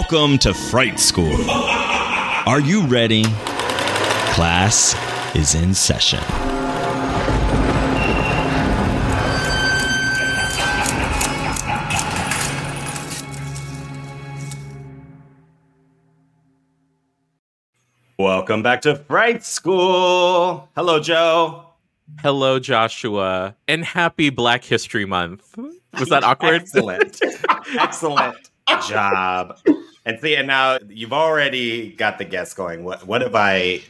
Welcome 0.00 0.38
to 0.38 0.54
Fright 0.54 1.00
School. 1.00 1.50
Are 1.50 2.60
you 2.60 2.86
ready? 2.86 3.24
Class 4.30 4.94
is 5.34 5.56
in 5.56 5.74
session. 5.74 6.20
Welcome 18.16 18.62
back 18.62 18.82
to 18.82 18.94
Fright 18.94 19.44
School. 19.44 20.68
Hello, 20.76 21.00
Joe. 21.00 21.66
Hello, 22.20 22.60
Joshua, 22.60 23.56
and 23.66 23.84
happy 23.84 24.30
Black 24.30 24.62
History 24.62 25.06
Month. 25.06 25.58
Was 25.98 26.08
that 26.10 26.22
awkward? 26.22 26.62
Excellent. 26.62 27.20
Excellent 27.76 28.50
job. 28.88 29.58
And 30.08 30.18
see, 30.20 30.34
and 30.34 30.46
now 30.48 30.78
you've 30.88 31.12
already 31.12 31.92
got 31.92 32.16
the 32.18 32.24
guess 32.24 32.54
going. 32.54 32.82
What 32.82 33.06
what 33.06 33.20
have 33.20 33.34
I 33.34 33.82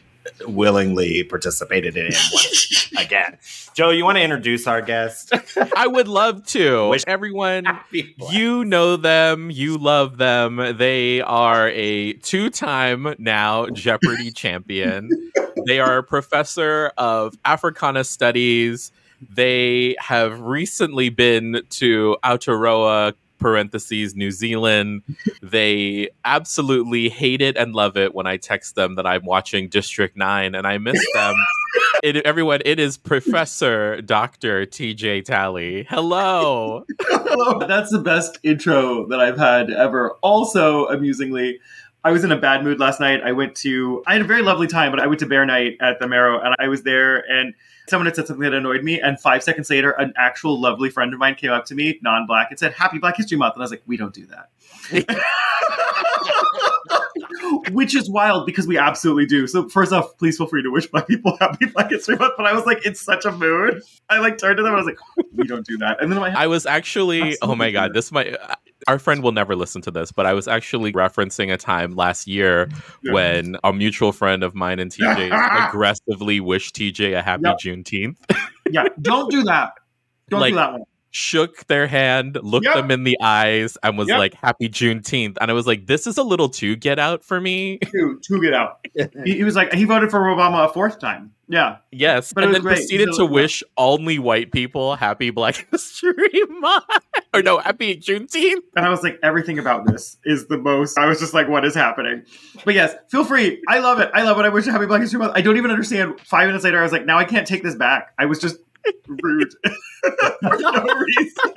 willingly 0.47 1.23
participated 1.23 1.97
in 1.97 2.07
once 2.33 2.93
again? 2.99 3.39
Joe, 3.75 3.91
you 3.91 4.05
want 4.05 4.19
to 4.19 4.23
introduce 4.23 4.67
our 4.67 4.83
guest? 4.83 5.33
I 5.77 5.87
would 5.87 6.09
love 6.09 6.45
to. 6.47 6.89
Wish- 6.91 7.05
Everyone, 7.07 7.65
you 8.31 8.65
know 8.65 8.97
them, 8.97 9.51
you 9.53 9.79
love 9.79 10.17
them. 10.19 10.57
They 10.77 11.21
are 11.21 11.69
a 11.71 12.15
two 12.15 12.51
time 12.51 13.15
now 13.19 13.67
Jeopardy 13.69 14.31
champion. 14.35 15.09
They 15.67 15.79
are 15.79 15.99
a 15.99 16.03
professor 16.03 16.91
of 16.99 17.37
Africana 17.45 18.03
studies. 18.03 18.91
They 19.31 19.95
have 20.01 20.41
recently 20.41 21.11
been 21.11 21.63
to 21.71 22.17
Aotearoa, 22.25 23.15
parentheses, 23.39 24.15
New 24.15 24.31
Zealand. 24.31 25.03
They 25.43 26.11
absolutely 26.25 27.09
hate 27.09 27.41
it 27.41 27.57
and 27.57 27.75
love 27.75 27.97
it 27.97 28.15
when 28.15 28.27
I 28.27 28.37
text 28.37 28.75
them 28.75 28.97
that 28.97 29.07
I'm 29.07 29.25
watching 29.25 29.69
District 29.69 30.17
9 30.17 30.55
and 30.55 30.67
I 30.67 30.79
miss 30.79 31.05
them. 31.15 31.35
it, 32.03 32.17
everyone, 32.19 32.61
it 32.65 32.79
is 32.79 32.97
Professor 32.97 34.01
Dr. 34.03 34.67
TJ 34.67 35.25
Tallie. 35.25 35.87
Hello. 35.89 36.85
Hello. 37.01 37.59
That's 37.67 37.91
the 37.91 37.99
best 37.99 38.39
intro 38.43 39.07
that 39.07 39.21
I've 39.21 39.39
had 39.39 39.71
ever. 39.71 40.13
Also, 40.23 40.87
amusingly, 40.87 41.61
I 42.09 42.11
was 42.11 42.25
in 42.25 42.33
a 42.33 42.39
bad 42.39 42.65
mood 42.65 42.81
last 42.81 43.01
night. 43.01 43.21
I 43.23 43.33
went 43.33 43.55
to, 43.57 44.03
I 44.07 44.15
had 44.15 44.23
a 44.23 44.25
very 44.25 44.41
lovely 44.41 44.67
time, 44.67 44.91
but 44.91 44.99
I 44.99 45.07
went 45.07 45.21
to 45.21 45.27
Bear 45.27 45.45
Night 45.45 45.77
at 45.79 45.99
the 45.99 46.09
Marrow 46.09 46.41
and 46.41 46.57
I 46.59 46.69
was 46.69 46.83
there 46.83 47.19
and 47.31 47.53
someone 47.87 48.07
had 48.07 48.17
said 48.17 48.27
something 48.27 48.45
that 48.45 48.55
annoyed 48.55 48.83
me. 48.83 48.99
And 48.99 49.21
five 49.21 49.43
seconds 49.43 49.69
later, 49.69 49.91
an 49.91 50.15
actual 50.17 50.59
lovely 50.59 50.89
friend 50.89 51.13
of 51.13 51.21
mine 51.21 51.35
came 51.35 51.51
up 51.51 51.67
to 51.67 51.75
me, 51.75 51.99
non 52.01 52.27
black, 52.27 52.47
and 52.49 52.59
said, 52.59 52.73
Happy 52.73 52.97
Black 52.97 53.19
History 53.19 53.37
Month. 53.37 53.57
And 53.57 53.63
I 53.63 53.65
was 53.65 53.71
like, 53.71 53.83
We 53.87 53.99
don't 53.99 54.15
do 54.15 54.27
that. 54.29 54.49
Which 57.73 57.95
is 57.95 58.09
wild 58.09 58.47
because 58.47 58.67
we 58.67 58.79
absolutely 58.79 59.27
do. 59.27 59.47
So 59.47 59.69
first 59.69 59.93
off, 59.93 60.17
please 60.17 60.39
feel 60.39 60.47
free 60.47 60.63
to 60.63 60.71
wish 60.71 60.87
black 60.87 61.07
people 61.09 61.37
happy 61.39 61.67
Black 61.67 61.91
History 61.91 62.17
Month. 62.17 62.35
But 62.39 62.47
I 62.47 62.55
was 62.55 62.65
like, 62.65 62.87
it's 62.87 63.03
such 63.03 63.27
a 63.27 63.33
mood. 63.33 63.83
I 64.09 64.19
like 64.19 64.39
turned 64.39 64.57
to 64.57 64.63
them 64.63 64.73
and 64.73 64.81
I 64.81 64.83
was 64.83 64.87
like, 64.87 65.27
we 65.35 65.47
don't 65.47 65.67
do 65.67 65.77
that. 65.79 66.03
And 66.03 66.11
then 66.11 66.21
my 66.21 66.31
I 66.31 66.47
was 66.47 66.65
actually, 66.65 67.37
oh 67.43 67.55
my 67.55 67.71
God, 67.71 67.93
this 67.93 68.11
might. 68.11 68.35
Our 68.89 68.99
friend 68.99 69.23
will 69.23 69.33
never 69.33 69.55
listen 69.55 69.83
to 69.83 69.91
this, 69.91 70.11
but 70.11 70.27
I 70.27 70.33
was 70.33 70.49
actually 70.49 70.93
referencing 70.93 71.53
a 71.53 71.57
time 71.57 71.95
last 71.95 72.27
year 72.27 72.69
Yeah. 73.03 73.13
when 73.13 73.57
a 73.63 73.73
mutual 73.73 74.13
friend 74.13 74.43
of 74.43 74.55
mine 74.55 74.79
and 74.79 74.91
TJ 74.91 75.31
aggressively 75.69 76.41
wished 76.41 76.75
TJ 76.75 77.17
a 77.17 77.23
happy 77.23 77.43
Yep. 77.45 77.59
Juneteenth. 77.59 78.17
yeah, 78.71 78.85
don't 79.01 79.31
do 79.31 79.45
that. 79.45 79.73
Don't 80.31 80.41
Like- 80.41 80.53
do 80.53 80.57
that 80.57 80.73
one. 80.73 80.83
Shook 81.11 81.67
their 81.69 81.87
hand, 81.87 82.39
looked 82.43 82.67
Yep. 82.67 82.75
them 82.77 82.91
in 82.91 83.05
the 83.05 83.17
eyes, 83.23 83.77
and 83.83 83.97
was 83.97 84.09
Yep. 84.09 84.19
like, 84.19 84.35
"Happy 84.35 84.69
Juneteenth." 84.69 85.37
And 85.41 85.51
I 85.51 85.55
was 85.55 85.67
like, 85.67 85.87
"This 85.87 86.07
is 86.07 86.19
a 86.19 86.23
little 86.23 86.49
too 86.49 86.77
get 86.77 86.99
out 86.99 87.25
for 87.25 87.41
me." 87.41 87.79
Too, 87.93 88.19
to 88.23 88.41
get 88.41 88.53
out. 88.55 88.79
He, 89.25 89.37
he 89.37 89.45
was 89.45 89.57
like, 89.57 89.73
he 89.73 89.85
voted 89.85 90.11
for 90.11 90.21
Obama 90.21 90.69
a 90.69 90.73
fourth 90.73 90.99
time. 90.99 91.33
Yeah. 91.51 91.77
yes, 91.91 92.35
But 92.35 92.45
and 92.45 92.55
then 92.55 92.61
great. 92.61 92.77
proceeded 92.77 93.15
So- 93.15 93.27
to 93.27 93.33
wish 93.33 93.63
only 93.79 94.19
white 94.19 94.53
people 94.53 94.97
Happy 94.97 95.31
Black 95.31 95.67
History 95.71 96.15
Month, 96.61 96.85
or 97.33 97.41
no, 97.43 97.57
Happy 97.57 97.97
Juneteenth. 97.97 98.61
And 98.77 98.85
I 98.85 98.91
was 98.91 99.03
like, 99.03 99.19
everything 99.23 99.59
about 99.59 99.87
this 99.87 100.19
is 100.25 100.47
the 100.49 100.59
most. 100.59 100.99
I 100.99 101.07
was 101.07 101.19
just 101.21 101.33
like, 101.33 101.49
what 101.49 101.65
is 101.65 101.75
happening? 101.75 102.23
But 102.67 102.75
yes, 102.75 102.95
feel 103.11 103.25
free. 103.25 103.63
I 103.67 103.79
love 103.79 103.99
it. 103.99 104.11
I 104.13 104.25
love 104.25 104.39
it. 104.39 104.43
I 104.45 104.51
wish 104.51 104.67
you 104.67 104.73
happy 104.73 104.85
Black 104.85 105.01
History 105.01 105.19
Month. 105.21 105.33
I 105.37 105.41
don't 105.41 105.57
even 105.57 105.71
understand. 105.71 106.21
Five 106.21 106.49
minutes 106.49 106.65
later, 106.65 106.81
I 106.81 106.83
was 106.83 106.93
like, 106.93 107.07
now 107.07 107.17
I 107.17 107.25
can't 107.25 107.47
take 107.47 107.63
this 107.63 107.75
back. 107.77 108.13
I 108.19 108.27
was 108.27 108.39
just 108.39 108.59
rude 109.07 109.53
for 110.43 110.57
no 110.59 110.73
reason. 111.19 111.55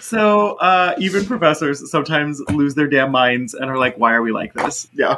So 0.00 0.54
uh, 0.56 0.94
even 0.98 1.24
professors 1.26 1.90
sometimes 1.90 2.40
lose 2.50 2.74
their 2.74 2.88
damn 2.88 3.10
minds 3.12 3.54
and 3.54 3.70
are 3.70 3.78
like, 3.78 3.96
why 3.98 4.12
are 4.14 4.22
we 4.22 4.32
like 4.32 4.52
this? 4.54 4.88
Yeah. 4.92 5.16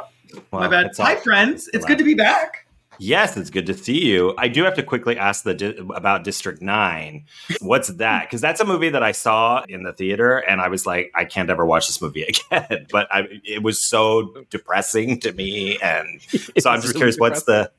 My 0.51 0.67
bad. 0.67 0.87
it's 0.87 0.99
all- 0.99 1.05
Hi, 1.07 1.15
friends. 1.15 1.69
It's 1.73 1.85
good 1.85 1.97
to 1.97 2.03
be 2.03 2.13
back. 2.13 2.65
Yes, 3.01 3.37
it's 3.37 3.49
good 3.49 3.65
to 3.67 3.73
see 3.73 4.03
you. 4.03 4.35
I 4.37 4.49
do 4.49 4.63
have 4.63 4.73
to 4.75 4.83
quickly 4.83 5.17
ask 5.17 5.45
the 5.45 5.53
di- 5.53 5.77
about 5.95 6.25
District 6.25 6.61
Nine. 6.61 7.23
What's 7.61 7.87
that? 7.87 8.23
Because 8.25 8.41
that's 8.41 8.59
a 8.59 8.65
movie 8.65 8.89
that 8.89 9.01
I 9.01 9.13
saw 9.13 9.63
in 9.69 9.83
the 9.83 9.93
theater, 9.93 10.37
and 10.39 10.59
I 10.59 10.67
was 10.67 10.85
like, 10.85 11.09
I 11.15 11.23
can't 11.23 11.49
ever 11.49 11.65
watch 11.65 11.87
this 11.87 12.01
movie 12.01 12.23
again. 12.51 12.87
But 12.91 13.07
I, 13.09 13.27
it 13.45 13.63
was 13.63 13.81
so 13.81 14.43
depressing 14.49 15.21
to 15.21 15.31
me, 15.31 15.77
and 15.81 16.21
so 16.59 16.69
I'm 16.69 16.81
just 16.81 16.87
really 16.87 16.95
curious, 16.95 17.17
what's 17.17 17.43
the? 17.43 17.71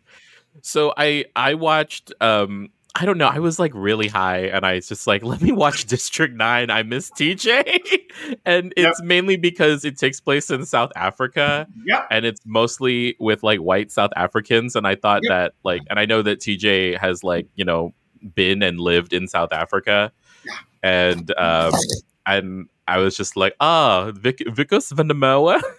So 0.63 0.95
I 0.97 1.27
I 1.37 1.53
watched 1.53 2.15
um 2.23 2.71
I 2.97 3.05
don't 3.05 3.19
know, 3.19 3.29
I 3.29 3.39
was 3.39 3.59
like 3.59 3.73
really 3.75 4.09
high 4.09 4.47
and 4.47 4.67
I 4.67 4.75
was 4.75 4.89
just 4.89 5.07
like, 5.07 5.23
let 5.33 5.41
me 5.41 5.53
watch 5.53 5.85
District 5.87 6.35
9. 6.35 6.71
I 6.71 6.83
miss 6.83 7.11
TJ. 7.11 7.81
and 8.45 8.73
it's 8.77 9.01
mainly 9.03 9.37
because 9.37 9.85
it 9.85 9.97
takes 9.97 10.21
place 10.21 10.51
in 10.51 10.65
South 10.67 10.91
Africa 10.97 11.67
Yep. 11.87 12.07
and 12.11 12.25
it's 12.27 12.41
mostly 12.45 13.17
with 13.21 13.43
like 13.43 13.61
white 13.61 13.93
South 13.93 14.11
Africans. 14.17 14.75
And 14.77 14.87
I 14.87 14.97
thought 14.97 15.21
Yep. 15.25 15.31
that 15.31 15.53
like 15.65 15.83
and 15.89 15.99
I 16.01 16.05
know 16.07 16.23
that 16.23 16.41
TJ 16.41 16.99
has 16.99 17.23
like, 17.23 17.47
you 17.55 17.65
know, 17.65 17.95
been 18.35 18.63
and 18.63 18.81
lived 18.81 19.13
in 19.13 19.29
South 19.29 19.53
Africa. 19.53 20.13
And 20.83 21.31
um 21.39 21.73
and 22.27 22.69
I 22.89 22.99
was 22.99 23.17
just 23.17 23.37
like, 23.37 23.55
ah, 23.61 24.11
Vic- 24.15 24.43
Vickers 24.49 24.91
van 24.91 25.09
der 25.09 25.15
Merwe. 25.15 25.61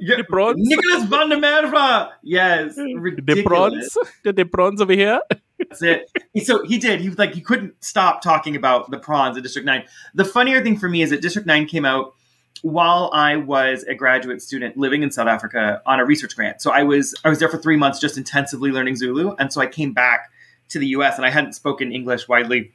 Yeah. 0.00 0.16
The. 0.26 0.54
Nicholas 0.56 1.04
van 1.04 1.28
der 1.28 1.36
Merwe. 1.36 2.08
Yes. 2.22 2.76
The 2.76 2.94
Ridiculous. 2.96 3.44
prawns. 3.44 3.98
The, 4.24 4.32
the 4.32 4.44
prawns 4.46 4.80
over 4.80 4.94
here. 4.94 5.20
That's 5.58 5.82
it. 5.82 6.10
So 6.44 6.64
he 6.64 6.78
did. 6.78 7.00
He 7.00 7.08
was 7.08 7.18
like 7.18 7.34
he 7.34 7.40
couldn't 7.40 7.82
stop 7.82 8.22
talking 8.22 8.56
about 8.56 8.90
the 8.90 8.98
prawns 8.98 9.36
in 9.36 9.42
District 9.42 9.64
Nine. 9.64 9.84
The 10.14 10.24
funnier 10.24 10.62
thing 10.62 10.76
for 10.76 10.88
me 10.88 11.02
is 11.02 11.10
that 11.10 11.22
District 11.22 11.46
Nine 11.46 11.66
came 11.66 11.84
out 11.84 12.14
while 12.62 13.10
I 13.12 13.36
was 13.36 13.82
a 13.84 13.94
graduate 13.94 14.42
student 14.42 14.76
living 14.76 15.02
in 15.02 15.10
South 15.10 15.28
Africa 15.28 15.82
on 15.86 16.00
a 16.00 16.04
research 16.04 16.36
grant. 16.36 16.60
So 16.60 16.70
I 16.70 16.82
was 16.82 17.14
I 17.24 17.28
was 17.28 17.38
there 17.38 17.48
for 17.48 17.58
three 17.58 17.76
months, 17.76 18.00
just 18.00 18.16
intensively 18.16 18.70
learning 18.70 18.96
Zulu, 18.96 19.34
and 19.38 19.52
so 19.52 19.60
I 19.60 19.66
came 19.66 19.92
back 19.92 20.30
to 20.68 20.78
the 20.78 20.88
U.S. 20.88 21.16
and 21.16 21.24
I 21.24 21.30
hadn't 21.30 21.54
spoken 21.54 21.92
English 21.92 22.28
widely 22.28 22.72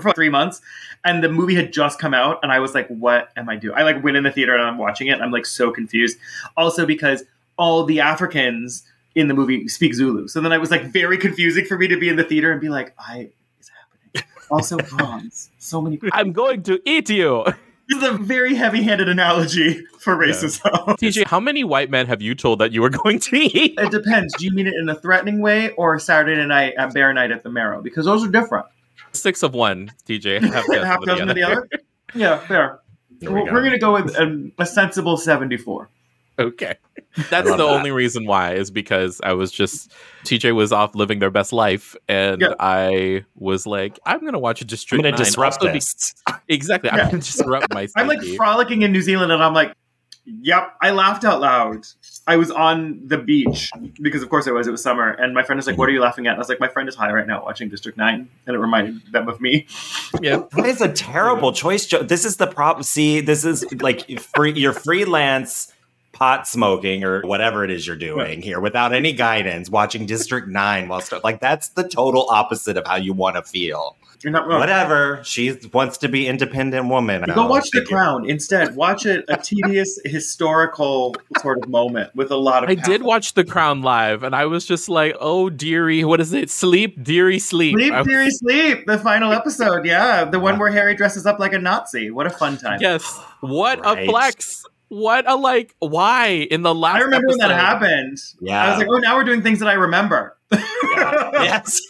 for 0.00 0.12
three 0.12 0.28
months, 0.28 0.60
and 1.04 1.24
the 1.24 1.28
movie 1.28 1.54
had 1.54 1.72
just 1.72 1.98
come 1.98 2.14
out, 2.14 2.40
and 2.42 2.52
I 2.52 2.58
was 2.58 2.74
like, 2.74 2.88
"What 2.88 3.30
am 3.36 3.48
I 3.48 3.56
doing?" 3.56 3.76
I 3.76 3.82
like 3.82 4.02
went 4.02 4.16
in 4.16 4.24
the 4.24 4.30
theater 4.30 4.54
and 4.54 4.62
I'm 4.62 4.78
watching 4.78 5.06
it. 5.06 5.12
And 5.12 5.22
I'm 5.22 5.30
like 5.30 5.46
so 5.46 5.70
confused. 5.70 6.18
Also 6.56 6.86
because 6.86 7.24
all 7.56 7.84
the 7.84 8.00
Africans 8.00 8.84
in 9.18 9.28
the 9.28 9.34
movie 9.34 9.68
speak 9.68 9.94
Zulu. 9.94 10.28
So 10.28 10.40
then 10.40 10.52
I 10.52 10.58
was 10.58 10.70
like 10.70 10.84
very 10.84 11.18
confusing 11.18 11.64
for 11.64 11.76
me 11.76 11.88
to 11.88 11.98
be 11.98 12.08
in 12.08 12.16
the 12.16 12.24
theater 12.24 12.52
and 12.52 12.60
be 12.60 12.68
like, 12.68 12.94
I 12.98 13.30
is 13.60 13.70
happening. 14.14 14.30
Also 14.50 14.76
prawns. 14.78 15.50
So 15.58 15.80
many 15.80 15.98
I'm 16.12 16.32
going 16.32 16.62
to 16.64 16.80
eat 16.84 17.10
you. 17.10 17.44
This 17.88 18.02
is 18.02 18.08
a 18.10 18.12
very 18.18 18.54
heavy-handed 18.54 19.08
analogy 19.08 19.82
for 19.98 20.14
racism. 20.14 20.60
TJ, 21.00 21.26
how 21.26 21.40
many 21.40 21.64
white 21.64 21.90
men 21.90 22.06
have 22.06 22.20
you 22.20 22.34
told 22.34 22.58
that 22.58 22.70
you 22.70 22.82
were 22.82 22.90
going 22.90 23.18
to 23.20 23.36
eat? 23.36 23.78
It 23.78 23.90
depends. 23.90 24.34
Do 24.36 24.44
you 24.44 24.52
mean 24.52 24.66
it 24.66 24.74
in 24.74 24.90
a 24.90 24.94
threatening 24.94 25.40
way 25.40 25.70
or 25.70 25.98
Saturday 25.98 26.44
night 26.44 26.74
at 26.76 26.92
Bear 26.92 27.14
Night 27.14 27.30
at 27.30 27.42
the 27.42 27.50
Marrow? 27.50 27.80
Because 27.80 28.04
those 28.04 28.22
are 28.22 28.30
different. 28.30 28.66
Six 29.12 29.42
of 29.42 29.54
one, 29.54 29.90
TJ. 30.06 30.42
Half 30.42 30.66
dozen 30.66 30.86
Half 30.86 30.98
of 30.98 31.04
dozen 31.06 31.28
of 31.30 31.34
the 31.34 31.42
other. 31.42 31.68
Yeah, 32.14 32.38
fair. 32.38 32.80
There 33.20 33.32
we 33.32 33.40
We're, 33.42 33.46
go. 33.50 33.64
gonna 33.64 33.78
go 33.78 33.92
with 33.94 34.16
um, 34.16 34.52
a 34.58 34.66
sensible 34.66 35.16
seventy-four. 35.16 35.90
Okay. 36.38 36.76
That's 37.30 37.48
the 37.48 37.56
that. 37.56 37.60
only 37.62 37.90
reason 37.90 38.26
why 38.26 38.54
is 38.54 38.70
because 38.70 39.20
I 39.24 39.32
was 39.32 39.50
just 39.50 39.90
TJ 40.24 40.54
was 40.54 40.72
off 40.72 40.94
living 40.94 41.18
their 41.18 41.30
best 41.30 41.52
life 41.52 41.96
and 42.08 42.40
Yeah. 42.40 42.54
I 42.60 43.24
was 43.34 43.66
like, 43.66 43.98
I'm 44.06 44.24
gonna 44.24 44.38
watch 44.38 44.60
a 44.60 44.64
I'm 44.64 44.68
District 44.68 45.02
going 45.02 45.14
to 45.14 45.18
9. 45.18 45.24
disrupt 45.26 45.62
Also 45.62 45.72
be- 45.72 46.42
exactly. 46.54 46.90
Yeah. 46.92 47.04
I'm 47.04 47.10
gonna 47.10 47.18
disrupt 47.22 47.74
my 47.74 47.88
I'm 47.96 48.06
like 48.06 48.22
frolicking 48.36 48.82
in 48.82 48.92
New 48.92 49.02
Zealand, 49.02 49.32
and 49.32 49.42
I'm 49.42 49.54
like, 49.54 49.72
"Yep." 50.26 50.74
I 50.80 50.90
laughed 50.90 51.24
out 51.24 51.40
loud. 51.40 51.86
I 52.26 52.36
was 52.36 52.50
on 52.50 53.00
the 53.06 53.16
beach 53.16 53.70
because, 54.02 54.22
of 54.22 54.28
course, 54.28 54.46
I 54.46 54.50
was. 54.52 54.66
It 54.68 54.70
was 54.70 54.82
summer, 54.82 55.08
and 55.10 55.32
my 55.34 55.42
friend 55.42 55.58
is 55.58 55.66
like, 55.66 55.78
"What 55.78 55.88
are 55.88 55.92
you 55.92 56.00
laughing 56.00 56.26
at?" 56.26 56.32
And 56.32 56.36
I 56.38 56.40
was 56.40 56.48
like, 56.50 56.60
"My 56.60 56.68
friend 56.68 56.88
is 56.88 56.94
high 56.94 57.10
right 57.10 57.26
now 57.26 57.42
watching 57.42 57.68
District 57.70 57.96
9. 57.96 58.28
and 58.46 58.54
it 58.54 58.58
reminded 58.58 59.00
them 59.12 59.28
of 59.28 59.40
me. 59.40 59.66
yeah. 60.20 60.42
That 60.52 60.66
is 60.66 60.80
a 60.82 60.92
terrible 60.92 61.52
choice, 61.52 61.86
Joe. 61.86 62.02
This 62.02 62.24
is 62.26 62.36
the 62.36 62.46
problem. 62.46 62.82
See, 62.84 63.20
this 63.22 63.44
is 63.46 63.64
like 63.80 64.06
free, 64.20 64.52
your 64.52 64.72
freelance 64.74 65.72
pot 66.18 66.48
smoking 66.48 67.04
or 67.04 67.22
whatever 67.22 67.62
it 67.62 67.70
is 67.70 67.86
you're 67.86 67.94
doing 67.94 68.42
here 68.42 68.58
without 68.58 68.92
any 68.92 69.12
guidance, 69.12 69.70
watching 69.70 70.04
District 70.04 70.48
9 70.48 70.88
while 70.88 71.00
stuff 71.00 71.22
like 71.22 71.40
that's 71.40 71.68
the 71.70 71.86
total 71.88 72.26
opposite 72.28 72.76
of 72.76 72.84
how 72.86 72.96
you 72.96 73.12
want 73.12 73.36
to 73.36 73.42
feel. 73.42 73.96
You're 74.24 74.32
not 74.32 74.48
wrong. 74.48 74.58
Whatever. 74.58 75.20
She 75.22 75.56
wants 75.72 75.96
to 75.98 76.08
be 76.08 76.26
independent 76.26 76.88
woman. 76.88 77.22
Go 77.22 77.44
oh, 77.44 77.46
watch 77.46 77.70
The. 77.70 77.82
Crown 77.84 78.28
instead. 78.28 78.74
Watch 78.74 79.06
it 79.06 79.24
a 79.28 79.36
tedious 79.36 80.00
historical 80.04 81.14
sort 81.40 81.62
of 81.62 81.68
moment 81.68 82.12
with 82.16 82.32
a 82.32 82.36
lot 82.36 82.64
of. 82.64 82.68
I 82.68 82.74
did 82.74 83.04
watch 83.04 83.34
The 83.34 83.44
Crown 83.44 83.82
live, 83.82 84.24
and 84.24 84.34
I 84.34 84.46
was 84.46 84.66
just 84.66 84.88
like, 84.88 85.14
"Oh, 85.20 85.48
dearie, 85.50 86.02
what 86.04 86.20
is 86.20 86.32
it? 86.32 86.50
Sleep, 86.50 87.00
dearie, 87.00 87.38
sleep." 87.38 87.76
Sleep, 87.76 87.92
I 87.92 87.98
was- 87.98 88.08
Deary, 88.08 88.30
Sleep, 88.30 88.86
the 88.86 88.98
final 88.98 89.32
episode. 89.32 89.86
Yeah, 89.86 90.24
the 90.24 90.40
one 90.40 90.58
where 90.58 90.72
Harry 90.72 90.96
dresses 90.96 91.24
up 91.24 91.38
like 91.38 91.52
a 91.52 91.58
Nazi. 91.60 92.10
What 92.10 92.26
a 92.26 92.30
fun 92.30 92.58
time. 92.58 92.78
yes. 92.80 93.20
What 93.40 93.84
Right. 93.84 94.02
a 94.02 94.10
flex! 94.10 94.64
What 94.88 95.28
a 95.30 95.36
like? 95.36 95.74
Why 95.80 96.46
in 96.50 96.62
the 96.62 96.74
last? 96.74 96.96
I 96.96 97.00
remember 97.00 97.28
when 97.28 97.38
that 97.38 97.50
happened. 97.50 98.18
Yeah. 98.40 98.64
I 98.64 98.70
was 98.70 98.78
like, 98.78 98.88
oh, 98.90 98.98
now 98.98 99.16
we're 99.16 99.24
doing 99.24 99.42
things 99.42 99.58
that 99.60 99.68
I 99.68 99.74
remember. 99.74 100.36
Yeah. 100.50 100.60
yes. 101.42 101.80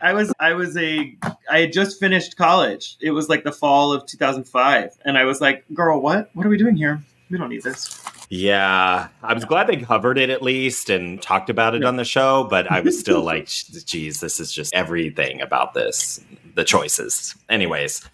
I 0.00 0.12
was 0.12 0.32
I 0.40 0.52
was 0.54 0.76
a 0.76 1.16
I 1.50 1.60
had 1.60 1.72
just 1.72 2.00
finished 2.00 2.36
college. 2.36 2.96
It 3.00 3.12
was 3.12 3.28
like 3.28 3.44
the 3.44 3.52
fall 3.52 3.92
of 3.92 4.06
2005 4.06 4.90
and 5.04 5.16
I 5.16 5.24
was 5.24 5.40
like, 5.40 5.64
"Girl, 5.72 6.00
what? 6.00 6.30
What 6.34 6.44
are 6.44 6.48
we 6.48 6.58
doing 6.58 6.76
here? 6.76 7.00
We 7.30 7.38
don't 7.38 7.48
need 7.48 7.62
this." 7.62 8.02
Yeah, 8.30 9.08
I 9.22 9.32
was 9.34 9.44
glad 9.46 9.68
they 9.68 9.76
covered 9.76 10.18
it 10.18 10.28
at 10.30 10.42
least 10.42 10.90
and 10.90 11.22
talked 11.22 11.48
about 11.48 11.74
it 11.74 11.82
Yeah. 11.82 11.88
on 11.88 11.96
the 11.96 12.04
show, 12.04 12.44
but 12.50 12.70
I 12.70 12.80
was 12.80 12.98
still 12.98 13.22
like, 13.22 13.46
geez, 13.86 14.20
this 14.20 14.38
is 14.38 14.52
just 14.52 14.74
everything 14.74 15.40
about 15.40 15.72
this, 15.72 16.20
the 16.54 16.62
choices. 16.64 17.34
Anyways, 17.48 18.04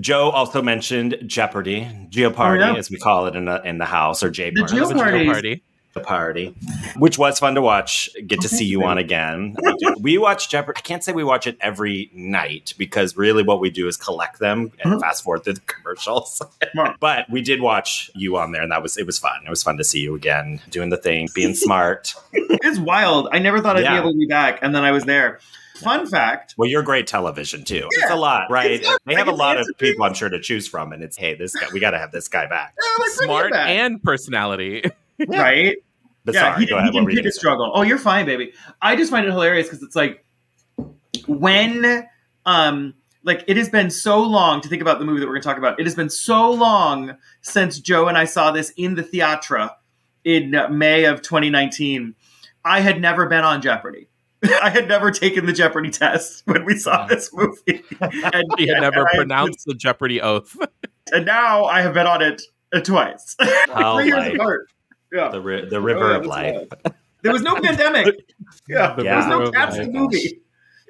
Joe 0.00 0.30
also 0.30 0.62
mentioned 0.62 1.18
Jeopardy, 1.26 1.86
Geopardy, 2.10 2.62
Oh, 2.68 2.72
yeah. 2.72 2.78
as 2.78 2.90
we 2.90 2.96
call 2.98 3.26
it 3.26 3.36
in 3.36 3.44
the, 3.44 3.62
in 3.62 3.78
the 3.78 3.84
house, 3.84 4.22
or 4.22 4.30
J 4.30 4.50
The 4.50 4.60
Party. 4.62 4.74
That 4.76 4.80
was 4.80 4.90
a 4.90 4.94
party. 5.32 5.62
The 5.94 6.00
party, 6.00 6.54
which 6.96 7.18
was 7.18 7.38
fun 7.38 7.54
to 7.56 7.60
watch. 7.60 8.08
Get 8.26 8.40
to 8.40 8.48
see 8.48 8.64
you 8.64 8.82
on 8.84 8.96
again. 8.96 9.54
We, 10.00 10.16
watch 10.16 10.48
Jeopardy. 10.48 10.78
I 10.78 10.80
can't 10.80 11.04
say 11.04 11.12
we 11.12 11.22
watch 11.22 11.46
it 11.46 11.58
every 11.60 12.10
night 12.14 12.72
because 12.78 13.14
really 13.14 13.42
what 13.42 13.60
we 13.60 13.68
do 13.68 13.86
is 13.86 13.98
collect 13.98 14.38
them 14.38 14.72
and 14.82 14.94
Mhm. 14.94 15.00
fast 15.02 15.22
forward 15.22 15.44
through 15.44 15.52
the 15.52 15.60
commercials. 15.66 16.40
But 16.98 17.28
we 17.28 17.42
did 17.42 17.60
watch 17.60 18.10
you 18.14 18.38
on 18.38 18.52
there, 18.52 18.62
and 18.62 18.72
that 18.72 18.82
was 18.82 18.96
it 18.96 19.04
was 19.04 19.18
fun. 19.18 19.42
It 19.46 19.50
was 19.50 19.62
fun 19.62 19.76
to 19.76 19.84
see 19.84 20.00
you 20.00 20.14
again 20.14 20.62
doing 20.70 20.88
the 20.88 20.96
thing, 20.96 21.28
being 21.34 21.54
smart. 21.54 22.14
It's 22.32 22.78
wild. 22.78 23.28
I 23.30 23.38
never 23.38 23.60
thought 23.60 23.76
I'd 23.76 23.82
Yeah. 23.82 23.96
be 23.96 24.00
able 24.00 24.12
to 24.12 24.18
be 24.18 24.26
back 24.26 24.60
and 24.62 24.74
then 24.74 24.84
I 24.84 24.92
was 24.92 25.04
there. 25.04 25.40
Fun 25.82 26.06
fact, 26.06 26.54
Well, 26.56 26.68
you're 26.68 26.82
great 26.82 27.06
television 27.06 27.64
too. 27.64 27.88
it's 27.90 28.10
a 28.10 28.16
lot, 28.16 28.50
right? 28.50 28.72
It's 28.72 28.98
they 29.06 29.14
have 29.14 29.28
a 29.28 29.32
lot 29.32 29.58
of 29.58 29.66
people, 29.78 30.04
I'm 30.04 30.14
sure, 30.14 30.28
to 30.28 30.40
choose 30.40 30.66
from, 30.68 30.92
and 30.92 31.02
it's 31.02 31.16
hey, 31.16 31.34
this 31.34 31.54
guy, 31.54 31.66
we 31.72 31.80
got 31.80 31.90
to 31.90 31.98
have 31.98 32.12
this 32.12 32.28
guy 32.28 32.46
back. 32.46 32.74
oh, 32.80 32.98
like, 33.00 33.10
Smart 33.26 33.50
back. 33.52 33.68
and 33.68 34.02
personality. 34.02 34.82
right? 35.28 35.76
But 36.24 36.34
yeah, 36.34 36.40
sorry, 36.40 36.60
he, 36.60 36.66
go 36.66 36.76
he 36.76 36.80
ahead. 36.80 36.94
What 36.94 37.06
didn't 37.08 37.16
pick 37.16 37.26
a 37.26 37.32
struggle. 37.32 37.70
Oh, 37.74 37.82
you're 37.82 37.98
fine, 37.98 38.26
baby. 38.26 38.52
I 38.80 38.96
just 38.96 39.10
find 39.10 39.26
it 39.26 39.30
hilarious 39.30 39.66
because 39.66 39.82
it's 39.82 39.96
like 39.96 40.24
when 41.26 42.06
um 42.46 42.94
like 43.24 43.44
it 43.46 43.56
has 43.56 43.68
been 43.68 43.90
so 43.90 44.20
long 44.22 44.60
to 44.60 44.68
think 44.68 44.82
about 44.82 44.98
the 44.98 45.04
movie 45.04 45.20
that 45.20 45.26
we're 45.26 45.34
going 45.34 45.42
to 45.42 45.48
talk 45.48 45.58
about. 45.58 45.78
It 45.78 45.86
has 45.86 45.94
been 45.94 46.10
so 46.10 46.50
long 46.50 47.16
since 47.40 47.78
Joe 47.78 48.08
and 48.08 48.18
I 48.18 48.24
saw 48.24 48.50
this 48.50 48.70
in 48.76 48.94
the 48.94 49.02
theatra 49.02 49.70
in 50.24 50.54
uh, 50.54 50.68
May 50.68 51.04
of 51.04 51.22
2019. 51.22 52.14
I 52.64 52.80
had 52.80 53.00
never 53.00 53.26
been 53.26 53.44
on 53.44 53.62
Jeopardy. 53.62 54.08
I 54.62 54.70
had 54.70 54.88
never 54.88 55.10
taken 55.10 55.46
the 55.46 55.52
Jeopardy 55.52 55.90
test 55.90 56.42
when 56.46 56.64
we 56.64 56.76
saw 56.76 57.06
this 57.06 57.30
movie. 57.32 57.82
And, 58.00 58.44
He 58.58 58.66
had 58.68 58.80
never 58.80 59.06
I- 59.08 59.14
pronounced 59.16 59.66
the 59.66 59.74
Jeopardy 59.74 60.20
oath. 60.20 60.56
and 61.12 61.24
now 61.26 61.64
I 61.64 61.82
have 61.82 61.94
been 61.94 62.06
on 62.06 62.22
it 62.22 62.42
uh, 62.72 62.80
twice. 62.80 63.36
How 63.38 63.96
Three 63.96 64.06
years 64.06 64.18
life. 64.18 64.34
apart. 64.34 64.66
Yeah. 65.12 65.28
The, 65.30 65.40
ri- 65.40 65.68
the 65.68 65.80
river 65.80 66.04
Oh, 66.12 66.16
of 66.16 66.22
that's 66.22 66.26
life. 66.26 66.68
There 67.22 67.32
was 67.32 67.42
no 67.42 67.54
pandemic. 67.54 68.16
Yeah. 68.68 68.94
The 68.96 69.02
There 69.04 69.16
was 69.16 69.24
Yeah. 69.24 69.30
no 69.30 69.38
river 69.40 69.48
of 69.48 70.12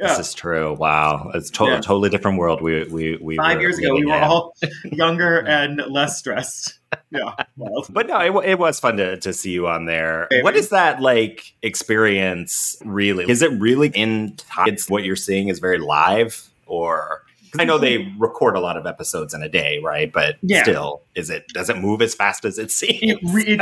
cats 0.02 0.10
life. 0.10 0.10
in 0.10 0.10
the 0.10 0.10
movie. 0.10 0.18
This 0.18 0.28
is 0.28 0.34
true. 0.34 0.74
Wow, 0.74 1.30
it's 1.34 1.50
to- 1.50 1.64
Yeah. 1.64 1.80
totally 1.80 2.08
different 2.10 2.38
world. 2.38 2.60
We 2.62 2.84
we 2.84 3.16
we 3.20 3.36
Five 3.36 3.56
were 3.56 3.62
years 3.62 3.78
ago, 3.78 3.94
we 3.94 4.04
were 4.06 4.14
in. 4.16 4.22
all 4.22 4.54
younger 4.84 5.38
and 5.46 5.82
less 5.88 6.18
stressed. 6.18 6.78
Yeah. 7.10 7.32
Wild. 7.56 7.86
But 7.90 8.06
no, 8.08 8.20
it, 8.40 8.50
it 8.50 8.58
was 8.58 8.78
fun 8.80 8.96
to, 8.98 9.16
to 9.18 9.32
see 9.32 9.50
you 9.52 9.66
on 9.66 9.86
there. 9.86 10.26
Maybe. 10.30 10.42
What 10.42 10.56
is 10.56 10.68
that 10.70 11.00
like 11.00 11.54
experience 11.62 12.76
really? 12.84 13.24
Is 13.30 13.42
it 13.42 13.50
really 13.60 13.88
in? 13.88 14.36
It's 14.66 14.88
what 14.90 15.04
you're 15.04 15.16
seeing 15.16 15.48
is 15.48 15.58
very 15.58 15.78
live 15.78 16.48
or 16.66 17.22
I 17.58 17.64
know 17.64 17.76
they 17.78 18.12
record 18.18 18.56
a 18.56 18.60
lot 18.60 18.76
of 18.76 18.86
episodes 18.86 19.34
in 19.34 19.42
a 19.42 19.48
day, 19.48 19.78
right? 19.82 20.10
But 20.10 20.36
Yeah. 20.42 20.62
still, 20.62 21.02
is 21.14 21.28
it 21.28 21.46
does 21.48 21.68
it 21.68 21.76
move 21.78 22.00
as 22.00 22.14
fast 22.14 22.44
as 22.44 22.58
it 22.58 22.70
seems? 22.70 23.20
It, 23.24 23.60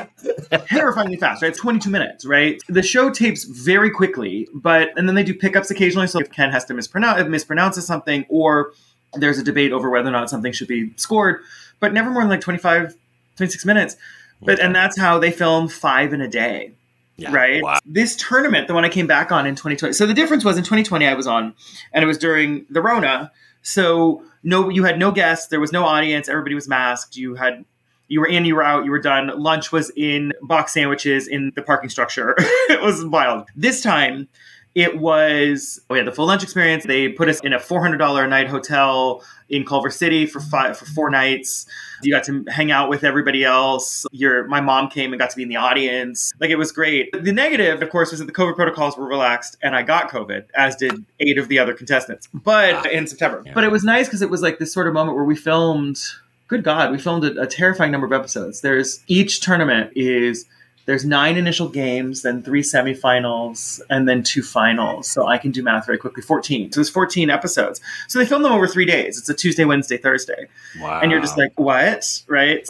terrifyingly 0.69 1.17
fast, 1.17 1.43
right? 1.43 1.49
It's 1.49 1.59
22 1.59 1.91
minutes, 1.91 2.25
right? 2.25 2.63
The 2.69 2.83
show 2.83 3.11
tapes 3.11 3.45
very 3.45 3.91
quickly, 3.91 4.49
but 4.55 4.91
and 4.97 5.09
then 5.09 5.15
they 5.17 5.25
do 5.25 5.35
pickups 5.35 5.71
occasionally. 5.71 6.07
So 6.07 6.21
if 6.21 6.31
Ken 6.31 6.51
has 6.53 6.65
to 6.67 6.75
mispronounce 6.75 7.23
mispronounces 7.29 7.83
something, 7.83 8.25
or 8.29 8.73
there's 9.15 9.39
a 9.39 9.45
debate 9.45 9.73
over 9.73 9.91
whether 9.91 10.09
or 10.09 10.13
not 10.13 10.31
something 10.31 10.53
should 10.53 10.69
be 10.69 10.93
scored, 10.97 11.41
but 11.81 11.93
never 11.93 12.11
more 12.11 12.23
than 12.23 12.31
like 12.31 12.41
25, 12.41 12.95
26 13.37 13.65
minutes. 13.65 13.97
But 14.43 14.61
and 14.61 14.75
that's 14.75 14.99
how 14.99 15.19
they 15.19 15.31
film 15.33 15.69
five 15.69 16.13
in 16.13 16.21
a 16.21 16.29
day. 16.29 16.73
Yeah. 17.17 17.35
right? 17.35 17.63
Wow. 17.63 17.79
This 17.85 18.17
tournament, 18.17 18.67
the 18.67 18.73
one 18.73 18.87
I 18.87 18.89
came 18.89 19.07
back 19.07 19.31
on 19.31 19.47
in 19.47 19.55
2020. 19.55 19.93
So 19.93 20.07
the 20.07 20.15
difference 20.15 20.43
was 20.43 20.57
in 20.57 20.65
2020 20.65 21.07
I 21.07 21.13
was 21.13 21.27
on, 21.27 21.55
and 21.93 22.03
it 22.03 22.07
was 22.07 22.17
during 22.17 22.65
the 22.71 22.81
Rona. 22.81 23.31
So 23.63 24.23
no, 24.43 24.69
you 24.69 24.85
had 24.85 24.99
no 24.99 25.13
guests. 25.13 25.49
There 25.49 25.61
was 25.61 25.73
no 25.73 25.85
audience. 25.85 26.29
Everybody 26.29 26.55
was 26.55 26.69
masked. 26.69 27.17
You 27.17 27.35
had 27.35 27.65
you 28.09 28.21
were 28.21 28.27
in, 28.27 28.45
you 28.45 28.57
were 28.57 28.65
out, 28.65 28.85
you 28.85 28.91
were 28.91 29.01
done. 29.01 29.31
Lunch 29.41 29.71
was 29.71 29.93
in 29.97 30.33
box 30.43 30.73
sandwiches 30.73 31.29
in 31.29 31.53
the 31.55 31.63
parking 31.63 31.89
structure. 31.89 32.35
it 32.39 32.83
was 32.83 33.05
wild. 33.05 33.47
This 33.55 33.81
time. 33.81 34.29
It 34.75 34.99
was 35.01 35.81
oh 35.91 35.95
we 35.95 35.99
had 35.99 36.07
the 36.07 36.13
full 36.13 36.27
lunch 36.27 36.43
experience. 36.45 36.85
They 36.85 37.09
put 37.09 37.29
us 37.29 37.41
in 37.41 37.53
a 37.53 37.59
four 37.59 37.81
hundred 37.81 37.99
dollar 37.99 38.25
a 38.25 38.29
night 38.29 38.47
hotel 38.47 39.25
in 39.49 39.65
Culver 39.65 39.91
City 39.91 40.27
for 40.27 40.39
five 40.39 40.79
for 40.79 40.85
four 40.87 41.11
nights. 41.11 41.67
You 42.03 42.13
got 42.15 42.23
to 42.25 42.45
hang 42.49 42.71
out 42.71 42.89
with 42.89 43.03
everybody 43.03 43.43
else. 43.45 44.07
Your 44.13 44.47
my 44.47 44.61
mom 44.61 44.89
came 44.89 45.13
and 45.13 45.19
got 45.19 45.31
to 45.31 45.37
be 45.37 45.43
in 45.43 45.49
the 45.49 45.57
audience. 45.57 46.33
Like 46.39 46.51
it 46.51 46.57
was 46.57 46.71
great. 46.71 47.11
The 47.13 47.33
negative, 47.33 47.83
of 47.83 47.91
course, 47.91 48.13
was 48.13 48.21
that 48.21 48.27
the 48.27 48.33
COVID 48.33 48.55
protocols 48.55 48.97
were 48.97 49.07
relaxed, 49.09 49.57
and 49.61 49.75
I 49.75 49.83
got 49.83 50.09
COVID, 50.09 50.45
as 50.55 50.77
did 50.77 51.05
eight 51.19 51.37
of 51.37 51.49
the 51.49 51.59
other 51.59 51.75
contestants. 51.75 52.29
But 52.33 52.87
in 52.93 53.09
September, 53.09 53.43
Yeah. 53.45 53.53
but 53.55 53.65
it 53.65 53.73
was 53.73 53.83
nice 53.83 54.07
because 54.07 54.23
it 54.23 54.31
was 54.31 54.41
like 54.41 54.61
this 54.61 54.73
sort 54.73 54.87
of 54.87 54.95
moment 54.95 55.17
where 55.17 55.25
we 55.25 55.35
filmed. 55.37 56.01
Good 56.47 56.65
God, 56.65 56.91
we 56.91 56.99
filmed 56.99 57.25
a, 57.25 57.43
a 57.43 57.47
terrifying 57.47 57.93
number 57.93 58.07
of 58.07 58.13
episodes. 58.13 58.61
There's 58.61 59.05
each 59.09 59.41
tournament 59.41 59.93
is 59.95 60.47
there's 60.91 61.05
nine 61.05 61.37
initial 61.37 61.69
games, 61.69 62.23
then 62.23 62.43
three 62.43 62.63
semifinals, 62.63 63.81
and 63.91 64.09
then 64.09 64.25
two 64.25 64.43
finals. 64.43 65.07
So 65.09 65.29
I 65.29 65.39
can 65.39 65.53
do 65.53 65.63
math 65.63 65.87
very 65.87 65.99
quickly. 65.99 66.21
14. 66.21 66.73
So 66.73 66.81
it's 66.81 66.91
14 66.91 67.31
episodes. 67.31 67.81
So 68.09 68.19
they 68.19 68.27
film 68.27 68.43
them 68.43 68.51
over 68.51 68.67
three 68.67 68.87
days. 68.87 69.17
It's 69.17 69.29
a 69.29 69.35
Tuesday, 69.35 69.65
Wednesday, 69.65 69.99
Thursday 69.99 70.49
Wow. 70.81 70.99
and 71.01 71.13
you're 71.13 71.21
just 71.21 71.39
like, 71.39 71.53
what? 71.61 72.25
Right? 72.27 72.69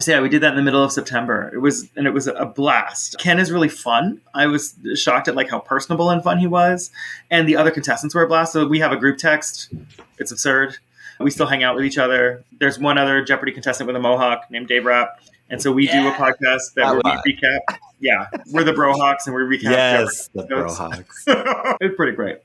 So 0.00 0.10
yeah, 0.10 0.20
we 0.20 0.28
did 0.28 0.42
that 0.42 0.50
in 0.50 0.56
the 0.56 0.62
middle 0.62 0.82
of 0.82 0.90
September. 0.90 1.52
It 1.54 1.58
was 1.58 1.88
and 1.94 2.08
it 2.08 2.10
was 2.10 2.26
a 2.26 2.46
blast. 2.46 3.16
Ken 3.20 3.38
is 3.38 3.52
really 3.52 3.68
fun. 3.68 4.20
I 4.34 4.46
was 4.48 4.74
shocked 4.96 5.28
at 5.28 5.36
like 5.36 5.50
how 5.50 5.60
personable 5.60 6.10
and 6.10 6.24
fun 6.24 6.38
he 6.38 6.48
was, 6.48 6.90
and 7.30 7.46
the 7.46 7.54
other 7.54 7.70
contestants 7.70 8.12
were 8.12 8.22
a 8.24 8.26
blast. 8.26 8.52
So 8.54 8.66
we 8.66 8.80
have 8.80 8.90
a 8.90 8.96
group 8.96 9.18
text. 9.18 9.72
It's 10.18 10.32
absurd. 10.32 10.78
We 11.20 11.30
still 11.30 11.46
hang 11.46 11.62
out 11.62 11.76
with 11.76 11.84
each 11.84 11.98
other. 11.98 12.42
There's 12.58 12.76
one 12.76 12.98
other 12.98 13.22
Jeopardy 13.22 13.52
contestant 13.52 13.86
with 13.86 13.94
a 13.94 14.00
mohawk 14.00 14.50
named 14.50 14.66
Dave 14.68 14.84
Rapp, 14.86 15.20
and 15.50 15.60
so 15.62 15.72
we 15.72 15.86
do 15.86 16.08
a 16.08 16.12
podcast 16.12 16.74
that 16.76 16.92
where 16.92 17.00
we 17.24 17.32
recap. 17.32 17.58
Yeah, 18.00 18.26
we're 18.52 18.64
the 18.64 18.72
Brohawks, 18.72 19.26
and 19.26 19.34
we 19.34 19.42
recap. 19.42 19.62
yes, 19.70 20.28
the 20.34 20.44
Brohawks. 20.44 21.76
it's 21.80 21.96
pretty 21.96 22.12
great. 22.12 22.38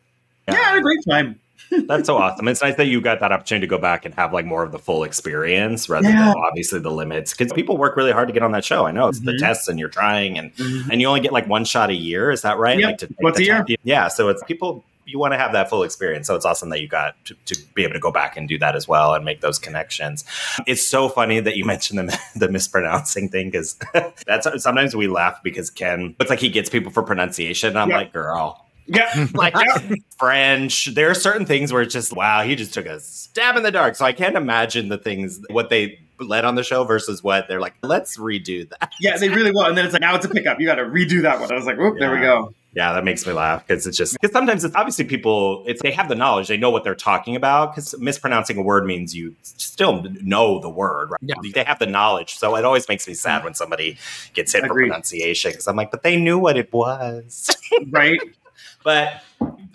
Yeah, 0.48 0.54
I 0.56 0.58
had 0.58 0.78
a 0.80 0.82
great 0.82 1.00
time. 1.10 1.40
That's 1.88 2.06
so 2.06 2.18
awesome. 2.18 2.48
It's 2.48 2.62
nice 2.62 2.76
that 2.76 2.86
you 2.86 3.02
got 3.02 3.20
that 3.22 3.32
opportunity 3.32 3.66
to 3.66 3.70
go 3.70 3.80
back 3.80 4.06
and 4.06 4.14
have 4.14 4.32
like 4.34 4.46
more 4.46 4.62
of 4.62 4.72
the 4.72 4.78
full 4.78 5.04
experience 5.04 5.90
rather 5.90 6.08
Yeah. 6.10 6.26
than 6.26 6.36
obviously 6.46 6.80
the 6.80 6.92
limits. 6.92 7.34
Because 7.36 7.52
people 7.54 7.78
work 7.78 7.96
really 7.98 8.12
hard 8.12 8.28
to 8.28 8.34
get 8.34 8.44
on 8.44 8.52
that 8.52 8.64
show. 8.64 8.86
I 8.86 8.92
know 8.92 9.08
it's 9.08 9.22
the 9.22 9.32
Mhm. 9.32 9.40
tests 9.40 9.68
and 9.68 9.80
you're 9.80 9.90
trying 9.90 10.38
and 10.38 10.52
and 10.92 11.02
you 11.02 11.08
only 11.08 11.22
get 11.22 11.32
like 11.34 11.48
one 11.48 11.66
shot 11.66 11.90
a 11.90 11.96
year. 11.96 12.30
Is 12.30 12.44
that 12.44 12.60
right? 12.60 12.78
Yep. 12.78 12.86
Like 12.88 12.98
to 13.00 13.08
Once 13.20 13.38
the 13.38 13.44
a 13.44 13.46
year. 13.48 13.66
Yeah. 13.84 14.10
So 14.10 14.30
it's 14.30 14.44
people 14.44 14.84
you 15.06 15.20
want 15.20 15.34
to 15.34 15.38
have 15.38 15.54
that 15.54 15.70
full 15.70 15.84
experience. 15.84 16.28
So 16.28 16.36
it's 16.36 16.46
awesome 16.46 16.70
that 16.70 16.82
you 16.82 16.88
got 16.88 17.16
to, 17.26 17.36
to 17.46 17.58
be 17.76 17.84
able 17.84 17.94
to 17.94 18.00
go 18.00 18.12
back 18.12 18.36
and 18.38 18.48
do 18.48 18.58
that 18.60 18.76
as 18.76 18.88
well 18.88 19.14
and 19.14 19.24
make 19.24 19.42
those 19.42 19.60
connections. 19.60 20.26
It's 20.68 20.86
so 20.86 21.10
funny 21.10 21.40
that 21.40 21.56
you 21.56 21.66
mentioned 21.66 22.00
the, 22.10 22.20
the 22.36 22.50
mispronouncing 22.50 23.30
thing 23.30 23.50
because 23.52 23.78
that's 24.26 24.48
sometimes 24.64 24.96
we 24.96 25.08
laugh 25.08 25.42
because 25.44 25.70
Ken, 25.70 26.16
looks 26.20 26.30
like 26.30 26.40
he 26.40 26.50
gets 26.50 26.70
people 26.70 26.92
for 26.92 27.04
pronunciation. 27.04 27.70
And 27.70 27.80
I'm 27.80 27.90
Yeah. 27.90 27.98
like, 27.98 28.14
girl, 28.14 28.66
Yeah, 28.88 29.28
like 29.34 29.56
Yeah. 29.56 29.96
French. 30.18 30.86
There 30.94 31.10
are 31.10 31.16
certain 31.16 31.46
things 31.46 31.72
where 31.74 31.82
it's 31.82 31.94
just 31.94 32.14
wow, 32.14 32.44
he 32.44 32.56
just 32.56 32.74
took 32.74 32.86
a 32.86 33.00
stab 33.00 33.56
in 33.58 33.64
the 33.64 33.72
dark. 33.72 33.96
So 33.96 34.06
I 34.06 34.14
can't 34.14 34.36
imagine 34.36 34.90
the 34.90 34.98
things 34.98 35.40
what 35.50 35.70
they 35.70 36.00
led 36.20 36.46
on 36.46 36.56
the 36.56 36.64
show 36.64 36.84
versus 36.84 37.24
what 37.24 37.48
they're 37.48 37.62
like. 37.62 37.76
Let's 37.82 38.18
redo 38.18 38.68
that. 38.70 38.92
yeah, 39.00 39.18
they 39.18 39.30
really 39.30 39.52
will. 39.52 39.66
And 39.66 39.78
then 39.78 39.86
it's 39.86 39.94
like 39.94 40.02
now 40.02 40.16
it's 40.16 40.26
a 40.26 40.30
pickup. 40.30 40.60
You 40.60 40.66
got 40.66 40.76
to 40.76 40.86
redo 40.86 41.22
that 41.24 41.40
one. 41.40 41.52
I 41.52 41.56
was 41.56 41.66
like, 41.66 41.78
whoop, 41.78 41.98
there 42.00 42.14
we 42.14 42.20
go. 42.20 42.54
Yeah, 42.76 42.92
that 42.92 43.06
makes 43.06 43.26
me 43.26 43.32
laugh 43.32 43.66
because 43.66 43.88
it's 43.88 43.98
just 43.98 44.18
because 44.20 44.34
sometimes 44.34 44.66
it's 44.66 44.76
obviously 44.76 45.06
people 45.06 45.64
it's 45.66 45.82
they 45.82 45.92
have 45.92 46.10
the 46.10 46.16
knowledge, 46.16 46.50
they 46.50 46.58
know 46.58 46.72
what 46.72 46.84
they're 46.84 46.94
talking 46.94 47.38
about 47.38 47.74
because 47.74 47.98
mispronouncing 48.00 48.58
a 48.58 48.62
word 48.62 48.86
means 48.86 49.16
you 49.16 49.34
still 49.44 50.04
know 50.22 50.60
the 50.60 50.70
word, 50.70 51.12
right? 51.12 51.22
Yeah. 51.22 51.36
They 51.54 51.64
have 51.64 51.80
the 51.80 51.86
knowledge. 51.86 52.36
So 52.36 52.58
it 52.58 52.66
always 52.66 52.90
makes 52.90 53.08
me 53.08 53.14
sad 53.14 53.46
when 53.46 53.54
somebody 53.54 53.98
gets 54.34 54.52
hit 54.52 54.66
for 54.66 54.74
pronunciation 54.74 55.52
because 55.52 55.68
I'm 55.68 55.78
like, 55.78 55.90
but 55.90 56.04
they 56.04 56.18
knew 56.18 56.38
what 56.38 56.58
it 56.58 56.74
was. 56.74 57.50
right? 57.92 58.20
but 58.84 59.22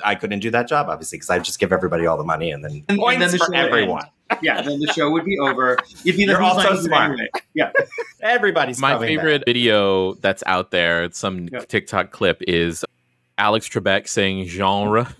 I 0.04 0.14
couldn't 0.14 0.40
do 0.40 0.50
that 0.50 0.68
job 0.68 0.88
obviously 0.88 1.18
because 1.18 1.30
I'd 1.30 1.44
just 1.44 1.58
give 1.58 1.72
everybody 1.72 2.06
all 2.06 2.16
the 2.16 2.24
money 2.24 2.50
and 2.50 2.64
then 2.64 2.72
And- 2.72 2.84
and 2.88 2.98
points 2.98 3.20
then 3.20 3.30
the 3.32 3.38
for 3.38 3.54
everyone. 3.54 4.04
Yeah, 4.42 4.62
then 4.62 4.78
the 4.78 4.86
show 4.92 5.10
would 5.10 5.24
be 5.24 5.38
over. 5.40 5.76
You'd 6.04 6.16
be 6.16 6.24
the 6.24 6.32
You're 6.32 6.40
Who's 6.40 6.50
also 6.52 6.68
Line 6.68 6.76
Who's 6.76 6.84
smart. 6.84 7.10
anyway. 7.10 7.28
Yeah, 7.54 7.72
Everybody's 8.20 8.78
My 8.80 8.92
coming 8.92 9.16
back. 9.16 9.24
favorite 9.24 9.42
video 9.44 10.14
that's 10.14 10.44
out 10.46 10.70
there, 10.70 11.02
it's 11.02 11.18
some 11.18 11.48
Yep. 11.48 11.66
TikTok 11.68 12.10
clip, 12.12 12.40
is 12.46 12.84
Alex 13.38 13.68
Trebek 13.68 14.06
saying 14.08 14.46
genre. 14.46 15.12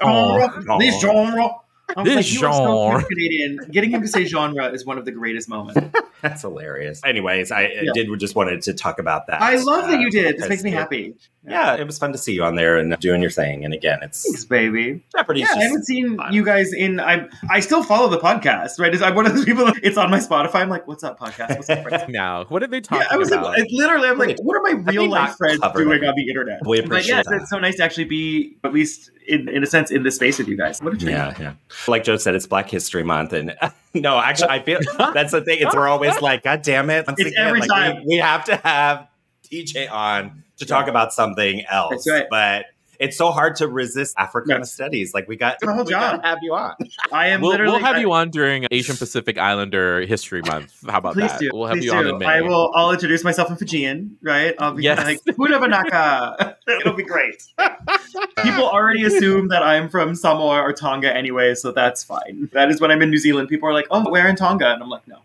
genre, 0.00 0.64
Aw. 0.68 0.78
this 0.78 1.00
genre. 1.00 1.50
I 1.96 2.02
This 2.04 2.16
like, 2.16 2.32
you 2.32 2.46
are 2.46 2.52
so 2.52 2.90
genre. 2.90 3.04
Canadian. 3.08 3.58
Getting 3.70 3.90
him 3.90 4.02
to 4.02 4.08
say 4.08 4.24
genre 4.24 4.66
is 4.72 4.84
one 4.86 4.98
of 4.98 5.04
the 5.04 5.12
greatest 5.12 5.48
moments. 5.48 5.80
That's 6.22 6.42
hilarious. 6.42 7.00
Anyways, 7.04 7.50
I 7.50 7.68
Yeah. 7.68 7.90
did 7.94 8.08
just 8.18 8.34
wanted 8.36 8.62
to 8.62 8.74
talk 8.74 8.98
about 8.98 9.26
that. 9.26 9.42
I 9.42 9.56
love 9.56 9.88
that 9.88 9.96
uh, 9.98 10.00
you 10.00 10.10
did. 10.10 10.38
This 10.38 10.48
makes 10.48 10.62
me 10.62 10.70
it- 10.70 10.74
happy. 10.74 11.14
Yeah, 11.44 11.74
it 11.74 11.84
was 11.84 11.98
fun 11.98 12.12
to 12.12 12.18
see 12.18 12.34
you 12.34 12.44
on 12.44 12.54
there 12.54 12.76
and 12.76 12.96
doing 13.00 13.20
your 13.20 13.30
thing. 13.32 13.64
And 13.64 13.74
again, 13.74 13.98
it's 14.02 14.22
Thanks, 14.22 14.44
baby. 14.44 15.02
Yeah, 15.34 15.46
I 15.56 15.62
haven't 15.64 15.84
seen 15.84 16.16
fun. 16.16 16.32
you 16.32 16.44
guys 16.44 16.72
in. 16.72 17.00
I 17.00 17.26
I 17.50 17.58
still 17.58 17.82
follow 17.82 18.08
the 18.08 18.18
podcast, 18.18 18.78
right? 18.78 18.94
I'm 19.02 19.16
one 19.16 19.26
of 19.26 19.34
those 19.34 19.44
people. 19.44 19.66
It's 19.82 19.96
on 19.98 20.08
my 20.08 20.20
Spotify. 20.20 20.60
I'm 20.60 20.68
like, 20.68 20.86
what's 20.86 21.02
up, 21.02 21.18
podcast? 21.18 21.56
What's 21.56 21.68
up, 21.68 21.82
friends? 21.82 22.04
Now, 22.08 22.44
what 22.44 22.62
are 22.62 22.68
they 22.68 22.80
talking 22.80 23.00
Yeah, 23.00 23.08
I 23.10 23.16
was 23.16 23.32
about? 23.32 23.46
like, 23.46 23.66
literally, 23.72 24.08
I'm 24.08 24.18
like, 24.18 24.36
what 24.40 24.56
are 24.56 24.62
my 24.62 24.80
real 24.92 25.08
life 25.08 25.34
friends 25.36 25.58
doing 25.74 26.00
it? 26.00 26.06
on 26.08 26.14
the 26.14 26.28
internet? 26.28 26.60
We 26.64 26.76
But 26.80 26.86
appreciate 26.86 27.16
yes, 27.16 27.26
that. 27.28 27.40
it's 27.40 27.50
so 27.50 27.58
nice 27.58 27.74
to 27.78 27.82
actually 27.82 28.04
be, 28.04 28.56
at 28.62 28.72
least 28.72 29.10
in, 29.26 29.48
in 29.48 29.62
a 29.62 29.66
sense, 29.66 29.90
in 29.90 30.02
this 30.02 30.16
space 30.16 30.38
with 30.38 30.48
you 30.48 30.56
guys. 30.56 30.80
What 30.80 30.94
a 30.94 30.96
treat. 30.96 31.12
Yeah, 31.12 31.34
yeah. 31.38 31.54
Like 31.88 32.04
Joe 32.04 32.16
said, 32.16 32.34
it's 32.34 32.46
Black 32.46 32.70
History 32.70 33.02
Month, 33.02 33.32
and 33.32 33.56
no, 33.94 34.18
actually, 34.18 34.50
I 34.50 34.62
feel 34.62 34.80
that's 34.98 35.32
the 35.32 35.40
thing. 35.42 35.58
It's 35.60 35.74
we're 35.74 35.88
always 35.88 36.20
like, 36.20 36.42
God 36.42 36.62
damn 36.62 36.90
it! 36.90 37.06
Once 37.06 37.20
It's 37.20 37.36
every 37.36 37.60
like, 37.60 37.68
time. 37.68 37.96
we, 38.00 38.14
we 38.14 38.16
have 38.16 38.44
to 38.46 38.56
have 38.56 39.08
TJ 39.50 39.90
on 39.90 40.44
to 40.58 40.66
talk 40.66 40.88
about 40.88 41.12
something 41.12 41.64
else. 41.70 41.90
That's 41.90 42.10
right. 42.10 42.26
But 42.30 42.66
it's 43.02 43.16
so 43.16 43.30
hard 43.30 43.56
to 43.56 43.68
resist 43.68 44.14
Africana 44.16 44.60
Yes. 44.60 44.72
studies. 44.72 45.12
Like 45.14 45.28
we 45.28 45.36
got, 45.36 45.54
It's 45.60 45.64
whole 45.64 45.84
we 45.84 45.90
job. 45.90 46.16
gotta 46.22 46.26
have 46.28 46.38
you 46.42 46.54
on. 46.54 46.74
I 47.12 47.28
am 47.28 47.40
We'll, 47.40 47.50
literally. 47.50 47.72
we'll 47.72 47.80
have 47.84 47.96
I- 47.96 48.00
you 48.00 48.12
on 48.12 48.30
during 48.30 48.66
Asian 48.70 48.96
Pacific 48.96 49.36
Islander 49.38 50.00
History 50.06 50.40
Month. 50.42 50.72
How 50.88 50.98
about 50.98 51.14
Please 51.14 51.30
that? 51.32 51.40
do. 51.40 51.50
We'll 51.52 51.66
have 51.66 51.76
Please 51.76 51.84
you 51.86 51.92
on 51.92 52.06
in 52.06 52.18
May. 52.18 52.26
I 52.26 52.40
will. 52.42 52.70
I'll 52.74 52.92
introduce 52.92 53.24
myself 53.24 53.50
in 53.50 53.56
Fijian, 53.56 54.16
right? 54.22 54.54
I'll 54.58 54.72
be 54.74 54.84
Yes. 54.84 54.98
like 55.04 55.20
Hudavanaka. 55.36 56.56
It'll 56.80 56.94
be 56.94 57.02
great. 57.02 57.42
People 58.42 58.64
already 58.64 59.04
assume 59.04 59.48
that 59.48 59.62
I'm 59.62 59.88
from 59.88 60.14
Samoa 60.14 60.60
or 60.62 60.72
Tonga 60.72 61.14
anyway, 61.14 61.54
so 61.54 61.72
that's 61.72 62.02
fine. 62.04 62.48
That 62.52 62.70
is 62.70 62.80
when 62.80 62.90
I'm 62.90 63.02
in 63.02 63.10
New 63.10 63.18
Zealand. 63.18 63.48
People 63.48 63.68
are 63.68 63.72
like, 63.72 63.86
"Oh, 63.90 64.08
where 64.10 64.28
in 64.28 64.36
Tonga?" 64.36 64.72
And 64.72 64.82
I'm 64.82 64.88
like, 64.88 65.06
"No." 65.08 65.16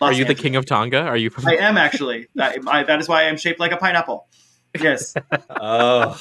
Are 0.00 0.08
Los 0.10 0.16
you 0.18 0.24
the 0.24 0.34
king 0.34 0.56
of 0.56 0.66
Tonga? 0.66 0.98
Are 1.00 1.16
you 1.16 1.30
from? 1.30 1.46
I 1.46 1.54
am 1.56 1.76
actually. 1.76 2.26
That, 2.34 2.58
I, 2.66 2.82
that 2.82 2.98
is 3.00 3.08
why 3.08 3.24
I'm 3.28 3.36
shaped 3.36 3.60
like 3.60 3.70
a 3.72 3.76
pineapple. 3.76 4.26
Yes. 4.80 5.14
Oh, 5.50 6.18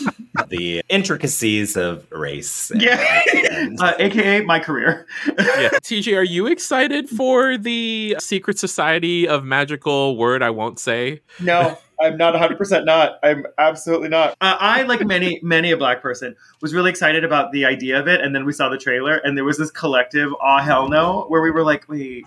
the 0.49 0.83
intricacies 0.89 1.77
of 1.77 2.05
race. 2.11 2.71
Yeah. 2.75 3.21
and- 3.53 3.71
Uh, 3.81 3.93
AKA 3.99 4.41
my 4.41 4.59
career. 4.59 5.05
yeah. 5.27 5.33
TJ, 5.81 6.17
are 6.17 6.23
you 6.23 6.47
excited 6.47 7.09
for 7.09 7.57
the 7.57 8.15
Secret 8.19 8.59
Society 8.59 9.27
of 9.27 9.43
Magical 9.43 10.17
Word 10.17 10.43
I 10.43 10.49
Won't 10.49 10.79
Say? 10.79 11.21
No, 11.39 11.77
I'm 12.01 12.17
not 12.17 12.33
100% 12.33 12.85
not. 12.85 13.19
I'm 13.23 13.45
absolutely 13.57 14.09
not. 14.09 14.31
Uh, 14.41 14.57
I, 14.59 14.81
like 14.83 15.05
many, 15.05 15.39
many 15.43 15.71
a 15.71 15.77
black 15.77 16.01
person, 16.01 16.35
was 16.61 16.73
really 16.73 16.89
excited 16.89 17.23
about 17.23 17.51
the 17.51 17.65
idea 17.65 17.99
of 17.99 18.07
it. 18.07 18.21
And 18.21 18.35
then 18.35 18.45
we 18.45 18.53
saw 18.53 18.67
the 18.69 18.77
trailer, 18.77 19.17
and 19.17 19.37
there 19.37 19.45
was 19.45 19.57
this 19.57 19.71
collective, 19.71 20.33
aw, 20.41 20.61
hell 20.61 20.89
no, 20.89 21.25
where 21.29 21.41
we 21.41 21.51
were 21.51 21.63
like, 21.63 21.87
wait, 21.87 22.25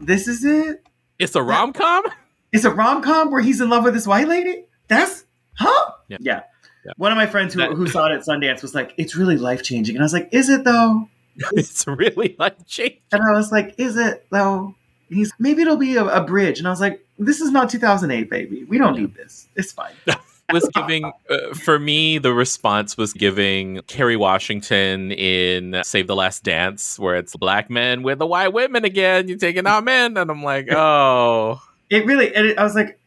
this 0.00 0.26
is 0.26 0.44
it? 0.44 0.84
It's 1.18 1.34
a 1.34 1.42
rom 1.42 1.72
com? 1.72 2.04
It's 2.52 2.64
a 2.64 2.70
rom 2.70 3.02
com 3.02 3.30
where 3.30 3.40
he's 3.42 3.60
in 3.60 3.68
love 3.70 3.84
with 3.84 3.94
this 3.94 4.06
white 4.06 4.28
lady? 4.28 4.64
That's, 4.88 5.24
huh? 5.60 5.92
Yeah. 6.08 6.18
Yeah. 6.20 6.42
Yeah. 6.84 6.92
One 6.96 7.12
of 7.12 7.16
my 7.16 7.26
friends 7.26 7.54
who, 7.54 7.60
That- 7.60 7.72
who 7.72 7.86
saw 7.86 8.06
it 8.06 8.12
at 8.12 8.22
Sundance 8.22 8.62
was 8.62 8.74
like, 8.74 8.94
it's 8.96 9.14
really 9.14 9.36
life 9.36 9.62
changing. 9.62 9.96
And 9.96 10.02
I 10.02 10.06
was 10.06 10.12
like, 10.14 10.28
is 10.32 10.48
it 10.48 10.64
though? 10.64 11.08
it's 11.52 11.86
really 11.86 12.34
life 12.38 12.66
changing. 12.66 13.00
And 13.12 13.22
I 13.22 13.32
was 13.32 13.52
like, 13.52 13.74
is 13.78 13.96
it 13.96 14.26
though? 14.30 14.74
He's 15.08 15.32
maybe 15.38 15.62
it'll 15.62 15.76
be 15.76 15.96
a, 15.96 16.04
a 16.06 16.24
bridge. 16.24 16.58
And 16.58 16.66
I 16.66 16.70
was 16.70 16.80
like, 16.80 17.04
this 17.18 17.40
is 17.40 17.50
not 17.50 17.68
2008, 17.68 18.30
baby. 18.30 18.64
We 18.64 18.78
don't 18.78 18.96
need 18.98 19.14
this. 19.14 19.48
It's 19.56 19.72
fine. 19.72 19.92
was 20.52 20.68
giving 20.74 21.04
uh, 21.04 21.54
for 21.54 21.78
me 21.78 22.18
the 22.18 22.32
response 22.32 22.96
was 22.96 23.12
giving 23.12 23.80
Kerry 23.86 24.16
Washington 24.16 25.12
in 25.12 25.80
Save 25.84 26.06
the 26.08 26.16
Last 26.16 26.42
Dance 26.42 26.98
where 26.98 27.14
it's 27.14 27.36
black 27.36 27.70
men 27.70 28.02
with 28.02 28.18
the 28.18 28.26
white 28.26 28.52
women 28.52 28.84
again 28.84 29.28
you 29.28 29.36
taking 29.36 29.66
out 29.66 29.84
men 29.84 30.16
and 30.16 30.30
I'm 30.30 30.42
like 30.42 30.66
oh 30.72 31.62
It 31.88 32.06
really, 32.06 32.34
and 32.34 32.46
it, 32.46 32.58
I 32.58 32.62
was 32.62 32.74
like, 32.76 32.99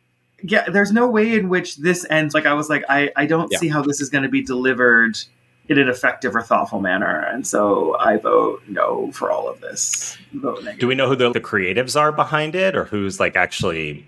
yeah, 0.44 0.70
there's 0.70 0.92
no 0.92 1.08
way 1.10 1.34
in 1.34 1.50
which 1.50 1.78
this 1.78 2.06
ends. 2.10 2.34
Like, 2.34 2.46
I 2.46 2.54
was 2.54 2.70
like, 2.70 2.84
I, 2.90 3.12
I 3.16 3.26
don't 3.26 3.52
Yeah. 3.52 3.58
see 3.60 3.70
how 3.70 3.82
this 3.82 4.00
is 4.02 4.10
going 4.10 4.24
to 4.24 4.30
be 4.30 4.42
delivered 4.44 5.18
in 5.70 5.80
an 5.80 5.88
effective 5.88 6.36
or 6.36 6.42
thoughtful 6.42 6.82
manner. 6.82 7.20
And 7.20 7.48
so 7.48 7.96
I 7.98 8.18
vote 8.18 8.62
no 8.68 9.12
for 9.14 9.32
all 9.32 9.48
of 9.48 9.62
this. 9.62 10.18
Do 10.78 10.88
we 10.88 10.96
know 10.96 11.08
who 11.08 11.16
the, 11.16 11.32
the 11.32 11.40
creatives 11.40 12.00
are 12.00 12.12
behind 12.12 12.54
it, 12.56 12.76
or 12.76 12.84
who's 12.84 13.20
like 13.20 13.36
actually 13.38 14.06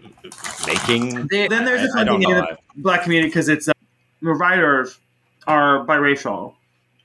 making? 0.68 1.28
They- 1.32 1.48
then 1.48 1.64
there's 1.66 1.84
a 1.84 1.94
fun 1.94 2.08
thing 2.08 2.24
in 2.24 2.30
the 2.30 2.58
black 2.76 3.04
community 3.04 3.30
because 3.30 3.48
it's 3.48 3.68
uh, 3.70 3.74
the 4.22 4.32
writers 4.34 5.00
are 5.48 5.86
biracial. 5.86 6.56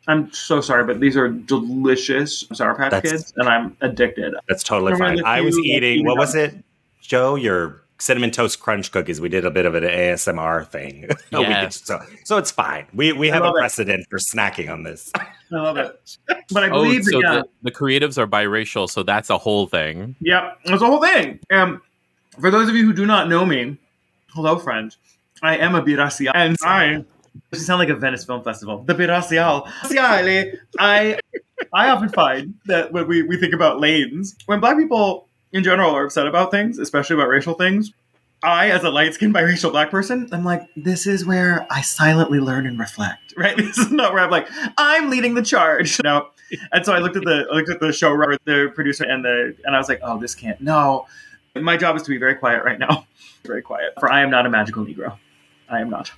I'm 0.08 0.32
so 0.32 0.60
sorry, 0.60 0.82
but 0.84 0.98
these 0.98 1.16
are 1.16 1.28
delicious 1.28 2.44
Sour 2.52 2.74
Patch 2.74 2.90
That's- 2.90 3.12
Kids, 3.12 3.32
and 3.36 3.48
I'm 3.48 3.76
addicted. 3.82 4.34
That's 4.48 4.64
totally 4.64 4.96
fine. 4.96 5.22
I 5.24 5.42
was 5.42 5.56
eating. 5.58 6.04
What 6.04 6.18
was 6.18 6.34
it, 6.34 6.54
Joe? 7.00 7.36
Your 7.36 7.82
cinnamon 8.00 8.30
toast 8.30 8.60
crunch 8.60 8.90
cookies. 8.92 9.20
We 9.20 9.28
did 9.28 9.44
a 9.44 9.50
bit 9.50 9.66
of 9.66 9.74
an 9.74 9.84
ASMR 9.84 10.66
thing. 10.66 11.08
No, 11.30 11.40
we 11.46 11.46
could- 11.46 11.72
so, 11.72 12.00
so 12.24 12.36
it's 12.38 12.50
fine. 12.50 12.86
We 12.94 13.12
we 13.12 13.30
I 13.30 13.34
have 13.34 13.42
a 13.42 13.46
love 13.46 13.56
it. 13.56 13.58
precedent 13.60 14.06
for 14.10 14.18
snacking 14.18 14.70
on 14.72 14.82
this. 14.82 15.12
I 15.16 15.26
love 15.56 15.76
it. 15.76 16.16
But 16.52 16.64
I 16.64 16.68
oh 16.70 16.82
believe 16.82 17.04
so 17.04 17.20
that, 17.20 17.22
yeah, 17.22 17.34
the, 17.62 17.70
the 17.70 17.70
creatives 17.70 18.18
are 18.18 18.26
biracial 18.26 18.90
so 18.90 19.04
that's 19.04 19.30
a 19.30 19.38
whole 19.38 19.68
thing 19.68 20.16
Yep, 20.20 20.58
it's 20.64 20.82
a 20.82 20.86
whole 20.86 21.00
thing. 21.00 21.38
Um, 21.52 21.80
for 22.40 22.50
those 22.50 22.68
of 22.68 22.74
you 22.74 22.84
who 22.84 22.92
do 22.92 23.06
not 23.06 23.28
know 23.28 23.44
me, 23.46 23.76
hello, 24.30 24.58
friend. 24.58 24.94
I 25.42 25.56
am 25.58 25.74
a 25.74 25.82
biracial, 25.82 26.32
and 26.34 26.56
I. 26.62 27.04
This 27.50 27.64
sound 27.64 27.78
like 27.78 27.88
a 27.88 27.94
Venice 27.94 28.24
Film 28.24 28.42
Festival. 28.42 28.82
The 28.82 28.94
biracial. 28.94 29.64
Biraciale. 29.84 30.56
I, 30.78 31.18
I 31.72 31.88
often 31.90 32.08
find 32.08 32.54
that 32.66 32.92
when 32.92 33.06
we, 33.06 33.22
we 33.22 33.36
think 33.36 33.54
about 33.54 33.78
lanes, 33.80 34.34
when 34.46 34.58
black 34.60 34.76
people 34.76 35.28
in 35.52 35.64
general 35.64 35.94
are 35.94 36.04
upset 36.04 36.26
about 36.26 36.50
things, 36.50 36.78
especially 36.78 37.14
about 37.14 37.28
racial 37.28 37.54
things, 37.54 37.92
I, 38.42 38.70
as 38.70 38.84
a 38.84 38.90
light 38.90 39.12
skinned 39.14 39.34
biracial 39.34 39.70
black 39.70 39.90
person, 39.90 40.28
I'm 40.32 40.44
like, 40.44 40.66
this 40.74 41.06
is 41.06 41.26
where 41.26 41.66
I 41.70 41.82
silently 41.82 42.40
learn 42.40 42.66
and 42.66 42.78
reflect, 42.78 43.34
right? 43.36 43.56
This 43.56 43.76
is 43.76 43.90
not 43.90 44.12
where 44.12 44.22
I'm 44.22 44.30
like, 44.30 44.48
I'm 44.78 45.10
leading 45.10 45.34
the 45.34 45.42
charge. 45.42 46.00
No. 46.10 46.28
And 46.72 46.84
so 46.84 46.92
I 46.92 46.98
looked 46.98 47.16
at 47.16 47.22
the 47.24 47.46
I 47.48 47.54
looked 47.54 47.70
at 47.70 47.78
the 47.78 47.88
showrunner, 47.88 48.36
the 48.44 48.72
producer, 48.74 49.04
and 49.04 49.24
the 49.24 49.54
and 49.64 49.76
I 49.76 49.78
was 49.78 49.88
like, 49.88 50.00
oh, 50.02 50.18
this 50.18 50.34
can't. 50.34 50.60
No, 50.60 51.06
my 51.54 51.76
job 51.76 51.94
is 51.94 52.02
to 52.02 52.10
be 52.10 52.18
very 52.18 52.34
quiet 52.34 52.64
right 52.64 52.78
now, 52.78 53.06
very 53.44 53.62
quiet. 53.62 53.92
For 54.00 54.10
I 54.10 54.20
am 54.22 54.30
not 54.30 54.46
a 54.46 54.50
magical 54.50 54.84
Negro. 54.84 55.16
I 55.68 55.80
am 55.80 55.90
not. 55.90 56.10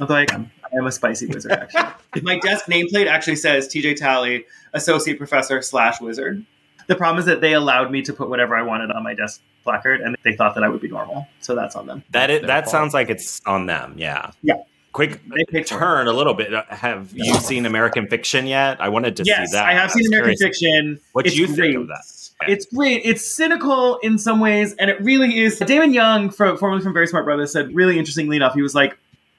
Although 0.00 0.14
I 0.14 0.26
am, 0.32 0.50
I 0.72 0.78
am 0.78 0.86
a 0.86 0.92
spicy 0.92 1.26
wizard. 1.26 1.52
Actually, 1.52 2.22
my 2.22 2.38
desk 2.38 2.64
nameplate 2.64 3.08
actually 3.08 3.36
says 3.36 3.68
T.J. 3.68 3.96
Tallie, 3.96 4.46
associate 4.72 5.18
professor 5.18 5.60
slash 5.60 6.00
wizard. 6.00 6.46
The 6.86 6.96
problem 6.96 7.18
is 7.18 7.26
that 7.26 7.40
they 7.40 7.54
allowed 7.54 7.90
me 7.90 8.02
to 8.02 8.12
put 8.12 8.28
whatever 8.28 8.54
I 8.56 8.62
wanted 8.62 8.90
on 8.90 9.02
my 9.02 9.14
desk 9.14 9.40
placard, 9.62 10.00
and 10.00 10.16
they 10.24 10.34
thought 10.36 10.54
that 10.54 10.64
I 10.64 10.68
would 10.68 10.80
be 10.80 10.88
normal. 10.88 11.26
So 11.40 11.54
that's 11.54 11.76
on 11.76 11.86
them. 11.86 12.04
That 12.10 12.30
is, 12.30 12.42
that 12.42 12.64
fault. 12.64 12.72
sounds 12.72 12.94
like 12.94 13.10
it's 13.10 13.40
on 13.46 13.66
them. 13.66 13.94
Yeah. 13.96 14.30
Yeah. 14.42 14.62
Quick 14.92 15.20
They 15.28 15.44
picked 15.48 15.70
for 15.70 15.76
it. 15.76 15.78
turn 15.78 16.06
a 16.06 16.12
little 16.12 16.34
bit. 16.34 16.54
Uh, 16.54 16.62
Have 16.68 17.10
you 17.12 17.34
seen 17.34 17.66
American 17.66 18.06
Fiction 18.06 18.46
yet? 18.46 18.80
I 18.80 18.88
wanted 18.90 19.16
to 19.16 19.24
yes, 19.24 19.50
see 19.50 19.56
that. 19.56 19.66
I 19.66 19.72
have 19.74 19.90
seen 19.90 20.06
American 20.06 20.36
curious. 20.36 20.60
Fiction. 20.60 21.00
What 21.12 21.24
do 21.24 21.28
It's 21.28 21.36
you 21.36 21.48
think 21.48 21.76
of 21.76 21.88
that? 21.88 22.04
It's 22.46 22.66
great. 22.66 23.02
It's 23.04 23.26
cynical 23.26 23.96
in 23.98 24.18
some 24.18 24.38
ways, 24.38 24.74
and 24.74 24.90
it 24.90 25.00
really 25.00 25.40
is. 25.40 25.58
Damon 25.58 25.92
Young, 25.92 26.30
from, 26.30 26.56
formerly 26.58 26.82
from 26.82 26.92
Very 26.92 27.06
Smart 27.06 27.26
Brothas, 27.26 27.48
said 27.48 27.74
really 27.74 27.98
interestingly 27.98 28.36
enough, 28.36 28.54
he 28.54 28.62
was 28.62 28.74
like, 28.74 28.96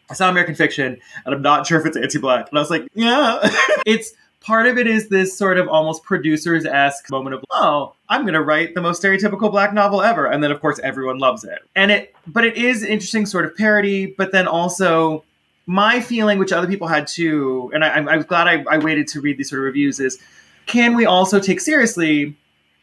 I 0.10 0.14
saw 0.14 0.30
American 0.30 0.56
Fiction, 0.56 0.98
and 1.26 1.36
I'm 1.36 1.42
not 1.42 1.66
sure 1.66 1.80
if 1.80 1.86
it's 1.86 1.98
anti-black. 1.98 2.50
And 2.50 2.58
I 2.58 2.62
was 2.62 2.70
like, 2.70 2.88
yeah. 2.94 3.40
it's 3.86 4.14
part 4.46 4.68
of 4.68 4.78
it 4.78 4.86
is 4.86 5.10
this 5.10 5.36
sort 5.36 5.58
of 5.58 5.68
almost 5.68 6.04
producers-esque 6.04 7.10
moment 7.10 7.34
of, 7.34 7.44
oh, 7.50 7.94
I'm 8.10 8.22
going 8.22 8.36
to 8.36 8.44
write 8.44 8.76
the 8.76 8.82
most 8.82 9.02
stereotypical 9.02 9.50
black 9.50 9.74
novel 9.74 10.04
ever, 10.04 10.28
and 10.28 10.44
then 10.44 10.52
of 10.52 10.62
course 10.62 10.80
everyone 10.84 11.18
loves 11.18 11.44
it. 11.44 11.60
And 11.76 11.92
it, 11.92 12.16
but 12.28 12.46
it 12.46 12.56
is 12.56 12.84
interesting 12.84 13.26
sort 13.26 13.46
of 13.46 13.56
parody, 13.58 14.06
but 14.06 14.32
then 14.32 14.48
also 14.48 15.24
my 15.66 16.00
feeling, 16.00 16.38
which 16.38 16.54
other 16.54 16.68
people 16.68 16.88
had 16.88 17.08
too, 17.08 17.72
and 17.74 17.84
I, 17.84 17.90
I'm, 17.90 18.08
I'm 18.08 18.22
glad 18.22 18.48
I, 18.48 18.64
I 18.70 18.78
waited 18.78 19.08
to 19.10 19.22
read 19.22 19.40
these 19.40 19.50
sort 19.50 19.62
of 19.62 19.66
reviews, 19.66 20.00
is 20.00 20.20
can 20.68 20.96
we 20.96 21.06
also 21.06 21.40
take 21.40 21.60
seriously 21.60 22.36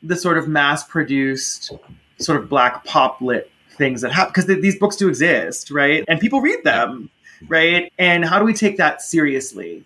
the 0.02 0.16
sort 0.16 0.38
of 0.38 0.48
mass-produced, 0.48 1.72
sort 2.18 2.40
of 2.40 2.48
black 2.48 2.84
pop 2.84 3.20
lit 3.20 3.52
things 3.70 4.00
that 4.00 4.10
happen 4.12 4.30
because 4.30 4.46
th- 4.46 4.60
these 4.60 4.78
books 4.78 4.96
do 4.96 5.08
exist, 5.08 5.70
right? 5.70 6.04
And 6.08 6.18
people 6.18 6.40
read 6.40 6.64
them. 6.64 7.08
right? 7.48 7.92
And 7.98 8.24
how 8.24 8.38
do 8.38 8.44
we 8.44 8.54
take 8.54 8.76
that 8.76 9.02
seriously? 9.02 9.84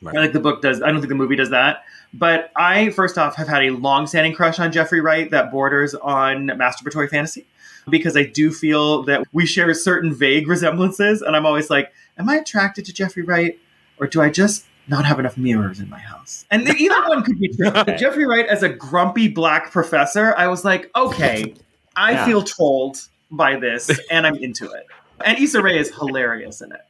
Right. 0.00 0.14
Like 0.14 0.32
the 0.32 0.40
book 0.40 0.62
does. 0.62 0.80
I 0.82 0.86
don't 0.90 1.00
think 1.00 1.08
the 1.08 1.14
movie 1.16 1.36
does 1.36 1.50
that. 1.50 1.84
But 2.14 2.50
I, 2.56 2.90
first 2.90 3.18
off, 3.18 3.34
have 3.36 3.48
had 3.48 3.64
a 3.64 3.70
long-standing 3.70 4.32
crush 4.34 4.58
on 4.58 4.72
Jeffrey 4.72 5.00
Wright 5.00 5.30
that 5.30 5.50
borders 5.50 5.94
on 5.94 6.46
masturbatory 6.48 7.08
fantasy 7.10 7.46
because 7.90 8.16
I 8.16 8.22
do 8.24 8.50
feel 8.52 9.02
that 9.04 9.24
we 9.32 9.44
share 9.46 9.72
certain 9.74 10.14
vague 10.14 10.46
resemblances, 10.48 11.20
and 11.22 11.34
I'm 11.36 11.44
always 11.46 11.68
like, 11.70 11.92
am 12.18 12.28
I 12.28 12.36
attracted 12.36 12.84
to 12.86 12.92
Jeffrey 12.92 13.22
Wright, 13.22 13.58
or 13.98 14.06
do 14.06 14.20
I 14.22 14.30
just 14.30 14.64
not 14.88 15.04
have 15.04 15.18
enough 15.18 15.36
mirrors 15.36 15.80
in 15.80 15.90
my 15.90 15.98
house? 15.98 16.46
And 16.50 16.66
either 16.68 17.02
one 17.08 17.22
could 17.24 17.38
be 17.38 17.48
true. 17.48 17.70
Jeffrey 17.98 18.26
Wright 18.26 18.46
as 18.46 18.62
a 18.62 18.68
grumpy 18.68 19.28
black 19.28 19.70
professor, 19.72 20.34
I 20.36 20.48
was 20.48 20.64
like, 20.64 20.90
okay, 20.96 21.54
I 21.96 22.12
Yeah. 22.12 22.24
feel 22.26 22.42
trolled 22.42 22.98
by 23.30 23.56
this, 23.56 23.90
and 24.10 24.26
I'm 24.26 24.36
into 24.36 24.70
it. 24.70 24.86
And 25.24 25.38
Issa 25.38 25.60
Rae 25.62 25.78
is 25.78 25.94
hilarious 25.94 26.60
in 26.62 26.72
it. 26.72 26.80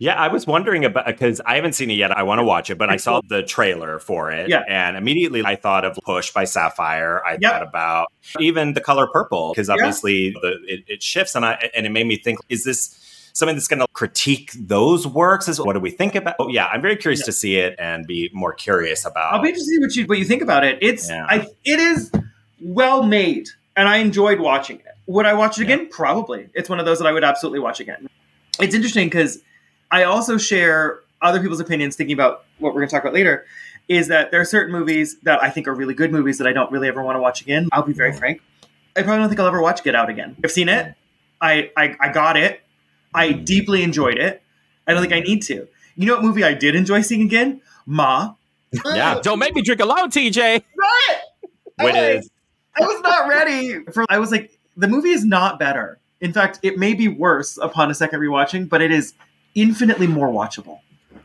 Yeah, 0.00 0.14
I 0.14 0.28
was 0.28 0.46
wondering 0.46 0.86
about 0.86 1.04
because 1.04 1.42
I 1.44 1.56
haven't 1.56 1.74
seen 1.74 1.90
it 1.90 1.94
yet. 1.94 2.10
I 2.10 2.22
want 2.22 2.38
to 2.38 2.44
watch 2.44 2.70
it, 2.70 2.78
but 2.78 2.88
I 2.88 2.96
saw 2.96 3.20
the 3.28 3.42
trailer 3.42 3.98
for 3.98 4.32
it, 4.32 4.48
Yeah. 4.48 4.62
and 4.66 4.96
immediately 4.96 5.44
I 5.44 5.56
thought 5.56 5.84
of 5.84 5.98
"Push" 6.02 6.32
by 6.32 6.44
Sapphire. 6.44 7.22
I 7.26 7.36
thought 7.36 7.62
about 7.62 8.08
even 8.40 8.72
"The 8.72 8.80
Color 8.80 9.08
Purple" 9.08 9.52
because 9.52 9.68
Yeah. 9.68 9.74
obviously 9.74 10.30
the, 10.30 10.58
it, 10.66 10.84
it 10.88 11.02
shifts, 11.02 11.34
and 11.34 11.44
I 11.44 11.70
and 11.76 11.84
it 11.84 11.90
made 11.90 12.06
me 12.06 12.16
think: 12.16 12.38
Is 12.48 12.64
this 12.64 12.96
something 13.34 13.54
that's 13.54 13.68
going 13.68 13.80
to 13.80 13.86
critique 13.92 14.52
those 14.58 15.06
works? 15.06 15.48
Is 15.48 15.60
what 15.60 15.74
do 15.74 15.80
we 15.80 15.90
think 15.90 16.14
about? 16.14 16.34
Oh, 16.38 16.48
yeah, 16.48 16.64
I'm 16.66 16.80
very 16.80 16.96
curious 16.96 17.20
Yeah. 17.20 17.26
to 17.26 17.32
see 17.32 17.56
it 17.56 17.76
and 17.78 18.06
be 18.06 18.30
more 18.32 18.54
curious 18.54 19.04
about. 19.04 19.34
I'll 19.34 19.42
be 19.42 19.48
interested 19.50 19.66
to 19.70 19.74
see 19.74 19.80
what 19.80 19.96
you 19.96 20.06
what 20.06 20.18
you 20.18 20.24
think 20.24 20.40
about 20.42 20.64
it. 20.64 20.78
It's 20.80 21.10
Yeah. 21.10 21.26
I 21.28 21.46
it 21.66 21.78
is 21.78 22.10
well 22.62 23.02
made, 23.02 23.48
and 23.76 23.86
I 23.86 23.98
enjoyed 23.98 24.40
watching 24.40 24.76
it. 24.78 24.86
Would 25.08 25.26
I 25.26 25.34
watch 25.34 25.58
it 25.60 25.68
Yeah. 25.68 25.74
again? 25.74 25.88
Probably. 25.90 26.48
It's 26.54 26.70
one 26.70 26.80
of 26.80 26.86
those 26.86 26.98
that 27.00 27.06
I 27.06 27.12
would 27.12 27.24
absolutely 27.24 27.60
watch 27.60 27.80
again. 27.80 28.08
It's 28.58 28.74
interesting 28.74 29.06
because 29.08 29.40
I 29.90 30.04
also 30.04 30.38
share 30.38 31.00
other 31.22 31.40
people's 31.40 31.60
opinions. 31.60 31.96
Thinking 31.96 32.14
about 32.14 32.44
what 32.58 32.74
we're 32.74 32.80
going 32.80 32.88
to 32.88 32.94
talk 32.94 33.02
about 33.02 33.14
later, 33.14 33.44
is 33.88 34.08
that 34.08 34.30
there 34.30 34.40
are 34.40 34.44
certain 34.44 34.72
movies 34.72 35.16
that 35.22 35.42
I 35.42 35.50
think 35.50 35.66
are 35.68 35.74
really 35.74 35.94
good 35.94 36.12
movies 36.12 36.38
that 36.38 36.46
I 36.46 36.52
don't 36.52 36.70
really 36.70 36.88
ever 36.88 37.02
want 37.02 37.16
to 37.16 37.20
watch 37.20 37.40
again. 37.42 37.68
I'll 37.72 37.82
be 37.82 37.92
very 37.92 38.12
frank. 38.12 38.40
I 38.96 39.02
probably 39.02 39.18
don't 39.20 39.28
think 39.28 39.40
I'll 39.40 39.46
ever 39.46 39.60
watch 39.62 39.82
Get 39.84 39.94
Out 39.94 40.10
again. 40.10 40.36
I've 40.44 40.50
seen 40.50 40.68
it. 40.68 40.94
I 41.40 41.70
I, 41.76 41.96
I 42.00 42.12
got 42.12 42.36
it. 42.36 42.60
I 43.14 43.32
deeply 43.32 43.82
enjoyed 43.82 44.18
it. 44.18 44.42
I 44.86 44.92
don't 44.92 45.00
think 45.00 45.12
I 45.12 45.20
need 45.20 45.42
to. 45.42 45.66
You 45.96 46.06
know 46.06 46.14
what 46.14 46.22
movie 46.22 46.44
I 46.44 46.54
did 46.54 46.74
enjoy 46.74 47.02
seeing 47.02 47.22
again? 47.22 47.60
Ma. 47.86 48.34
Yeah. 48.84 49.18
Don't 49.20 49.40
make 49.40 49.54
me 49.54 49.62
drink 49.62 49.80
alone, 49.80 50.10
TJ. 50.10 50.62
Which 51.80 51.88
Okay. 51.94 52.18
is 52.18 52.30
I 52.80 52.82
was 52.84 53.00
not 53.02 53.28
ready 53.28 53.80
for. 53.92 54.04
I 54.08 54.18
was 54.18 54.30
like, 54.30 54.56
the 54.76 54.86
movie 54.86 55.10
is 55.10 55.24
not 55.24 55.58
better. 55.58 55.98
In 56.20 56.32
fact, 56.32 56.60
it 56.62 56.78
may 56.78 56.94
be 56.94 57.08
worse 57.08 57.58
upon 57.58 57.90
a 57.90 57.94
second 57.94 58.20
rewatching, 58.20 58.68
but 58.68 58.80
it 58.80 58.92
is 58.92 59.14
infinitely 59.54 60.06
more 60.06 60.28
watchable. 60.28 60.80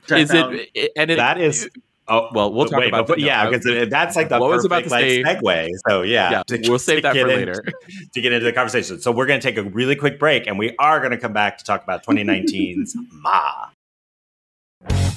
Is 0.10 0.32
it? 0.32 0.70
Eh, 0.75 0.88
and 0.96 1.12
it, 1.12 1.15
that 1.17 1.39
is. 1.39 1.70
Oh 2.08 2.29
well, 2.34 2.53
we'll 2.53 2.67
talk 2.67 2.82
wait, 2.82 2.89
about 2.89 3.08
before- 3.08 3.15
that. 3.15 3.22
yeah, 3.22 3.44
No, 3.46 3.51
because 3.58 3.89
that's 3.89 4.15
like 4.15 4.29
the 4.29 4.38
What 4.39 4.51
I 4.51 4.63
about 4.63 4.84
perfect 4.84 4.89
to 4.89 5.24
like, 5.24 5.39
segue. 5.39 5.70
So 5.88 6.03
yeah, 6.03 6.29
yeah, 6.32 6.44
to- 6.58 6.70
we'll 6.70 6.77
save 6.77 7.01
that 7.01 7.13
get 7.15 7.24
for 7.25 7.32
in- 7.32 7.39
later. 7.39 7.63
to 8.13 8.22
get 8.22 8.32
into 8.32 8.46
the 8.46 8.53
conversation. 8.53 9.01
So 9.01 9.12
we're 9.12 9.25
going 9.25 9.39
to 9.39 9.48
take 9.48 9.58
a 9.58 9.63
really 9.63 9.96
quick 9.96 10.20
break, 10.20 10.46
and 10.46 10.60
we 10.60 10.75
are 10.77 11.00
going 11.00 11.12
to 11.12 11.17
come 11.17 11.34
back 11.34 11.58
to 11.58 11.63
talk 11.63 11.84
about 11.84 12.05
2019's 12.05 12.96
Ma. 13.12 13.70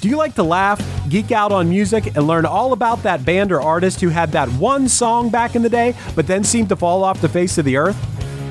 Do 0.01 0.07
you 0.09 0.15
like 0.15 0.33
to 0.35 0.43
laugh, 0.43 0.81
geek 1.09 1.31
out 1.31 1.51
on 1.51 1.69
music, 1.69 2.15
and 2.15 2.25
learn 2.25 2.45
all 2.45 2.73
about 2.73 3.03
that 3.03 3.23
band 3.23 3.51
or 3.51 3.61
artist 3.61 4.01
who 4.01 4.09
had 4.09 4.31
that 4.31 4.47
one 4.53 4.87
song 4.87 5.29
back 5.29 5.55
in 5.55 5.61
the 5.61 5.69
day, 5.69 5.93
but 6.15 6.25
then 6.25 6.43
seemed 6.43 6.69
to 6.69 6.75
fall 6.75 7.03
off 7.03 7.21
the 7.21 7.29
face 7.29 7.57
of 7.59 7.65
the 7.65 7.75
earth? 7.77 7.97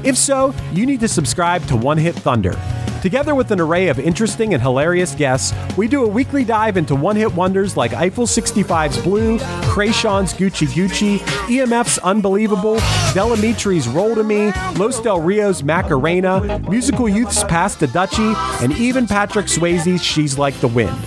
If 0.05 0.17
so, 0.17 0.55
you 0.73 0.87
need 0.87 1.01
to 1.01 1.09
subscribe 1.09 1.67
to 1.67 1.77
One 1.77 1.99
Hit 1.99 2.15
Thunder. 2.15 2.53
Together 3.03 3.35
with 3.37 3.53
an 3.53 3.61
array 3.61 3.89
of 3.89 3.99
interesting 4.01 4.55
and 4.55 4.63
hilarious 4.63 5.15
guests, 5.15 5.55
we 5.77 5.87
do 5.87 6.05
a 6.05 6.09
weekly 6.09 6.45
dive 6.45 6.77
into 6.77 6.97
one 6.97 7.15
hit 7.15 7.33
wonders 7.33 7.77
like 7.77 7.93
Eiffel 7.93 8.27
65's 8.27 8.99
Blue, 9.03 9.39
Kreayshawn's 9.39 10.35
Gucci 10.35 10.67
Gucci, 10.67 11.19
EMF's 11.47 11.99
Unbelievable, 11.99 12.75
Del 13.15 13.37
Amitri's 13.37 13.87
Roll 13.87 14.17
to 14.17 14.25
Me, 14.25 14.51
Los 14.77 15.01
Del 15.01 15.21
Rio's 15.21 15.63
Macarena, 15.63 16.59
Musical 16.69 17.09
Youth's 17.09 17.45
Pass 17.45 17.77
the 17.77 17.87
Dutchie, 17.87 18.35
and 18.63 18.73
even 18.75 19.07
Patrick 19.07 19.47
Swayze's 19.47 20.03
She's 20.03 20.37
Like 20.37 20.59
the 20.61 20.69
Wind. 20.69 20.99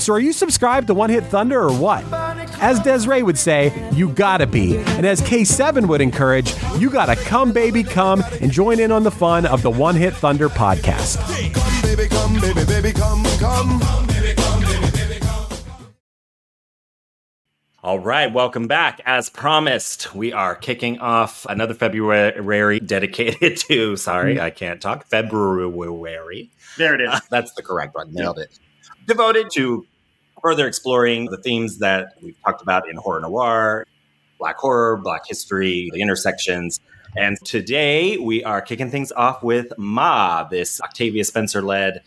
So 0.00 0.14
are 0.14 0.20
you 0.20 0.32
subscribed 0.32 0.86
to 0.86 0.94
One 0.94 1.10
Hit 1.10 1.24
Thunder 1.24 1.60
or 1.60 1.72
what? 1.72 2.04
As 2.60 2.80
Desiree 2.80 3.22
would 3.22 3.38
say, 3.38 3.72
you 3.92 4.08
gotta 4.10 4.46
be. 4.46 4.76
And 4.76 5.06
as 5.06 5.20
K7 5.22 5.86
would 5.86 6.00
encourage, 6.00 6.54
you 6.78 6.90
gotta 6.90 7.16
come, 7.16 7.52
baby, 7.52 7.82
come 7.82 8.22
and 8.40 8.50
join 8.50 8.80
in 8.80 8.92
on 8.92 9.02
the 9.02 9.10
fun 9.10 9.46
of 9.46 9.62
the 9.62 9.70
One 9.70 9.96
Hit 9.96 10.14
Thunder 10.14 10.48
podcast. 10.48 11.18
Come, 11.54 11.82
baby, 11.82 12.08
come, 12.08 12.40
baby, 12.40 12.64
baby, 12.64 12.92
come, 12.92 13.24
come. 13.38 13.80
All 17.84 17.98
right, 17.98 18.32
welcome 18.32 18.66
back. 18.66 19.02
As 19.04 19.28
promised, 19.28 20.14
we 20.14 20.32
are 20.32 20.54
kicking 20.54 21.00
off 21.00 21.44
another 21.50 21.74
February 21.74 22.80
dedicated 22.80 23.56
to, 23.68 23.96
sorry, 23.96 24.36
mm-hmm. 24.36 24.44
I 24.44 24.48
can't 24.48 24.80
talk, 24.80 25.04
February. 25.04 26.50
there 26.78 26.94
it 26.94 27.02
is. 27.02 27.20
That's 27.30 27.52
the 27.52 27.62
correct 27.62 27.94
one. 27.94 28.14
Nailed 28.14 28.38
it. 28.38 28.58
Devoted 29.06 29.50
to 29.56 29.86
further 30.44 30.66
exploring 30.66 31.24
the 31.30 31.38
themes 31.38 31.78
that 31.78 32.12
we've 32.20 32.36
talked 32.44 32.60
about 32.60 32.86
in 32.86 32.96
horror 32.96 33.18
noire, 33.20 33.86
black 34.38 34.58
horror, 34.58 34.94
black 34.98 35.22
history, 35.26 35.88
the 35.94 36.02
intersections. 36.02 36.80
And 37.16 37.38
today 37.46 38.18
we 38.18 38.44
are 38.44 38.60
kicking 38.60 38.90
things 38.90 39.10
off 39.12 39.42
with 39.42 39.72
Ma, 39.78 40.44
this 40.44 40.82
Octavia 40.82 41.24
Spencer 41.24 41.62
led 41.62 42.02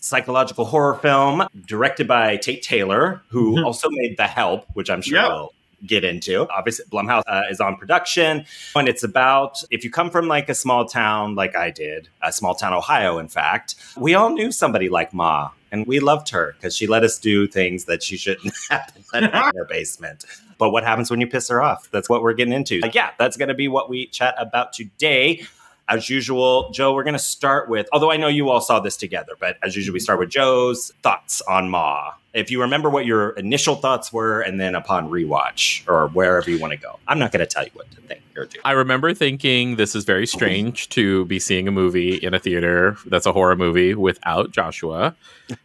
psychological 0.00 0.66
horror 0.66 0.96
film 0.96 1.48
directed 1.66 2.06
by 2.06 2.36
Tate 2.36 2.62
Taylor, 2.62 3.22
who 3.30 3.56
Mhm. 3.56 3.64
also 3.64 3.88
made 3.90 4.18
The 4.18 4.26
Help, 4.26 4.66
which 4.74 4.90
I'm 4.90 5.00
sure 5.00 5.18
Yep. 5.20 5.28
we'll 5.30 5.52
get 5.86 6.04
into. 6.04 6.46
Obviously, 6.50 6.84
Blumhouse 6.92 7.22
uh, 7.26 7.42
is 7.50 7.58
on 7.58 7.76
production. 7.76 8.44
And 8.76 8.86
it's 8.86 9.02
about 9.02 9.62
if 9.70 9.82
you 9.82 9.90
come 9.90 10.10
from 10.10 10.28
like 10.28 10.50
a 10.50 10.54
small 10.54 10.84
town 10.84 11.36
like 11.36 11.56
I 11.56 11.70
did, 11.70 12.08
a 12.22 12.32
small 12.32 12.54
town, 12.54 12.74
Ohio, 12.74 13.18
in 13.18 13.28
fact, 13.28 13.76
we 13.96 14.14
all 14.14 14.28
knew 14.30 14.52
somebody 14.52 14.90
like 14.90 15.14
Ma. 15.14 15.50
And 15.70 15.86
we 15.86 16.00
loved 16.00 16.30
her 16.30 16.54
because 16.56 16.76
she 16.76 16.86
let 16.86 17.04
us 17.04 17.18
do 17.18 17.46
things 17.46 17.84
that 17.84 18.02
she 18.02 18.16
shouldn't 18.16 18.54
have 18.70 18.92
let 19.12 19.24
in 19.24 19.30
her 19.30 19.64
basement. 19.68 20.24
But 20.58 20.70
what 20.70 20.84
happens 20.84 21.10
when 21.10 21.20
you 21.20 21.26
piss 21.26 21.48
her 21.48 21.62
off? 21.62 21.88
That's 21.90 22.08
what 22.08 22.22
we're 22.22 22.32
getting 22.32 22.52
into. 22.52 22.80
Like, 22.80 22.94
yeah, 22.94 23.10
that's 23.18 23.36
going 23.36 23.48
to 23.48 23.54
be 23.54 23.68
what 23.68 23.88
we 23.88 24.06
chat 24.06 24.34
about 24.38 24.72
today. 24.72 25.44
As 25.88 26.10
usual, 26.10 26.70
Joe, 26.70 26.92
we're 26.92 27.04
going 27.04 27.14
to 27.14 27.18
start 27.18 27.68
with, 27.70 27.88
although 27.92 28.10
I 28.10 28.18
know 28.18 28.28
you 28.28 28.50
all 28.50 28.60
saw 28.60 28.78
this 28.78 28.96
together, 28.96 29.32
but 29.40 29.56
as 29.62 29.74
usual, 29.74 29.94
we 29.94 29.98
mm-hmm. 29.98 30.04
start 30.04 30.18
with 30.18 30.28
Joe's 30.28 30.92
thoughts 31.02 31.40
on 31.42 31.70
Ma. 31.70 32.12
If 32.38 32.50
you 32.50 32.60
remember 32.60 32.88
what 32.88 33.04
your 33.06 33.30
initial 33.30 33.74
thoughts 33.76 34.12
were, 34.12 34.40
and 34.40 34.60
then 34.60 34.74
upon 34.74 35.10
rewatch 35.10 35.86
or 35.88 36.08
wherever 36.08 36.50
you 36.50 36.58
want 36.60 36.72
to 36.72 36.78
go, 36.78 36.98
I'm 37.08 37.18
not 37.18 37.32
going 37.32 37.40
to 37.40 37.46
tell 37.46 37.64
you 37.64 37.70
what 37.74 37.90
to 37.90 38.00
think 38.02 38.22
or 38.36 38.46
do. 38.46 38.58
I 38.64 38.72
remember 38.72 39.12
thinking 39.14 39.76
this 39.76 39.94
is 39.94 40.04
very 40.04 40.26
strange 40.26 40.88
to 40.90 41.24
be 41.26 41.38
seeing 41.38 41.66
a 41.68 41.72
movie 41.72 42.14
in 42.16 42.34
a 42.34 42.38
theater 42.38 42.96
that's 43.06 43.26
a 43.26 43.32
horror 43.32 43.56
movie 43.56 43.94
without 43.94 44.50
Joshua. 44.52 45.14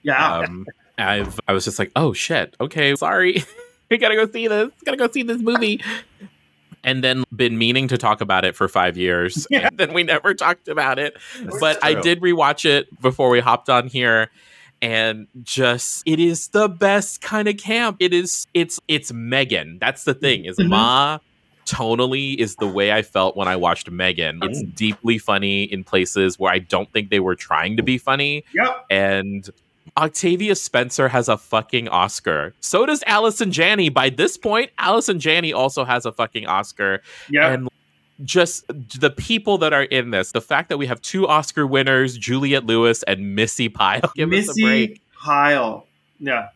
Yeah. 0.02 0.40
Um, 0.40 0.66
I've 0.98 1.40
I 1.48 1.54
was 1.54 1.66
just 1.66 1.80
like, 1.80 1.92
oh 1.96 2.14
shit, 2.14 2.56
okay, 2.62 2.96
sorry, 2.96 3.44
we 3.90 3.98
gotta 3.98 4.16
go 4.16 4.28
see 4.30 4.48
this, 4.48 4.70
gotta 4.86 4.98
go 4.98 5.10
see 5.10 5.24
this 5.24 5.42
movie. 5.42 5.82
And 6.84 7.04
then 7.04 7.24
been 7.34 7.58
meaning 7.58 7.88
to 7.88 7.98
talk 7.98 8.20
about 8.20 8.44
it 8.44 8.56
for 8.56 8.68
five 8.68 8.98
years, 8.98 9.48
Yeah. 9.52 9.68
and 9.68 9.78
then 9.78 9.94
we 9.94 10.04
never 10.04 10.34
talked 10.34 10.68
about 10.68 11.00
it. 11.00 11.16
but 11.60 11.84
I 11.84 11.94
did 11.94 12.20
rewatch 12.22 12.66
it 12.66 13.02
before 13.02 13.30
we 13.30 13.40
hopped 13.40 13.70
on 13.70 13.88
here, 13.88 14.30
and 14.84 15.28
just 15.44 16.04
it 16.06 16.20
is 16.20 16.50
the 16.50 16.68
best 16.68 17.22
kind 17.22 17.48
of 17.48 17.58
camp. 17.58 17.98
It 18.00 18.14
is 18.14 18.46
it's 18.54 18.80
it's 18.88 19.12
Megan. 19.14 19.78
That's 19.80 20.04
the 20.04 20.14
thing 20.14 20.46
is 20.46 20.58
Mhm. 20.58 20.68
Ma 20.70 21.18
tonally 21.66 22.36
is 22.36 22.58
the 22.58 22.68
way 22.68 22.92
I 22.92 23.02
felt 23.02 23.38
when 23.38 23.48
I 23.48 23.56
watched 23.56 23.90
Megan. 23.90 24.40
It's 24.44 24.62
Mm. 24.62 24.76
deeply 24.76 25.18
funny 25.18 25.64
in 25.64 25.86
places 25.86 26.38
where 26.38 26.52
I 26.52 26.60
don't 26.60 26.92
think 26.92 27.10
they 27.10 27.22
were 27.22 27.36
trying 27.36 27.78
to 27.78 27.84
be 27.84 27.98
funny. 27.98 28.44
Yep. 28.54 28.86
And 28.90 29.50
Octavia 29.96 30.56
Spencer 30.56 31.08
has 31.08 31.30
a 31.30 31.38
fucking 31.38 31.88
Oscar. 31.88 32.54
So 32.60 32.86
does 32.86 33.04
Allison 33.08 33.52
Janney. 33.52 33.90
By 33.90 34.10
this 34.10 34.38
point, 34.38 34.72
Allison 34.78 35.20
Janney 35.20 35.54
also 35.54 35.86
has 35.86 36.06
a 36.06 36.12
fucking 36.12 36.48
Oscar. 36.48 37.02
Yeah. 37.30 37.54
And 37.54 37.70
just 38.24 38.66
the 38.68 39.10
people 39.10 39.58
that 39.60 39.74
are 39.74 39.84
in 39.84 40.12
this, 40.12 40.32
the 40.32 40.42
fact 40.42 40.70
that 40.70 40.78
we 40.78 40.88
have 40.88 41.02
two 41.02 41.28
Oscar 41.28 41.66
winners, 41.66 42.18
Juliette 42.18 42.66
Lewis 42.66 43.04
and 43.04 43.36
Missi 43.36 43.70
Pyle. 43.70 44.12
Give 44.16 44.32
us 44.32 44.50
a 44.50 44.62
break. 44.62 44.90
Missi 44.92 45.02
Pyle. 45.24 45.88
Yeah. 46.20 46.50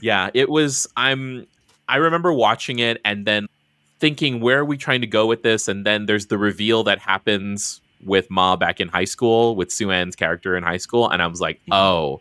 Yeah, 0.00 0.30
it 0.34 0.48
was. 0.48 0.86
I'm. 0.96 1.46
I 1.88 1.96
remember 1.96 2.32
watching 2.32 2.78
it 2.78 3.00
and 3.04 3.26
then 3.26 3.46
thinking, 4.00 4.40
where 4.40 4.60
are 4.60 4.64
we 4.64 4.76
trying 4.76 5.02
to 5.02 5.06
go 5.06 5.26
with 5.26 5.42
this? 5.42 5.68
And 5.68 5.84
then 5.84 6.06
there's 6.06 6.26
the 6.26 6.38
reveal 6.38 6.82
that 6.84 6.98
happens 6.98 7.80
with 8.04 8.30
Ma 8.30 8.56
back 8.56 8.80
in 8.80 8.88
high 8.88 9.04
school 9.04 9.54
with 9.56 9.70
Sue 9.70 9.90
Ann's 9.90 10.16
character 10.16 10.56
in 10.56 10.62
high 10.62 10.78
school, 10.78 11.08
and 11.08 11.22
I 11.22 11.26
was 11.26 11.40
like, 11.40 11.56
mm-hmm. 11.60 11.72
oh, 11.72 12.20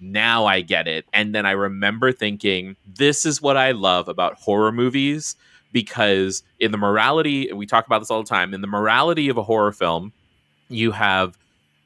now 0.00 0.46
I 0.46 0.60
get 0.60 0.88
it. 0.88 1.04
And 1.12 1.34
then 1.34 1.46
I 1.46 1.52
remember 1.52 2.12
thinking, 2.12 2.76
this 2.96 3.26
is 3.26 3.40
what 3.40 3.56
I 3.56 3.72
love 3.72 4.08
about 4.08 4.34
horror 4.34 4.72
movies 4.72 5.36
because 5.72 6.42
in 6.58 6.72
the 6.72 6.78
morality, 6.78 7.52
we 7.52 7.66
talk 7.66 7.86
about 7.86 8.00
this 8.00 8.10
all 8.10 8.22
the 8.22 8.28
time. 8.28 8.54
In 8.54 8.60
the 8.60 8.66
morality 8.66 9.28
of 9.28 9.36
a 9.36 9.42
horror 9.42 9.72
film, 9.72 10.12
you 10.68 10.92
have 10.92 11.36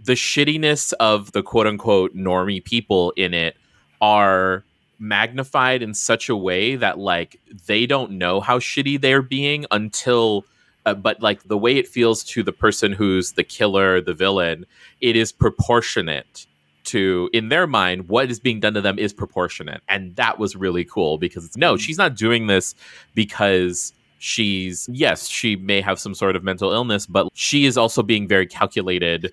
the 0.05 0.13
shittiness 0.13 0.93
of 1.01 1.33
the 1.33 1.43
quote 1.43 1.67
unquote 1.67 2.15
normie 2.15 2.63
people 2.63 3.13
in 3.17 3.33
it 3.35 3.57
are 4.01 4.65
magnified 4.99 5.83
in 5.83 5.95
such 5.95 6.29
a 6.29 6.37
way 6.37 6.77
that 6.77 6.99
like 6.99 7.41
they 7.67 7.87
don't 7.87 8.13
know 8.13 8.41
how 8.41 8.59
shitty 8.59 9.01
they're 9.01 9.23
being 9.23 9.67
until 9.71 10.45
uh, 10.87 10.95
but 10.95 11.21
like 11.21 11.43
the 11.45 11.59
way 11.59 11.77
it 11.77 11.89
feels 11.89 12.23
to 12.23 12.43
the 12.43 12.53
person 12.53 12.93
who's 12.93 13.33
the 13.33 13.45
killer 13.45 14.01
the 14.01 14.15
villain 14.15 14.65
it 15.01 15.17
is 15.17 15.33
proportionate 15.33 16.47
to 16.85 17.31
in 17.33 17.49
their 17.49 17.67
mind 17.67 18.09
what 18.09 18.31
is 18.31 18.39
being 18.41 18.61
done 18.61 18.75
to 18.75 18.81
them 18.81 18.99
is 18.99 19.13
proportionate. 19.13 19.83
And 19.89 20.15
that 20.17 20.39
was 20.39 20.57
really 20.57 20.85
cool 20.85 21.19
because 21.19 21.45
it's 21.45 21.57
no 21.57 21.75
mm-hmm. 21.75 21.81
she's 21.81 21.99
not 21.99 22.17
doing 22.17 22.47
this 22.47 22.75
because 23.15 23.93
she's 24.19 24.89
yes 24.93 25.29
she 25.29 25.57
may 25.57 25.81
have 25.81 25.99
some 25.99 26.15
sort 26.15 26.35
of 26.37 26.43
mental 26.43 26.73
illness 26.73 27.07
but 27.07 27.29
she 27.35 27.67
is 27.67 27.77
also 27.77 28.03
being 28.03 28.27
very 28.27 28.47
calculated 28.47 29.33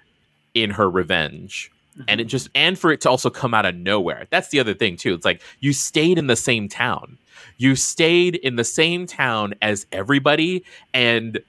in 0.54 0.72
her 0.72 0.90
revenge. 0.90 1.72
Mm-hmm. 1.94 2.04
And 2.08 2.22
it 2.22 2.26
just 2.26 2.50
and 2.56 2.78
for 2.80 2.92
it 2.92 3.02
to 3.02 3.10
also 3.10 3.30
come 3.30 3.54
out 3.54 3.66
of 3.66 3.76
nowhere. 3.76 4.28
That's 4.30 4.50
the 4.50 4.60
other 4.60 4.74
thing 4.74 4.96
too. 4.96 5.14
It's 5.14 5.26
like 5.26 5.42
you 5.60 5.74
stayed 5.74 6.18
in 6.18 6.28
the 6.28 6.36
same 6.36 6.70
town. 6.70 7.18
You 7.58 7.76
stayed 7.76 8.36
in 8.36 8.56
the 8.56 8.64
same 8.64 9.06
town 9.06 9.54
as 9.62 9.86
everybody 9.92 10.64
and 10.94 11.40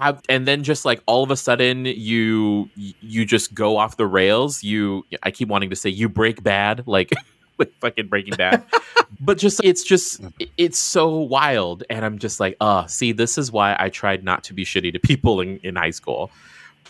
have 0.00 0.22
and 0.28 0.46
then 0.46 0.62
just 0.62 0.84
like 0.84 1.02
all 1.06 1.22
of 1.22 1.30
a 1.30 1.36
sudden 1.36 1.86
you 1.86 2.68
you 2.74 3.24
just 3.24 3.54
go 3.54 3.76
off 3.76 3.96
the 3.96 4.06
rails. 4.06 4.62
You 4.62 5.04
i 5.22 5.30
keep 5.30 5.48
wanting 5.48 5.70
to 5.70 5.76
say 5.76 5.90
you 5.90 6.08
break 6.08 6.42
bad 6.42 6.84
like 6.86 7.10
with 7.58 7.72
fucking 7.80 8.08
breaking 8.08 8.34
bad. 8.36 8.64
But 9.20 9.38
just 9.38 9.60
it's 9.62 9.84
just 9.84 10.20
it's 10.56 10.78
so 10.78 11.16
wild. 11.16 11.84
And 11.88 12.04
i'm 12.04 12.18
just 12.18 12.40
like 12.40 12.56
uh 12.60 12.86
see 12.86 13.12
this 13.12 13.38
is 13.38 13.52
why 13.52 13.76
i 13.78 13.88
tried 13.88 14.24
not 14.24 14.42
to 14.44 14.54
be 14.54 14.64
shitty 14.64 14.92
to 14.94 14.98
people 14.98 15.40
in, 15.40 15.58
in 15.62 15.76
high 15.76 15.90
school 15.90 16.30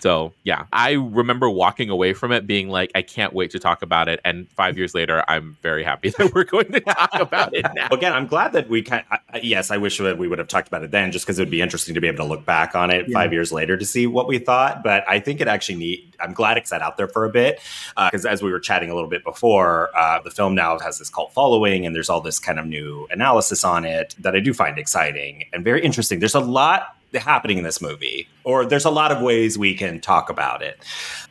so 0.01 0.33
yeah, 0.43 0.65
I 0.73 0.93
remember 0.93 1.49
walking 1.49 1.89
away 1.91 2.13
from 2.13 2.33
it 2.33 2.47
being 2.47 2.69
like, 2.69 2.91
I 2.95 3.03
can't 3.03 3.33
wait 3.33 3.53
to 3.53 3.59
talk 3.61 3.83
about 3.83 4.09
it. 4.09 4.21
And 4.25 4.51
five 4.53 4.77
years 4.77 4.95
later, 4.95 5.25
I'm 5.29 5.57
very 5.63 5.85
happy 5.85 6.11
that 6.19 6.35
we're 6.35 6.45
going 6.45 6.73
to 6.73 6.81
talk 6.81 7.15
about 7.15 7.55
it 7.55 7.65
now. 7.75 7.89
Again, 7.93 8.13
I'm 8.13 8.27
glad 8.27 8.53
that 8.55 8.69
we 8.69 8.83
kind. 8.83 9.05
I- 9.11 9.19
yes, 9.43 9.71
I 9.71 9.77
wish 9.77 9.99
that 9.99 10.19
we 10.19 10.27
would 10.29 10.39
have 10.39 10.49
talked 10.49 10.69
about 10.69 10.83
it 10.83 10.91
then, 10.91 11.13
just 11.13 11.25
because 11.25 11.39
it 11.39 11.43
would 11.43 11.51
be 11.51 11.61
interesting 11.61 11.95
to 11.95 12.01
be 12.01 12.09
able 12.09 12.19
to 12.19 12.25
look 12.25 12.45
back 12.45 12.75
on 12.75 12.91
it 12.91 13.09
Yeah. 13.09 13.15
five 13.15 13.33
years 13.33 13.53
later 13.53 13.77
to 13.77 13.85
see 13.85 14.07
what 14.07 14.27
we 14.27 14.39
thought. 14.39 14.83
But 14.83 15.05
I 15.09 15.21
think 15.21 15.41
it 15.41 15.49
actually 15.49 15.77
need. 15.79 16.17
I'm 16.21 16.33
glad 16.33 16.57
it 16.59 16.67
sat 16.69 16.83
out 16.83 16.97
there 16.97 17.09
for 17.09 17.25
a 17.25 17.31
bit 17.31 17.61
because 17.97 18.27
as 18.27 18.43
we 18.43 18.51
were 18.51 18.61
chatting 18.61 18.91
a 18.91 18.95
little 18.95 19.11
bit 19.11 19.25
before, 19.25 19.91
uh, 19.97 20.21
the 20.23 20.31
film 20.31 20.55
now 20.55 20.79
has 20.81 20.99
this 20.99 21.11
cult 21.11 21.33
following, 21.33 21.87
and 21.87 21.95
there's 21.95 22.11
all 22.11 22.21
this 22.21 22.39
kind 22.39 22.59
of 22.59 22.67
new 22.67 23.07
analysis 23.11 23.65
on 23.65 23.85
it 23.85 24.15
that 24.19 24.35
I 24.35 24.41
do 24.41 24.53
find 24.53 24.79
exciting 24.79 25.45
and 25.53 25.65
very 25.65 25.83
interesting. 25.83 26.19
There's 26.19 26.35
a 26.35 26.41
lot 26.41 26.97
happening 27.21 27.59
in 27.59 27.65
this 27.65 27.81
movie, 27.81 28.29
or 28.45 28.65
there's 28.65 28.85
a 28.85 28.91
lot 28.91 29.13
of 29.13 29.21
ways 29.23 29.59
we 29.59 29.75
can 29.75 30.01
talk 30.01 30.31
about 30.31 30.63
it. 30.63 30.83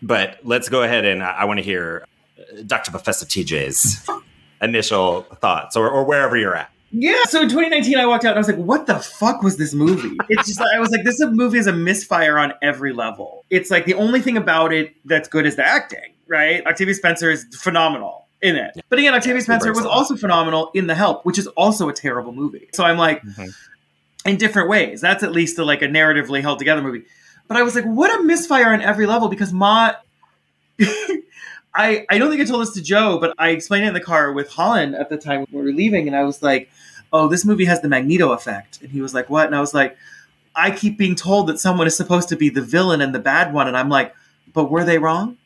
But 0.02 0.40
let's 0.44 0.70
go 0.70 0.84
ahead 0.84 1.06
and 1.06 1.24
I, 1.24 1.32
I 1.32 1.46
want 1.46 1.60
to 1.60 1.64
hear 1.64 2.06
uh, 2.38 2.62
Dr. 2.66 2.92
Professor 2.92 3.26
TJ's 3.26 4.08
initial 4.62 5.22
thoughts, 5.42 5.76
or, 5.76 5.90
or 5.90 6.04
wherever 6.06 6.38
you're 6.38 6.56
at. 6.56 6.70
Yeah. 6.92 7.24
So 7.26 7.42
in 7.42 7.48
2019, 7.50 7.98
I 7.98 8.06
walked 8.06 8.26
out 8.26 8.32
and 8.32 8.38
I 8.38 8.40
was 8.40 8.48
like, 8.50 8.58
"What 8.58 8.86
the 8.86 9.00
fuck 9.00 9.42
was 9.44 9.58
this 9.58 9.74
movie?" 9.74 10.18
It's 10.30 10.48
just 10.48 10.62
I 10.62 10.80
was 10.80 10.92
like, 10.92 11.04
"This 11.04 11.20
movie 11.22 11.58
is 11.58 11.68
a 11.68 11.74
misfire 11.74 12.38
on 12.38 12.54
every 12.62 12.92
level." 12.94 13.46
It's 13.50 13.72
like 13.72 13.86
the 13.86 13.94
only 13.94 14.22
thing 14.22 14.36
about 14.38 14.74
it 14.74 14.94
that's 15.06 15.28
good 15.30 15.46
is 15.46 15.56
the 15.56 15.66
acting, 15.66 16.14
right? 16.28 16.66
Octavia 16.66 16.94
Spencer 16.94 17.32
is 17.32 17.46
phenomenal 17.62 18.28
in 18.42 18.56
it, 18.56 18.72
but 18.90 18.98
again, 19.00 19.14
Octavia 19.14 19.42
Spencer 19.42 19.72
was 19.72 19.86
also 19.86 20.16
phenomenal 20.18 20.72
in 20.74 20.88
The 20.88 20.96
Help, 20.96 21.26
which 21.26 21.38
is 21.38 21.48
also 21.48 21.88
a 21.90 21.94
terrible 21.94 22.34
movie. 22.34 22.70
So 22.74 22.84
I'm 22.84 22.98
like, 22.98 23.22
Mhm. 23.24 23.54
In 24.26 24.38
different 24.38 24.70
ways. 24.70 25.02
That's 25.02 25.24
at 25.24 25.32
least 25.32 25.58
a, 25.60 25.66
like 25.66 25.82
a 25.82 25.88
narratively 25.88 26.42
held 26.42 26.60
together 26.60 26.82
movie. 26.82 27.04
But 27.48 27.58
I 27.58 27.64
was 27.64 27.76
like, 27.76 27.86
what 27.86 28.18
a 28.18 28.24
misfire 28.24 28.74
on 28.74 28.82
every 28.82 29.06
level 29.06 29.28
because 29.28 29.52
Ma. 29.52 29.94
I, 31.74 32.06
I 32.10 32.18
don't 32.18 32.30
think 32.30 32.42
I 32.42 32.46
told 32.46 32.62
this 32.62 32.74
to 32.74 32.82
Joe, 32.82 33.18
but 33.20 33.34
I 33.38 33.50
explained 33.50 33.86
it 33.86 33.90
in 33.90 33.94
the 33.94 34.02
car 34.02 34.34
with 34.34 34.50
Holland 34.50 34.96
at 34.96 35.10
the 35.10 35.18
time 35.18 35.46
when 35.50 35.64
we 35.64 35.72
were 35.72 35.76
leaving, 35.76 36.08
and 36.08 36.16
I 36.16 36.24
was 36.24 36.44
like, 36.44 36.70
"Oh, 37.14 37.30
this 37.30 37.46
movie 37.46 37.64
has 37.66 37.82
the 37.82 37.88
Magneto 37.88 38.34
effect," 38.34 38.82
and 38.82 38.92
he 38.92 39.02
was 39.02 39.14
like, 39.14 39.30
"What?" 39.30 39.46
And 39.46 39.56
I 39.56 39.62
was 39.62 39.74
like, 39.74 39.96
"I 40.54 40.72
keep 40.72 40.98
being 40.98 41.16
told 41.16 41.48
that 41.48 41.60
someone 41.60 41.88
is 41.88 41.96
supposed 41.96 42.28
to 42.30 42.36
be 42.36 42.50
the 42.50 42.62
villain 42.62 43.00
and 43.00 43.16
the 43.16 43.20
bad 43.20 43.54
one," 43.54 43.70
and 43.70 43.78
I'm 43.78 43.88
like, 43.88 44.14
"But 44.54 44.70
were 44.70 44.84
they 44.84 44.98
wrong? 44.98 45.38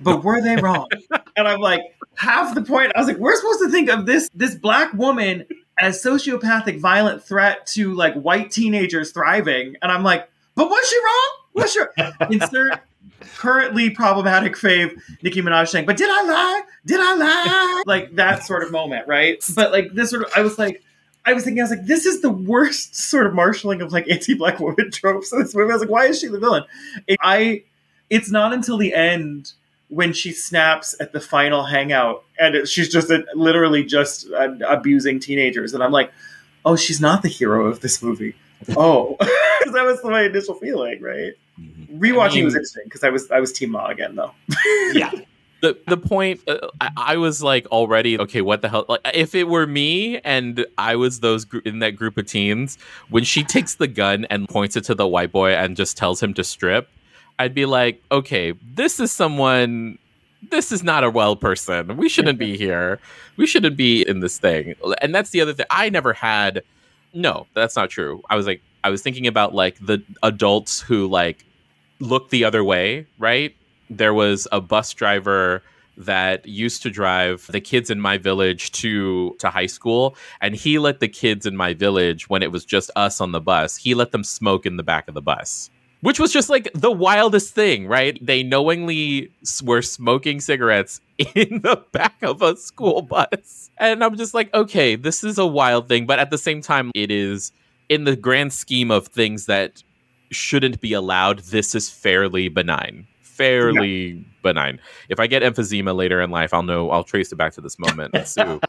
But 0.00 0.24
were 0.24 0.40
they 0.40 0.56
wrong?" 0.56 0.88
and 1.36 1.46
I'm 1.46 1.60
like, 1.60 1.82
half 2.14 2.54
the 2.54 2.62
point. 2.62 2.92
I 2.94 3.00
was 3.00 3.08
like, 3.08 3.18
"We're 3.18 3.36
supposed 3.36 3.60
to 3.60 3.68
think 3.68 3.90
of 3.90 4.06
this 4.06 4.30
this 4.34 4.54
black 4.54 4.92
woman 4.94 5.44
as 5.78 6.02
sociopathic, 6.02 6.78
violent 6.80 7.22
threat 7.22 7.66
to 7.68 7.94
like 7.94 8.14
white 8.14 8.50
teenagers 8.50 9.12
thriving," 9.12 9.76
and 9.82 9.90
I'm 9.90 10.02
like, 10.02 10.28
"But 10.54 10.68
was 10.68 10.88
she 10.88 10.98
wrong? 10.98 11.30
Was 11.54 11.72
she?" 11.72 11.80
Insert 12.34 12.80
currently 13.36 13.90
problematic 13.90 14.54
fave 14.54 14.92
Nicki 15.22 15.42
Minaj 15.42 15.68
saying, 15.68 15.86
"But 15.86 15.96
did 15.96 16.08
I 16.10 16.22
lie? 16.22 16.62
Did 16.86 17.00
I 17.00 17.14
lie?" 17.14 17.82
Like 17.86 18.14
that 18.16 18.44
sort 18.44 18.62
of 18.62 18.70
moment, 18.70 19.06
right? 19.08 19.44
But 19.54 19.72
like 19.72 19.92
this 19.92 20.10
sort 20.10 20.24
of, 20.24 20.32
I 20.36 20.42
was 20.42 20.58
like, 20.58 20.82
I 21.26 21.32
was 21.32 21.44
thinking, 21.44 21.60
I 21.60 21.64
was 21.64 21.70
like, 21.70 21.86
this 21.86 22.06
is 22.06 22.20
the 22.20 22.30
worst 22.30 22.94
sort 22.94 23.26
of 23.26 23.34
marshaling 23.34 23.80
of 23.80 23.92
like 23.92 24.08
anti-black 24.08 24.60
woman 24.60 24.90
tropes 24.92 25.32
in 25.32 25.40
this 25.40 25.54
movie. 25.54 25.70
I 25.70 25.74
was 25.74 25.80
like, 25.82 25.90
why 25.90 26.06
is 26.06 26.20
she 26.20 26.28
the 26.28 26.38
villain? 26.38 26.64
It, 27.06 27.18
I, 27.22 27.64
it's 28.10 28.30
not 28.30 28.52
until 28.52 28.76
the 28.76 28.92
end 28.94 29.52
when 29.94 30.12
she 30.12 30.32
snaps 30.32 30.94
at 31.00 31.12
the 31.12 31.20
final 31.20 31.62
hangout 31.64 32.24
and 32.38 32.54
it, 32.56 32.68
she's 32.68 32.88
just 32.88 33.10
a, 33.10 33.24
literally 33.34 33.84
just 33.84 34.28
uh, 34.32 34.48
abusing 34.68 35.20
teenagers, 35.20 35.72
and 35.72 35.82
I'm 35.82 35.92
like, 35.92 36.12
oh, 36.64 36.74
she's 36.76 37.00
not 37.00 37.22
the 37.22 37.28
hero 37.28 37.66
of 37.66 37.80
this 37.80 38.02
movie. 38.02 38.34
Oh, 38.76 39.16
that 39.20 39.84
was 39.84 40.02
my 40.04 40.22
initial 40.22 40.54
feeling, 40.54 41.02
right? 41.02 41.32
Rewatching 41.92 42.30
I 42.30 42.34
mean- 42.36 42.44
was 42.46 42.54
interesting 42.54 42.84
because 42.84 43.04
I 43.04 43.10
was 43.10 43.30
I 43.30 43.38
was 43.38 43.52
Team 43.52 43.72
Ma 43.72 43.88
again 43.88 44.16
though. 44.16 44.32
Yeah. 44.94 45.10
the 45.60 45.76
the 45.86 45.98
point 45.98 46.40
uh, 46.48 46.68
I, 46.80 46.88
I 46.96 47.16
was 47.18 47.42
like 47.42 47.66
already 47.66 48.18
okay 48.18 48.40
what 48.40 48.62
the 48.62 48.70
hell 48.70 48.86
like 48.88 49.02
if 49.12 49.34
it 49.34 49.48
were 49.48 49.66
me 49.66 50.18
and 50.20 50.64
i 50.78 50.94
was 50.96 51.20
those 51.20 51.44
gr- 51.46 51.64
in 51.64 51.78
that 51.80 51.92
group 51.92 52.16
of 52.18 52.26
teens 52.26 52.76
when 53.10 53.24
she 53.24 53.42
takes 53.42 53.74
the 53.76 53.86
gun 53.88 54.26
and 54.30 54.48
points 54.48 54.76
it 54.76 54.84
to 54.84 54.94
the 54.94 55.06
white 55.06 55.32
boy 55.32 55.52
and 55.52 55.76
just 55.76 55.96
tells 55.96 56.22
him 56.22 56.32
to 56.34 56.44
strip 56.44 56.88
i'd 57.38 57.54
be 57.54 57.66
like 57.66 58.02
okay 58.10 58.52
this 58.74 59.00
is 59.00 59.10
someone 59.10 59.98
this 60.50 60.72
is 60.72 60.82
not 60.82 61.04
a 61.04 61.10
well 61.10 61.36
person. 61.36 61.96
We 61.96 62.08
shouldn't 62.08 62.38
be 62.38 62.56
here. 62.64 63.00
We 63.36 63.46
shouldn't 63.46 63.76
be 63.76 64.06
in 64.06 64.20
this 64.20 64.38
thing. 64.38 64.74
And 65.00 65.14
that's 65.14 65.30
the 65.30 65.40
other 65.40 65.52
thing. 65.52 65.66
I 65.70 65.88
never 65.90 66.12
had 66.12 66.62
no 67.12 67.46
that's 67.54 67.76
not 67.76 67.90
true. 67.90 68.22
I 68.28 68.36
was 68.36 68.46
like 68.46 68.60
i 68.82 68.90
was 68.90 69.00
thinking 69.00 69.26
about 69.26 69.54
like 69.54 69.78
the 69.80 70.02
adults 70.22 70.80
who 70.80 71.06
like 71.06 71.46
look 72.00 72.30
the 72.30 72.44
other 72.44 72.64
way 72.64 73.06
right? 73.18 73.54
There 73.88 74.14
was 74.14 74.48
a 74.50 74.60
bus 74.60 74.92
driver 74.94 75.62
that 75.96 76.44
used 76.44 76.82
to 76.82 76.90
drive 76.90 77.46
the 77.50 77.60
kids 77.60 77.88
in 77.88 78.00
my 78.00 78.18
village 78.18 78.72
to 78.72 79.36
to 79.38 79.48
high 79.48 79.66
school 79.66 80.16
and 80.40 80.56
he 80.56 80.78
let 80.80 80.98
the 80.98 81.08
kids 81.08 81.46
in 81.46 81.56
my 81.56 81.72
village 81.72 82.28
when 82.28 82.42
it 82.42 82.50
was 82.50 82.64
just 82.64 82.90
us 82.96 83.20
on 83.20 83.30
the 83.32 83.40
bus. 83.40 83.76
He 83.76 83.94
let 83.94 84.10
them 84.10 84.24
smoke 84.24 84.66
in 84.66 84.76
the 84.76 84.82
back 84.82 85.06
of 85.06 85.14
the 85.14 85.22
bus 85.22 85.70
which 86.04 86.20
was 86.20 86.32
just 86.32 86.48
like 86.50 86.68
the 86.74 86.90
wildest 86.92 87.54
thing 87.54 87.86
right? 87.86 88.18
They 88.24 88.42
knowingly 88.42 89.30
were 89.62 89.82
smoking 89.82 90.40
cigarettes 90.40 91.00
in 91.18 91.60
the 91.62 91.82
back 91.92 92.22
of 92.22 92.42
a 92.42 92.56
school 92.56 93.02
bus. 93.02 93.70
And 93.78 94.04
i'm 94.04 94.16
just 94.16 94.34
like 94.34 94.52
okay 94.54 94.94
this 94.96 95.24
is 95.24 95.38
a 95.38 95.46
wild 95.46 95.88
thing 95.88 96.06
but 96.06 96.18
at 96.18 96.30
the 96.30 96.38
same 96.38 96.60
time 96.60 96.90
it 96.94 97.10
is 97.10 97.52
in 97.88 98.04
the 98.04 98.16
grand 98.16 98.52
scheme 98.52 98.90
of 98.90 99.08
things 99.08 99.46
that 99.46 99.82
shouldn't 100.30 100.80
be 100.80 100.92
allowed 100.92 101.40
this 101.40 101.74
is 101.74 101.90
fairly 101.90 102.48
benign. 102.48 103.06
Fairly 103.22 104.24
benign. 104.42 104.80
If 105.08 105.18
i 105.20 105.26
get 105.26 105.42
emphysema 105.42 105.94
later 105.94 106.20
in 106.20 106.30
life 106.30 106.54
i'll 106.54 106.62
know 106.62 106.90
i'll 106.90 107.04
trace 107.04 107.32
it 107.32 107.36
back 107.36 107.52
to 107.54 107.60
this 107.60 107.78
moment. 107.78 108.14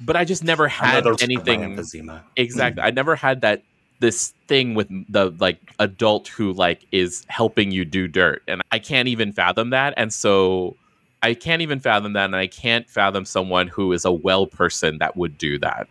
But 0.00 0.14
i 0.14 0.24
just 0.24 0.44
never 0.44 0.68
had 0.68 1.06
Another 1.06 1.22
anything 1.22 1.60
emphysema. 1.60 2.22
exactly. 2.36 2.82
Mm. 2.82 2.86
I 2.86 2.90
never 2.90 3.16
had 3.16 3.40
that 3.40 3.62
this 4.00 4.34
thing 4.48 4.74
with 4.74 4.88
the 5.10 5.34
like 5.38 5.58
adult 5.78 6.28
who 6.28 6.52
like 6.52 6.86
is 6.92 7.24
helping 7.28 7.70
you 7.70 7.84
do 7.84 8.06
dirt 8.08 8.42
and 8.46 8.62
i 8.72 8.78
can't 8.78 9.08
even 9.08 9.32
fathom 9.32 9.70
that 9.70 9.94
and 9.96 10.12
so 10.12 10.76
i 11.22 11.32
can't 11.34 11.62
even 11.62 11.80
fathom 11.80 12.12
that 12.12 12.26
and 12.26 12.36
i 12.36 12.46
can't 12.46 12.88
fathom 12.90 13.24
someone 13.24 13.68
who 13.68 13.92
is 13.92 14.04
a 14.04 14.12
well 14.12 14.46
person 14.46 14.98
that 14.98 15.16
would 15.16 15.36
do 15.38 15.58
that 15.58 15.88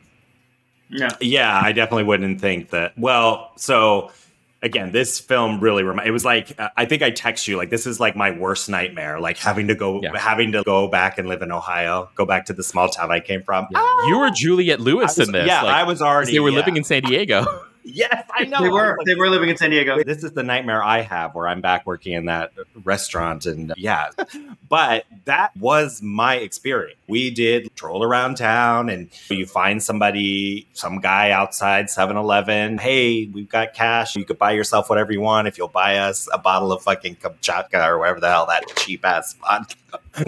Yeah. 0.89 1.09
Yeah, 1.19 1.59
I 1.63 1.71
definitely 1.71 2.03
wouldn't 2.03 2.39
think 2.39 2.69
that. 2.69 2.93
Well, 2.97 3.51
so 3.57 4.11
again, 4.61 4.91
this 4.91 5.19
film 5.19 5.59
really 5.59 5.81
remi- 5.83 6.05
it 6.05 6.11
was 6.11 6.23
like 6.23 6.53
uh, 6.59 6.69
I 6.77 6.85
think 6.85 7.01
I 7.01 7.09
text 7.09 7.47
you 7.47 7.57
like 7.57 7.71
this 7.71 7.87
is 7.87 7.99
like 7.99 8.15
my 8.15 8.29
worst 8.31 8.69
nightmare, 8.69 9.19
like 9.19 9.37
having 9.37 9.67
to 9.69 9.75
go 9.75 9.99
Yeah. 10.03 10.15
having 10.17 10.51
to 10.53 10.61
go 10.63 10.87
back 10.87 11.17
and 11.17 11.27
live 11.27 11.41
in 11.41 11.51
Ohio, 11.51 12.09
go 12.15 12.25
back 12.25 12.45
to 12.45 12.53
the 12.53 12.63
small 12.63 12.87
town 12.87 13.11
I 13.11 13.19
came 13.19 13.41
from. 13.41 13.67
you 14.07 14.17
were 14.19 14.29
juliette 14.29 14.79
lewis 14.79 15.17
was- 15.17 15.27
in 15.27 15.33
this 15.33 15.47
yeah, 15.47 15.63
like, 15.63 15.73
I 15.75 15.83
was 15.83 16.01
already 16.03 16.31
they 16.33 16.39
were 16.39 16.49
yeah. 16.51 16.55
living 16.57 16.77
in 16.77 16.83
san 16.83 17.01
diego 17.01 17.45
yes, 17.85 18.27
I 18.33 18.45
know. 18.45 18.61
They 18.61 18.69
were 18.69 18.97
they 19.05 19.15
were 19.15 19.29
living 19.29 19.49
in 19.49 19.57
San 19.57 19.69
Diego. 19.69 20.03
This 20.03 20.23
is 20.23 20.31
the 20.31 20.43
nightmare 20.43 20.83
I 20.83 21.01
have 21.01 21.35
where 21.35 21.47
I'm 21.47 21.61
back 21.61 21.85
working 21.85 22.13
in 22.13 22.25
that 22.25 22.51
restaurant 22.83 23.45
and 23.45 23.71
uh, 23.71 23.75
yeah. 23.77 24.09
But 24.67 25.05
that 25.25 25.55
was 25.57 26.01
my 26.01 26.35
experience. 26.35 26.99
We 27.07 27.29
did 27.29 27.73
troll 27.75 28.03
around 28.03 28.35
town 28.37 28.89
and 28.89 29.09
you 29.29 29.45
find 29.45 29.81
somebody, 29.81 30.67
some 30.73 30.99
guy 30.99 31.29
outside 31.29 31.85
7-Eleven. 31.85 32.79
Hey, 32.79 33.27
we've 33.27 33.47
got 33.47 33.75
cash. 33.75 34.15
You 34.15 34.25
could 34.25 34.39
buy 34.39 34.53
yourself 34.53 34.89
whatever 34.89 35.13
you 35.13 35.21
want 35.21 35.47
if 35.47 35.59
you'll 35.59 35.67
buy 35.67 35.97
us 35.99 36.27
a 36.33 36.39
bottle 36.39 36.71
of 36.71 36.81
fucking 36.81 37.17
Kamchatka 37.17 37.87
or 37.87 37.99
whatever 37.99 38.19
the 38.19 38.29
hell 38.29 38.47
that 38.47 38.75
cheap 38.75 39.05
ass 39.05 39.35
vodka 39.35 39.75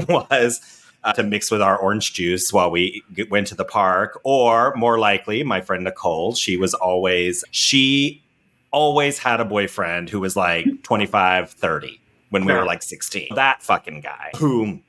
was. 0.30 0.77
Uh, 1.04 1.14
to 1.14 1.24
mix 1.24 1.50
with 1.52 1.62
our 1.62 1.78
orange 1.78 2.14
juice 2.14 2.52
while 2.52 2.70
we 2.70 3.04
g- 3.14 3.24
went 3.24 3.48
to 3.48 3.56
the 3.56 3.66
park. 3.66 4.20
Or 4.24 4.74
more 4.76 5.00
likely, 5.00 5.44
my 5.44 5.62
friend 5.62 5.84
Nicole, 5.84 6.36
she 6.36 6.58
was 6.58 6.74
always, 6.74 7.44
she 7.52 8.24
always 8.72 9.18
had 9.20 9.40
a 9.40 9.46
boyfriend 9.46 10.10
who 10.10 10.20
was 10.20 10.36
like 10.36 10.66
25, 10.84 11.52
30 11.52 12.00
when 12.30 12.46
we 12.46 12.54
were 12.54 12.66
like 12.66 12.84
16. 12.84 13.30
That 13.36 13.64
fucking 13.64 14.02
guy 14.02 14.32
who 14.36 14.80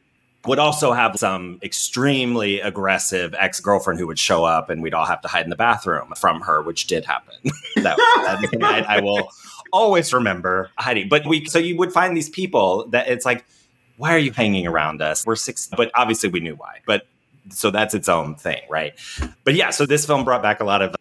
would 0.47 0.59
also 0.59 0.93
have 0.93 1.17
some 1.17 1.59
extremely 1.63 2.61
aggressive 2.61 3.35
ex-girlfriend 3.39 4.01
who 4.01 4.07
would 4.07 4.19
show 4.19 4.45
up 4.45 4.71
and 4.71 4.83
we'd 4.83 4.95
all 4.95 5.05
have 5.05 5.21
to 5.21 5.29
hide 5.29 5.45
in 5.45 5.51
the 5.51 5.57
bathroom 5.57 6.13
from 6.17 6.41
her, 6.41 6.63
which 6.63 6.87
did 6.87 7.05
happen. 7.05 7.35
that, 7.77 7.97
that 7.97 8.59
night 8.59 8.87
I 8.89 9.01
will 9.01 9.31
always 9.73 10.13
remember 10.13 10.71
hiding. 10.79 11.09
But 11.09 11.27
we 11.27 11.45
so 11.47 11.59
you 11.59 11.77
would 11.77 11.93
find 11.93 12.17
these 12.17 12.31
people 12.31 12.87
that 12.89 13.09
it's 13.09 13.27
like, 13.27 13.45
why 13.99 14.15
are 14.15 14.19
you 14.19 14.33
hanging 14.33 14.67
around 14.67 15.03
us? 15.03 15.27
We're 15.27 15.37
six, 15.37 15.69
but 15.77 15.91
obviously 15.95 16.31
we 16.31 16.41
knew 16.41 16.55
why. 16.55 16.79
But 16.87 17.07
so 17.51 17.71
that's 17.71 17.95
its 17.95 18.09
own 18.09 18.37
thing, 18.37 18.63
right? 18.71 18.95
But 19.45 19.55
yeah, 19.55 19.71
so 19.71 19.85
this 19.85 20.07
film 20.07 20.25
brought 20.25 20.43
back 20.43 20.61
a 20.61 20.65
lot 20.65 20.81
of 20.81 20.95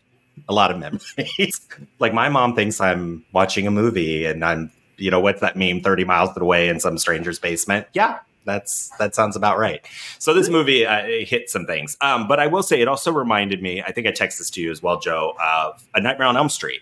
a 0.50 0.54
lot 0.54 0.72
of 0.72 0.80
memories. 0.80 1.62
like 2.00 2.14
my 2.14 2.30
mom 2.30 2.56
thinks 2.56 2.82
I'm 2.82 3.24
watching 3.34 3.68
a 3.68 3.72
movie 3.72 4.26
and 4.26 4.44
I'm, 4.44 4.72
you 4.98 5.12
know, 5.12 5.20
what's 5.20 5.42
that 5.42 5.56
meme? 5.56 5.82
Thirty 5.82 6.04
miles 6.04 6.36
away 6.36 6.70
in 6.70 6.80
some 6.80 6.98
stranger's 6.98 7.40
basement. 7.40 7.88
Yeah, 7.94 8.20
that's 8.46 8.90
that 8.98 9.14
sounds 9.14 9.36
about 9.36 9.60
right. 9.60 9.86
So 10.18 10.34
this 10.34 10.50
movie 10.50 10.86
uh, 10.86 11.02
it 11.06 11.28
hit 11.28 11.50
some 11.50 11.66
things. 11.66 11.98
Um, 12.02 12.28
but 12.28 12.40
I 12.40 12.48
will 12.48 12.64
say 12.64 12.82
it 12.82 12.88
also 12.88 13.12
reminded 13.12 13.62
me. 13.62 13.84
I 13.84 13.92
think 13.92 14.08
I 14.08 14.12
texted 14.12 14.40
this 14.40 14.50
to 14.52 14.62
you 14.62 14.72
as 14.72 14.82
well, 14.82 15.00
Joe, 15.00 15.36
of 15.40 15.84
A 15.94 16.02
Nightmare 16.02 16.28
on 16.28 16.38
Elm 16.38 16.50
Street. 16.50 16.82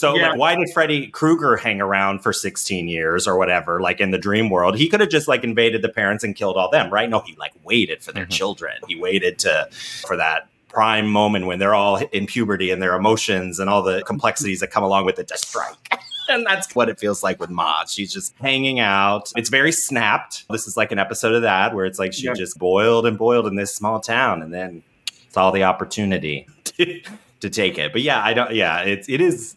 So 0.00 0.14
Yeah. 0.16 0.30
like, 0.30 0.38
why 0.38 0.54
did 0.56 0.66
Freddy 0.72 1.08
Krueger 1.08 1.56
hang 1.58 1.78
around 1.78 2.20
for 2.20 2.32
16 2.32 2.88
years 2.88 3.28
or 3.28 3.36
whatever? 3.36 3.82
Like 3.82 4.00
in 4.00 4.12
the 4.12 4.18
dream 4.18 4.48
world, 4.48 4.78
he 4.78 4.88
could 4.88 5.00
have 5.00 5.10
just 5.10 5.28
like 5.28 5.44
invaded 5.44 5.82
the 5.82 5.90
parents 5.90 6.24
and 6.24 6.34
killed 6.34 6.56
all 6.56 6.70
them, 6.70 6.90
right? 6.90 7.10
No, 7.10 7.20
he 7.20 7.36
like 7.38 7.52
waited 7.64 8.02
for 8.02 8.10
their 8.12 8.24
Mhm. 8.24 8.30
children. 8.30 8.72
He 8.88 8.98
waited 8.98 9.38
to 9.40 9.68
for 10.06 10.16
that 10.16 10.48
prime 10.70 11.06
moment 11.06 11.44
when 11.44 11.58
they're 11.58 11.74
all 11.74 11.96
in 12.12 12.24
puberty 12.26 12.70
and 12.70 12.80
their 12.80 12.94
emotions 12.96 13.60
and 13.60 13.68
all 13.68 13.82
the 13.82 14.00
complexities 14.06 14.60
that 14.60 14.68
come 14.70 14.82
along 14.84 15.04
with 15.04 15.18
it 15.18 15.28
to 15.28 15.36
strike. 15.36 15.76
And 16.30 16.46
that's 16.46 16.76
what 16.76 16.88
it 16.88 17.00
feels 17.00 17.24
like 17.24 17.40
with 17.40 17.50
Ma. 17.50 17.84
She's 17.86 18.12
just 18.12 18.32
hanging 18.40 18.78
out. 18.78 19.32
It's 19.34 19.48
very 19.50 19.72
snapped. 19.72 20.44
This 20.48 20.64
is 20.68 20.76
like 20.76 20.92
an 20.92 20.98
episode 21.00 21.34
of 21.34 21.42
that 21.42 21.74
where 21.74 21.84
it's 21.86 21.98
like 21.98 22.12
she 22.12 22.26
Yeah. 22.26 22.34
just 22.34 22.56
boiled 22.56 23.04
and 23.04 23.18
boiled 23.18 23.48
in 23.48 23.56
this 23.56 23.74
small 23.74 23.98
town, 23.98 24.40
and 24.40 24.54
then 24.54 24.84
it's 25.26 25.36
all 25.36 25.50
the 25.50 25.64
opportunity 25.64 26.46
to, 26.64 27.00
to 27.40 27.50
take 27.50 27.78
it. 27.78 27.92
But 27.92 28.02
yeah, 28.02 28.22
I 28.24 28.32
don't. 28.32 28.52
Yeah, 28.54 28.80
it's 28.82 29.08
it 29.08 29.20
is. 29.20 29.56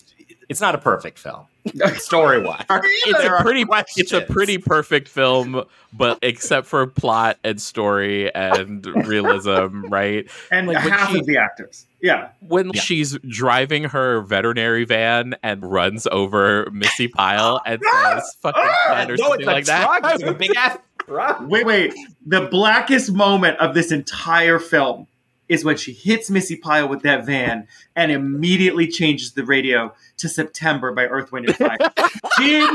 It's 0.50 0.62
not 0.62 0.76
a 0.76 0.78
perfect 0.78 1.20
film, 1.20 1.46
story 1.96 2.42
wise. 2.42 2.66
It's 2.70 3.20
a 3.20 3.30
are 3.30 3.42
pretty 3.42 3.66
it's 3.98 4.12
a 4.14 4.22
pretty 4.22 4.58
perfect 4.58 5.08
film, 5.08 5.64
but 5.94 6.20
except 6.22 6.68
for 6.68 6.86
plot 6.88 7.38
and 7.44 7.62
story 7.62 8.34
and 8.34 8.86
realism, 9.08 9.86
right? 9.88 10.30
and 10.52 10.68
Like, 10.68 10.78
half 10.78 11.12
she- 11.12 11.20
of 11.20 11.26
the 11.26 11.38
actors. 11.38 11.86
Yeah. 12.02 12.30
When 12.42 12.72
Yeah. 12.74 12.82
she's 12.82 13.18
driving 13.30 13.86
her 13.86 14.22
veterinary 14.22 14.84
van 14.84 15.36
and 15.42 15.64
runs 15.64 16.06
over 16.12 16.68
Missi 16.72 17.08
Pyle 17.08 17.62
and 17.66 17.82
says 18.04 18.36
"fucking 18.42 18.62
ah, 18.64 18.78
cunt" 18.90 19.10
or 19.10 19.16
no, 19.16 19.24
something 19.24 19.40
it's 19.42 19.48
a 19.48 19.52
like 19.52 19.66
that. 19.66 19.86
truck. 20.02 20.14
It's 20.16 20.24
a 20.24 20.34
big 20.34 20.56
ass 20.58 20.78
truck. 21.06 21.40
Wait, 21.48 21.66
wait. 21.66 21.94
The 22.26 22.42
blackest 22.42 23.14
moment 23.14 23.58
of 23.60 23.74
this 23.74 23.92
entire 23.94 24.60
film 24.60 25.08
is 25.50 25.66
when 25.66 25.78
she 25.78 25.94
hits 25.94 26.30
Missi 26.30 26.56
Pyle 26.56 26.88
with 26.88 27.02
that 27.04 27.26
van 27.26 27.68
and 27.96 28.12
immediately 28.12 28.88
changes 28.88 29.34
the 29.34 29.44
radio 29.44 29.94
to 30.18 30.30
September 30.30 30.92
by 30.94 31.06
Earth, 31.06 31.32
Wind, 31.32 31.48
and 31.48 31.56
Fire. 31.56 31.78
Did 32.38 32.70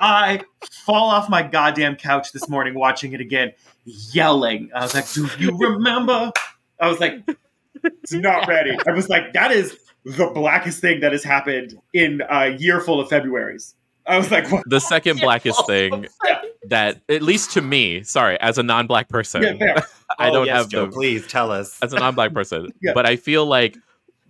I 0.00 0.42
fall 0.70 1.08
off 1.10 1.28
my 1.28 1.42
goddamn 1.42 1.96
couch 1.96 2.32
this 2.32 2.48
morning 2.48 2.74
watching 2.74 3.12
it 3.12 3.20
again, 3.20 3.52
yelling? 3.84 4.70
I 4.74 4.82
was 4.82 4.94
like, 4.94 5.10
Do 5.12 5.28
you 5.38 5.56
remember? 5.56 6.32
I 6.80 6.88
was 6.88 6.98
like, 7.00 7.28
It's 7.82 8.12
not 8.12 8.48
ready. 8.48 8.76
I 8.86 8.92
was 8.92 9.08
like, 9.08 9.32
That 9.34 9.52
is 9.52 9.78
the 10.04 10.26
blackest 10.34 10.80
thing 10.80 11.00
that 11.00 11.12
has 11.12 11.24
happened 11.24 11.78
in 11.92 12.22
a 12.28 12.48
year 12.48 12.80
full 12.80 13.00
of 13.00 13.08
Februarys. 13.08 13.74
I 14.06 14.18
was 14.18 14.30
like, 14.30 14.50
What? 14.50 14.64
The 14.66 14.80
second 14.80 15.20
blackest 15.20 15.66
thing 15.66 16.06
Yeah. 16.24 16.42
That, 16.68 17.00
at 17.08 17.22
least 17.22 17.50
to 17.52 17.60
me, 17.62 18.02
sorry, 18.02 18.38
as 18.40 18.58
a 18.58 18.62
non-black 18.62 19.08
person, 19.08 19.42
Yeah. 19.60 19.82
I 20.18 20.28
Oh, 20.28 20.32
don't 20.32 20.46
yes, 20.46 20.56
have 20.56 20.68
Joe, 20.68 20.86
the 20.86 20.92
Please 20.92 21.26
tell 21.26 21.50
us. 21.50 21.78
as 21.82 21.92
a 21.92 21.98
non-black 21.98 22.32
person 22.32 22.68
Yeah. 22.82 22.92
but 22.94 23.04
i 23.06 23.16
feel 23.16 23.46
like 23.46 23.76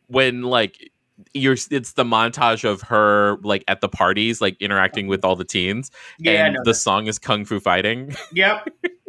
when 0.06 0.42
like 0.42 0.90
you're 1.34 1.56
it's 1.70 1.92
the 1.92 2.04
montage 2.04 2.64
of 2.64 2.80
her 2.82 3.36
like 3.42 3.64
at 3.68 3.80
the 3.82 3.88
parties 3.88 4.40
like 4.40 4.56
interacting 4.60 5.06
with 5.08 5.24
all 5.24 5.36
the 5.36 5.44
teens 5.44 5.90
Yeah, 6.18 6.46
and 6.46 6.54
no, 6.54 6.60
the 6.64 6.74
song 6.74 7.06
is 7.06 7.18
kung 7.18 7.44
fu 7.44 7.60
fighting 7.60 8.14
yep. 8.32 8.66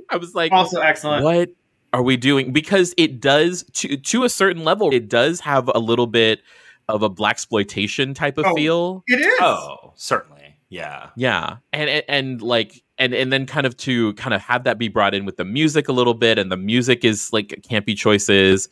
i 0.10 0.18
was 0.18 0.36
like 0.36 0.52
Also 0.52 0.82
excellent. 0.82 1.24
what 1.24 1.50
are 1.94 2.04
we 2.04 2.18
doing 2.18 2.52
because 2.52 2.94
it 2.98 3.20
does 3.22 3.64
to 3.74 3.96
to 3.98 4.24
a 4.24 4.30
certain 4.30 4.64
level 4.64 4.94
it 4.94 5.08
does 5.08 5.40
have 5.40 5.70
a 5.74 5.80
little 5.80 6.08
bit 6.08 6.42
of 6.90 7.02
a 7.04 7.10
black 7.10 7.36
exploitation 7.36 8.14
type 8.14 8.38
of 8.38 8.46
Oh. 8.48 8.56
feel 8.56 9.04
It 9.08 9.20
is. 9.22 9.34
Oh, 9.40 9.94
certainly. 9.96 10.56
Yeah. 10.70 11.10
yeah 11.16 11.58
and, 11.74 11.90
and 11.90 12.04
and 12.10 12.42
like 12.42 12.84
and 12.98 13.14
and 13.14 13.32
then 13.34 13.46
kind 13.46 13.66
of 13.66 13.76
to 13.78 14.14
kind 14.14 14.34
of 14.34 14.42
have 14.42 14.64
that 14.64 14.78
be 14.78 14.88
brought 14.88 15.14
in 15.14 15.26
with 15.26 15.38
the 15.38 15.46
music 15.46 15.88
a 15.88 15.92
little 15.92 16.14
bit 16.14 16.38
and 16.38 16.52
the 16.52 16.58
music 16.58 17.04
is 17.04 17.32
like 17.34 17.48
campy 17.70 17.96
choices 17.96 18.70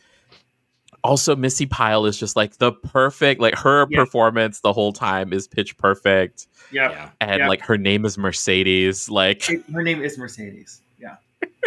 also 1.04 1.36
missi 1.36 1.66
pyle 1.66 2.06
is 2.06 2.18
just 2.18 2.36
like 2.38 2.58
the 2.58 2.72
perfect 2.72 3.42
like 3.42 3.56
her 3.58 3.86
Yeah. 3.90 4.00
performance 4.00 4.62
the 4.62 4.72
whole 4.72 4.94
time 4.94 5.34
is 5.34 5.48
pitch 5.48 5.78
perfect 5.78 6.48
Yeah. 6.72 7.10
and 7.20 7.40
Yeah. 7.40 7.48
like 7.50 7.62
her 7.62 7.78
name 7.78 8.06
is 8.06 8.18
mercedes 8.18 9.10
like 9.10 9.44
her 9.74 9.84
name 9.84 10.02
is 10.02 10.18
Mercedes. 10.18 10.82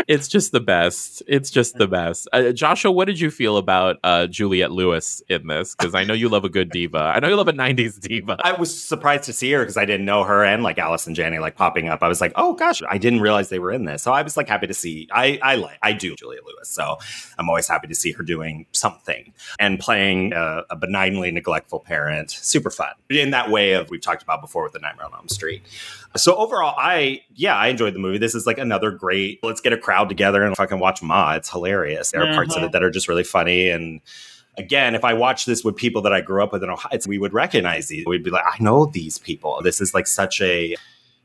It's 0.09 0.29
just 0.29 0.53
the 0.53 0.61
best 0.61 1.23
it's 1.27 1.51
just 1.51 1.77
the 1.77 1.89
best 1.89 2.29
uh, 2.33 2.53
joshua 2.53 2.93
what 2.93 3.07
did 3.07 3.19
you 3.19 3.31
feel 3.31 3.57
about 3.57 3.97
uh 4.05 4.27
juliette 4.27 4.71
lewis 4.71 5.23
in 5.29 5.47
this 5.47 5.75
because 5.75 5.95
i 5.95 6.05
know 6.05 6.13
you 6.13 6.29
love 6.29 6.45
a 6.45 6.49
good 6.49 6.71
diva 6.71 7.13
i 7.15 7.19
know 7.19 7.29
you 7.29 7.37
love 7.37 7.49
a 7.49 7.53
90s 7.53 7.99
diva 8.01 8.37
I 8.47 8.53
was 8.53 8.83
surprised 8.83 9.25
to 9.25 9.33
see 9.33 9.51
her 9.53 9.61
because 9.61 9.77
I 9.77 9.85
didn't 9.85 10.07
know 10.07 10.23
her 10.23 10.45
and 10.45 10.63
like 10.63 10.79
Allison 10.79 11.15
Janney 11.15 11.39
like 11.39 11.57
popping 11.57 11.89
up. 11.89 12.03
I 12.03 12.09
was 12.09 12.21
like, 12.21 12.33
oh 12.37 12.55
gosh, 12.55 12.81
I 12.89 12.97
didn't 12.99 13.21
realize 13.21 13.49
they 13.49 13.59
were 13.59 13.73
in 13.73 13.85
this. 13.85 14.03
So 14.03 14.13
I 14.13 14.23
was 14.23 14.37
like 14.37 14.49
happy 14.49 14.67
to 14.67 14.75
see. 14.75 15.09
I 15.13 15.39
I 15.43 15.57
like 15.57 15.79
I 15.83 15.93
do 15.93 16.15
Julia 16.15 16.41
Lewis, 16.47 16.69
so 16.69 16.99
I'm 17.39 17.49
always 17.49 17.67
happy 17.67 17.89
to 17.89 17.95
see 17.95 18.13
her 18.13 18.23
doing 18.23 18.67
something 18.73 19.33
and 19.59 19.79
playing 19.79 20.33
a, 20.33 20.63
a 20.71 20.77
benignly 20.77 21.31
neglectful 21.33 21.81
parent. 21.81 22.31
Super 22.31 22.71
fun 22.71 22.93
in 23.11 23.31
that 23.31 23.51
way 23.51 23.73
of 23.73 23.91
we've 23.91 24.01
talked 24.01 24.23
about 24.23 24.41
before 24.41 24.63
with 24.63 24.73
the 24.73 24.79
Nightmare 24.79 25.07
on 25.07 25.15
Elm 25.15 25.29
Street. 25.29 25.63
So 26.17 26.37
overall, 26.37 26.75
I 26.79 27.23
yeah, 27.35 27.57
I 27.57 27.69
enjoyed 27.69 27.95
the 27.95 27.99
movie. 27.99 28.19
This 28.19 28.35
is 28.35 28.47
like 28.47 28.59
another 28.59 28.91
great. 28.91 29.41
Let's 29.43 29.61
get 29.61 29.73
a 29.73 29.79
crowd 29.79 30.09
together 30.09 30.43
and 30.45 30.57
fucking 30.57 30.79
watch 30.79 31.03
Ma. 31.03 31.35
It's 31.35 31.51
hilarious. 31.51 32.11
There 32.11 32.23
are 32.23 32.35
parts 32.35 32.55
of 32.55 32.63
it 32.63 32.67
mm-hmm. 32.67 32.73
that 32.73 32.83
are 32.83 32.91
just 32.91 33.09
really 33.09 33.25
funny 33.25 33.69
and 33.69 34.01
again, 34.59 34.95
if 34.95 35.05
I 35.05 35.15
watch 35.15 35.45
this 35.45 35.65
with 35.65 35.77
people 35.77 36.03
that 36.03 36.13
I 36.13 36.21
grew 36.21 36.43
up 36.43 36.53
with 36.53 36.63
in 36.63 36.71
Ohio, 36.71 36.89
it's, 36.93 37.07
we 37.07 37.19
would 37.19 37.33
recognize 37.33 37.89
these. 37.89 38.05
We'd 38.07 38.25
be 38.25 38.31
like, 38.31 38.45
I 38.47 38.63
know 38.63 38.87
these 38.87 39.19
people. 39.19 39.61
This 39.63 39.81
is 39.81 39.95
like 39.95 40.07
such 40.07 40.41
a, 40.41 40.75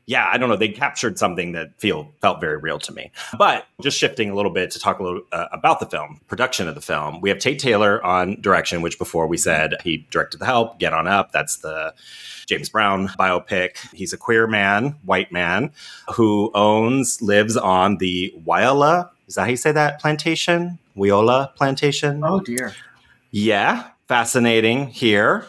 yeah, 0.06 0.28
I 0.32 0.36
don't 0.36 0.48
know. 0.48 0.56
They 0.56 0.68
captured 0.68 1.18
something 1.18 1.52
that 1.52 1.78
feel 1.78 2.12
felt 2.20 2.40
very 2.40 2.56
real 2.56 2.78
to 2.80 2.92
me. 2.92 3.12
But 3.38 3.66
just 3.80 3.98
shifting 3.98 4.30
a 4.30 4.34
little 4.34 4.50
bit 4.50 4.70
to 4.72 4.78
talk 4.78 4.98
a 4.98 5.02
little 5.02 5.22
uh, 5.30 5.46
about 5.52 5.80
the 5.80 5.86
film, 5.86 6.20
production 6.26 6.66
of 6.66 6.74
the 6.74 6.80
film. 6.80 7.20
We 7.20 7.28
have 7.28 7.38
Tate 7.38 7.58
Taylor 7.58 8.04
on 8.04 8.40
direction, 8.40 8.82
which 8.82 8.98
before 8.98 9.26
we 9.26 9.36
said 9.36 9.74
he 9.84 10.06
directed 10.10 10.38
The 10.38 10.46
Help, 10.46 10.78
Get 10.78 10.92
On 10.92 11.06
Up. 11.06 11.30
That's 11.30 11.56
the 11.58 11.94
James 12.46 12.68
Brown 12.68 13.08
biopic. 13.08 13.76
He's 13.94 14.12
a 14.12 14.16
queer 14.16 14.46
man, 14.46 14.96
white 15.04 15.30
man, 15.30 15.70
who 16.14 16.50
owns, 16.54 17.22
lives 17.22 17.56
on 17.56 17.98
the 17.98 18.34
Wyolah. 18.44 19.10
Is 19.28 19.36
that 19.36 19.42
how 19.42 19.50
you 19.50 19.56
say 19.56 19.72
that? 19.72 20.00
Plantation? 20.00 20.78
Wyolah 20.96 21.54
Plantation? 21.54 22.22
Oh 22.24 22.40
dear. 22.40 22.74
Yeah, 23.30 23.88
fascinating 24.08 24.88
here. 24.88 25.46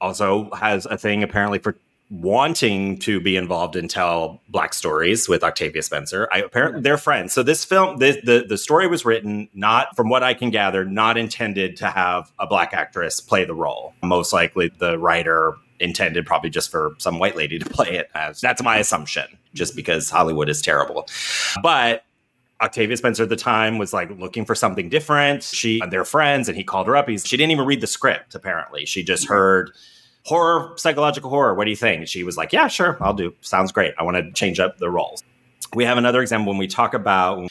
Also 0.00 0.50
has 0.54 0.86
a 0.86 0.96
thing 0.96 1.22
apparently 1.22 1.58
for 1.60 1.76
wanting 2.12 2.98
to 2.98 3.20
be 3.20 3.36
involved 3.36 3.74
and 3.74 3.88
tell 3.88 4.42
black 4.50 4.74
stories 4.74 5.30
with 5.30 5.42
Octavia 5.42 5.82
Spencer. 5.82 6.28
I 6.30 6.38
apparently 6.38 6.82
they're 6.82 6.98
friends. 6.98 7.32
So 7.32 7.42
this 7.42 7.64
film, 7.64 7.96
this, 7.96 8.18
the 8.22 8.44
the 8.46 8.58
story 8.58 8.86
was 8.86 9.06
written 9.06 9.48
not, 9.54 9.96
from 9.96 10.10
what 10.10 10.22
I 10.22 10.34
can 10.34 10.50
gather, 10.50 10.84
not 10.84 11.16
intended 11.16 11.78
to 11.78 11.86
have 11.86 12.30
a 12.38 12.46
black 12.46 12.74
actress 12.74 13.18
play 13.18 13.46
the 13.46 13.54
role. 13.54 13.94
Most 14.02 14.32
likely, 14.32 14.70
the 14.78 14.98
writer 14.98 15.54
intended 15.80 16.26
probably 16.26 16.50
just 16.50 16.70
for 16.70 16.92
some 16.98 17.18
white 17.18 17.34
lady 17.34 17.58
to 17.58 17.64
play 17.70 17.92
it 17.92 18.10
as. 18.14 18.42
That's 18.42 18.62
my 18.62 18.76
assumption, 18.76 19.24
just 19.54 19.74
because 19.74 20.10
Hollywood 20.10 20.50
is 20.50 20.60
terrible. 20.60 21.08
But 21.62 22.04
Octavia 22.60 22.96
Spencer 22.98 23.22
at 23.22 23.30
the 23.30 23.36
time 23.36 23.78
was 23.78 23.94
like 23.94 24.10
looking 24.18 24.44
for 24.44 24.54
something 24.54 24.90
different. 24.90 25.44
She 25.44 25.80
and 25.80 25.90
they're 25.90 26.04
friends, 26.04 26.48
and 26.48 26.58
he 26.58 26.62
called 26.62 26.88
her 26.88 26.96
up. 26.96 27.08
He's 27.08 27.26
she 27.26 27.38
didn't 27.38 27.52
even 27.52 27.64
read 27.64 27.80
the 27.80 27.86
script. 27.86 28.34
Apparently, 28.34 28.84
she 28.84 29.02
just 29.02 29.28
heard 29.28 29.72
horror, 30.24 30.72
psychological 30.76 31.30
horror. 31.30 31.54
What 31.54 31.64
do 31.64 31.70
you 31.70 31.76
think? 31.76 32.08
She 32.08 32.24
was 32.24 32.36
like, 32.36 32.52
yeah, 32.52 32.68
sure, 32.68 32.96
I'll 33.00 33.14
do. 33.14 33.34
Sounds 33.40 33.72
great. 33.72 33.94
I 33.98 34.02
want 34.02 34.16
to 34.16 34.30
change 34.32 34.60
up 34.60 34.78
the 34.78 34.90
roles. 34.90 35.22
We 35.74 35.84
have 35.84 35.98
another 35.98 36.22
example 36.22 36.52
when 36.52 36.58
we 36.58 36.66
talk 36.66 36.94
about 36.94 37.50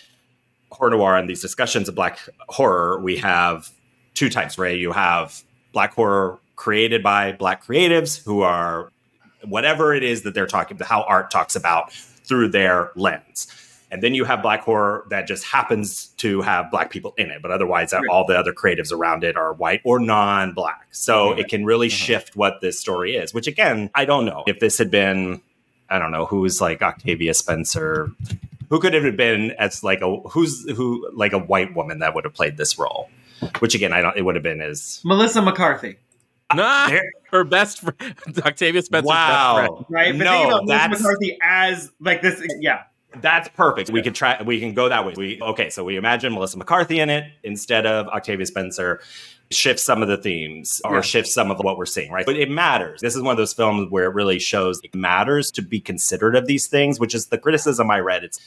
horror 0.71 0.91
noire 0.91 1.17
and 1.17 1.29
these 1.29 1.41
discussions 1.41 1.89
of 1.89 1.95
black 1.95 2.19
horror. 2.47 2.99
We 3.01 3.17
have 3.17 3.69
two 4.13 4.29
types, 4.29 4.57
right? 4.57 4.77
You 4.77 4.91
have 4.91 5.43
black 5.73 5.93
horror 5.93 6.39
created 6.55 7.01
by 7.01 7.31
black 7.31 7.65
creatives 7.65 8.23
who 8.23 8.41
are 8.41 8.91
whatever 9.43 9.93
it 9.93 10.03
is 10.03 10.21
that 10.21 10.33
they're 10.33 10.45
talking 10.45 10.77
about, 10.77 10.87
how 10.87 11.01
art 11.03 11.31
talks 11.31 11.55
about 11.55 11.91
through 11.91 12.49
their 12.49 12.91
lens. 12.95 13.47
And 13.91 14.01
then 14.01 14.15
you 14.15 14.23
have 14.23 14.41
black 14.41 14.61
horror 14.61 15.05
that 15.09 15.27
just 15.27 15.43
happens 15.43 16.07
to 16.17 16.41
have 16.41 16.71
black 16.71 16.89
people 16.91 17.13
in 17.17 17.29
it, 17.29 17.41
but 17.41 17.51
otherwise, 17.51 17.91
Right. 17.91 18.01
all 18.09 18.25
the 18.25 18.37
other 18.39 18.53
creatives 18.53 18.91
around 18.93 19.23
it 19.25 19.35
are 19.35 19.51
white 19.53 19.81
or 19.83 19.99
non 19.99 20.53
black. 20.53 20.87
So 20.91 21.33
it 21.33 21.49
can 21.49 21.65
really 21.65 21.87
uh-huh. 21.87 21.95
shift 21.95 22.35
what 22.37 22.61
this 22.61 22.79
story 22.79 23.15
is, 23.17 23.33
which 23.33 23.47
again, 23.47 23.89
I 23.93 24.05
don't 24.05 24.25
know. 24.25 24.43
If 24.47 24.59
this 24.59 24.77
had 24.77 24.89
been, 24.91 25.41
I 25.89 25.99
don't 25.99 26.11
know, 26.11 26.25
who's 26.25 26.61
like 26.61 26.81
Octavia 26.81 27.33
Spencer, 27.33 28.09
who 28.69 28.79
could 28.79 28.95
it 28.95 29.03
have 29.03 29.17
been 29.17 29.51
as 29.59 29.83
like 29.83 30.01
a, 30.01 30.19
who's 30.29 30.69
who, 30.71 31.09
like 31.13 31.33
a 31.33 31.39
white 31.39 31.75
woman 31.75 31.99
that 31.99 32.15
would 32.15 32.23
have 32.23 32.33
played 32.33 32.55
this 32.55 32.79
role? 32.79 33.09
Which 33.59 33.75
again, 33.75 33.91
I 33.91 34.01
don't, 34.01 34.15
it 34.15 34.21
would 34.23 34.35
have 34.35 34.43
been 34.43 34.61
as, 34.61 35.01
Melissa 35.03 35.41
McCarthy, 35.41 35.97
Nah, 36.55 36.63
ah, 36.63 36.87
There- 36.89 37.11
her 37.31 37.43
best 37.43 37.79
friend, 37.79 37.97
Octavia 38.45 38.81
Spencer's 38.81 38.89
best 38.89 38.91
friend. 38.91 39.07
wow. 39.07 39.85
right? 39.89 40.17
But 40.17 40.23
No, 40.25 40.31
think 40.31 40.47
about 40.47 40.63
Melissa 40.65 40.67
that's- 40.67 41.01
McCarthy 41.01 41.37
as 41.41 41.91
like 41.99 42.21
this. 42.21 42.41
Yeah, 42.59 42.83
That's 43.17 43.49
perfect. 43.49 43.89
We 43.89 44.01
could 44.01 44.15
try. 44.15 44.41
We 44.41 44.59
can 44.59 44.73
go 44.73 44.87
that 44.89 45.05
way. 45.05 45.13
We 45.17 45.41
okay. 45.41 45.69
So 45.69 45.83
we 45.83 45.97
imagine 45.97 46.33
Melissa 46.33 46.57
McCarthy 46.57 46.99
in 46.99 47.09
it 47.09 47.25
instead 47.43 47.85
of 47.85 48.07
Octavia 48.07 48.45
Spencer. 48.45 49.01
Shift 49.51 49.81
some 49.81 50.01
of 50.01 50.07
the 50.07 50.15
themes 50.15 50.81
or 50.85 50.95
Yeah. 50.95 51.01
shift 51.01 51.27
some 51.27 51.51
of 51.51 51.59
what 51.59 51.77
we're 51.77 51.85
seeing, 51.85 52.09
right? 52.09 52.25
But 52.25 52.37
it 52.37 52.49
matters. 52.49 53.01
This 53.01 53.17
is 53.17 53.21
one 53.21 53.31
of 53.33 53.37
those 53.37 53.51
films 53.51 53.91
where 53.91 54.05
it 54.05 54.13
really 54.13 54.39
shows 54.39 54.79
it 54.81 54.95
matters 54.95 55.51
to 55.51 55.61
be 55.61 55.81
considerate 55.81 56.35
of 56.35 56.47
these 56.47 56.67
things, 56.67 57.01
which 57.01 57.13
is 57.13 57.25
the 57.27 57.37
criticism 57.37 57.91
I 57.91 57.99
read. 57.99 58.23
It's 58.23 58.39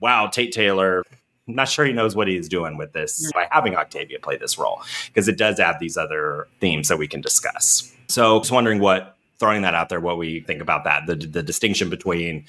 wow, 0.00 0.26
Tate 0.26 0.50
Taylor. 0.52 1.04
I'm 1.46 1.54
not 1.54 1.68
sure 1.68 1.84
he 1.84 1.92
knows 1.92 2.16
what 2.16 2.26
he's 2.26 2.48
doing 2.48 2.76
with 2.76 2.92
this 2.92 3.30
by 3.32 3.46
having 3.52 3.76
Octavia 3.76 4.18
play 4.18 4.36
this 4.36 4.58
role 4.58 4.82
because 5.06 5.28
it 5.28 5.38
does 5.38 5.60
add 5.60 5.76
these 5.80 5.96
other 5.96 6.48
themes 6.60 6.88
that 6.88 6.98
we 6.98 7.06
can 7.06 7.20
discuss. 7.20 7.92
So, 8.08 8.40
just 8.40 8.50
wondering 8.50 8.80
what 8.80 9.16
throwing 9.38 9.62
that 9.62 9.74
out 9.74 9.88
there, 9.88 10.00
what 10.00 10.18
we 10.18 10.40
think 10.40 10.60
about 10.60 10.82
that, 10.84 11.06
the 11.06 11.14
the 11.14 11.42
distinction 11.44 11.88
between 11.88 12.44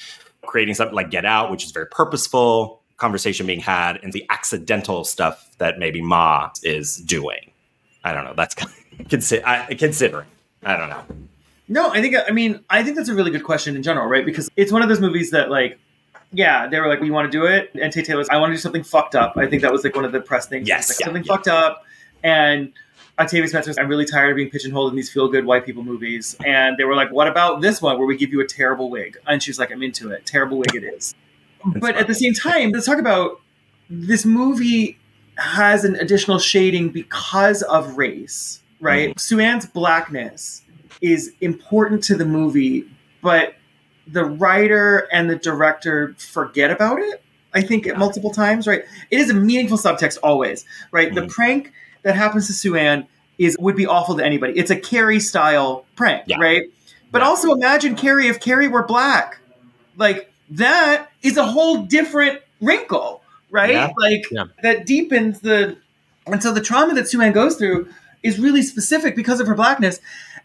creating 0.50 0.74
something 0.74 0.96
like 0.96 1.12
Get 1.12 1.26
Out, 1.26 1.52
which 1.52 1.64
is 1.64 1.72
very 1.72 1.86
purposeful, 1.86 2.82
conversation 2.98 3.46
being 3.46 3.60
had, 3.60 3.98
and 4.02 4.12
the 4.12 4.26
accidental 4.32 5.04
stuff 5.04 5.48
that 5.60 5.78
maybe 5.78 6.02
Ma 6.02 6.50
is 6.64 6.98
doing. 6.98 7.52
I 8.04 8.14
don't 8.14 8.26
know. 8.26 8.34
That's 8.34 8.56
consider 9.10 9.48
I, 9.48 9.76
considering. 9.76 10.26
I 10.64 10.76
don't 10.76 10.90
know. 10.90 11.04
No, 11.68 11.92
I 11.92 12.02
think 12.02 12.16
I 12.28 12.32
mean 12.32 12.66
I 12.68 12.84
think 12.84 12.96
that's 12.98 13.10
a 13.10 13.14
really 13.14 13.30
good 13.30 13.44
question 13.44 13.76
in 13.76 13.84
general, 13.84 14.08
right? 14.08 14.26
Because 14.26 14.50
it's 14.56 14.72
one 14.72 14.82
of 14.82 14.90
those 14.90 15.00
movies 15.00 15.30
that 15.32 15.52
like, 15.52 15.80
yeah, 16.34 16.68
they 16.68 16.80
were 16.80 16.88
like, 16.88 17.00
"We 17.00 17.12
want 17.12 17.32
to 17.32 17.38
do 17.38 17.46
it," 17.46 17.70
and 17.80 17.94
Tate 17.94 18.06
Taylor's, 18.06 18.28
"I 18.30 18.38
want 18.38 18.50
to 18.50 18.56
do 18.56 18.60
something 18.60 18.84
fucked 18.84 19.16
up." 19.16 19.34
I 19.38 19.46
think 19.46 19.62
that 19.62 19.72
was 19.72 19.84
like 19.84 19.96
one 19.96 20.06
of 20.06 20.12
the 20.12 20.20
press 20.20 20.48
things. 20.48 20.68
Yes, 20.68 20.90
like, 20.90 21.00
yeah, 21.00 21.06
something 21.06 21.24
yeah. 21.24 21.34
fucked 21.34 21.48
up, 21.48 21.84
and 22.24 22.74
Octavia 23.20 23.48
Spencer's, 23.50 23.78
"I'm 23.78 23.88
really 23.90 24.06
tired 24.06 24.32
of 24.32 24.36
being 24.38 24.50
pigeonholed 24.50 24.92
in 24.92 24.96
these 24.96 25.12
feel 25.12 25.28
good 25.28 25.46
white 25.46 25.66
people 25.66 25.84
movies," 25.84 26.38
and 26.46 26.78
they 26.78 26.86
were 26.86 26.96
like, 26.96 27.12
"What 27.12 27.28
about 27.28 27.62
this 27.62 27.82
one 27.82 27.98
where 27.98 28.08
we 28.08 28.16
give 28.16 28.32
you 28.32 28.40
a 28.40 28.48
terrible 28.48 28.90
wig?" 28.90 29.18
And 29.28 29.44
she's 29.44 29.60
like, 29.60 29.72
"I'm 29.72 29.84
into 29.84 30.12
it. 30.12 30.26
Terrible 30.26 30.58
wig 30.58 30.76
it 30.76 30.84
is." 30.84 31.14
but 31.66 31.96
at 31.98 32.08
the 32.08 32.16
same 32.16 32.34
time, 32.34 32.72
let's 32.72 32.86
talk 32.86 33.00
about 33.00 33.42
this 33.90 34.26
movie 34.26 34.98
has 35.38 35.84
an 35.84 35.96
additional 35.96 36.40
shading 36.40 36.90
because 36.90 37.62
of 37.64 37.98
race, 37.98 38.62
right? 38.80 39.20
Sue 39.20 39.40
Ann's 39.40 39.66
blackness 39.66 40.62
is 41.02 41.34
important 41.42 42.04
to 42.06 42.16
the 42.16 42.26
movie, 42.26 42.86
but 43.22 43.56
the 44.08 44.24
writer 44.24 45.08
and 45.12 45.30
the 45.30 45.36
director 45.36 46.16
forget 46.18 46.72
about 46.72 47.00
it. 47.00 47.22
I 47.54 47.62
think 47.62 47.88
at 47.88 47.98
multiple 47.98 48.32
times, 48.32 48.68
right? 48.68 48.84
It 49.12 49.20
is 49.20 49.30
a 49.30 49.34
meaningful 49.34 49.78
subtext 49.78 50.18
always, 50.24 50.66
right? 50.92 51.14
The 51.14 51.22
Mhm. 51.22 51.30
prank 51.30 51.74
that 52.04 52.16
happens 52.16 52.48
to 52.48 52.54
Sue 52.54 52.76
Ann 52.76 53.08
is 53.38 53.56
would 53.60 53.76
be 53.76 53.86
awful 53.86 54.18
to 54.18 54.26
anybody. 54.26 54.54
It's 54.58 54.72
a 54.72 54.76
Carrie 54.76 55.20
style 55.20 55.86
prank, 55.96 56.24
Yeah. 56.28 56.38
right? 56.40 56.64
But 57.12 57.22
Yeah. 57.22 57.28
also 57.28 57.54
imagine 57.54 57.96
Carrie 57.96 58.28
if 58.28 58.40
Carrie 58.40 58.68
were 58.68 58.84
black. 58.84 59.40
Like 59.98 60.32
that 60.52 61.10
is 61.22 61.38
a 61.38 61.46
whole 61.46 61.84
different 61.84 62.40
wrinkle, 62.62 63.22
right? 63.50 63.72
Yeah. 63.72 63.90
Like 63.98 64.26
that 64.62 64.86
deepens 64.86 65.40
the 65.42 65.78
and 66.28 66.44
so 66.44 66.54
the 66.54 66.62
trauma 66.62 66.94
that 66.94 67.08
Sue 67.08 67.22
Ann 67.22 67.32
goes 67.32 67.56
through 67.56 67.88
is 68.22 68.38
really 68.40 68.62
specific 68.62 69.16
because 69.16 69.40
of 69.40 69.48
her 69.48 69.56
blackness. 69.56 70.00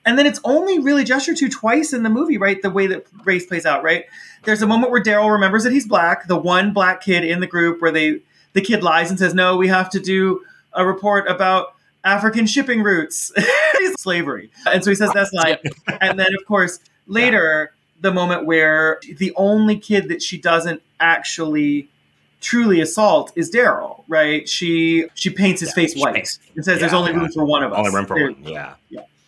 And 0.07 0.19
then 0.19 0.27
it's 0.27 0.41
only 0.45 0.79
really 0.79 1.03
gestured 1.05 1.37
to 1.39 1.49
twice 1.49 1.93
in 1.93 2.03
the 2.03 2.11
movie, 2.11 2.39
right? 2.39 2.61
The 2.61 2.71
way 2.71 2.87
that 2.89 3.07
race 3.25 3.47
plays 3.47 3.65
out, 3.67 3.83
right? 3.83 4.05
There's 4.45 4.63
a 4.63 4.67
moment 4.67 4.93
where 4.93 5.03
Daryl 5.03 5.33
remembers 5.33 5.65
that 5.65 5.73
he's 5.73 5.87
black, 5.87 6.27
the 6.29 6.37
one 6.37 6.73
black 6.73 7.01
kid 7.03 7.25
in 7.25 7.41
the 7.41 7.47
group 7.47 7.81
where 7.83 7.91
they 7.91 8.21
the 8.53 8.61
kid 8.61 8.83
lies 8.83 9.11
and 9.11 9.19
says, 9.19 9.35
No, 9.35 9.57
we 9.57 9.69
have 9.69 9.91
to 9.91 10.01
do 10.01 10.43
a 10.75 10.87
report 10.87 11.29
about 11.29 11.75
African 12.05 12.47
shipping 12.47 12.83
routes. 12.83 13.33
slavery. 13.97 14.51
And 14.71 14.85
so 14.85 14.91
he 14.91 14.95
says 14.95 15.11
that's 15.13 15.33
line. 15.33 15.59
And 16.01 16.19
then 16.19 16.29
of 16.39 16.47
course 16.47 16.79
later 17.07 17.73
the 18.01 18.13
moment 18.13 18.45
where 18.45 19.01
the 19.17 19.33
only 19.37 19.79
kid 19.79 20.09
that 20.09 20.23
she 20.23 20.39
doesn't 20.39 20.83
actually 21.01 21.89
truly 22.41 22.81
assault 22.81 23.33
is 23.35 23.51
Daryl, 23.51 24.05
right? 24.07 24.49
She 24.49 25.07
she 25.15 25.31
paints 25.31 25.61
his 25.61 25.73
face 25.73 25.95
white 25.97 26.15
paints- 26.15 26.39
and 26.55 26.65
says 26.65 26.81
there's 26.81 26.93
only 26.93 27.13
yeah. 27.13 27.19
room 27.19 27.33
for 27.33 27.45
one 27.45 27.63
of 27.63 27.73
us. 27.73 27.79
Only 27.79 27.95
room 27.95 28.07
for 28.07 28.17
There- 28.17 28.33
one. 28.33 28.45
Yeah. 28.45 28.75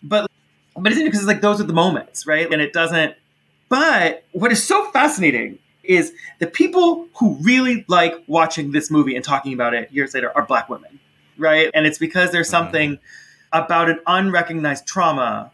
But 0.03 0.29
but 0.75 0.91
it's 0.91 1.01
because 1.01 1.19
it's 1.19 1.27
like 1.27 1.41
those 1.41 1.59
are 1.59 1.65
the 1.65 1.73
moments, 1.73 2.27
right? 2.27 2.51
And 2.51 2.61
it 2.61 2.71
doesn't. 2.71 3.15
But 3.69 4.23
what 4.31 4.51
is 4.51 4.63
so 4.63 4.85
fascinating 4.91 5.57
is 5.83 6.13
the 6.39 6.47
people 6.47 7.07
who 7.15 7.35
really 7.41 7.83
like 7.87 8.13
watching 8.27 8.71
this 8.71 8.91
movie 8.91 9.15
and 9.15 9.25
talking 9.25 9.53
about 9.53 9.73
it 9.73 9.91
years 9.91 10.13
later 10.13 10.31
are 10.35 10.45
black 10.45 10.69
women, 10.69 10.99
right? 11.37 11.69
And 11.73 11.85
it's 11.85 11.97
because 11.97 12.31
there's 12.31 12.47
mm-hmm. 12.47 12.63
something 12.65 12.99
about 13.51 13.89
an 13.89 13.99
unrecognized 14.05 14.85
trauma 14.85 15.51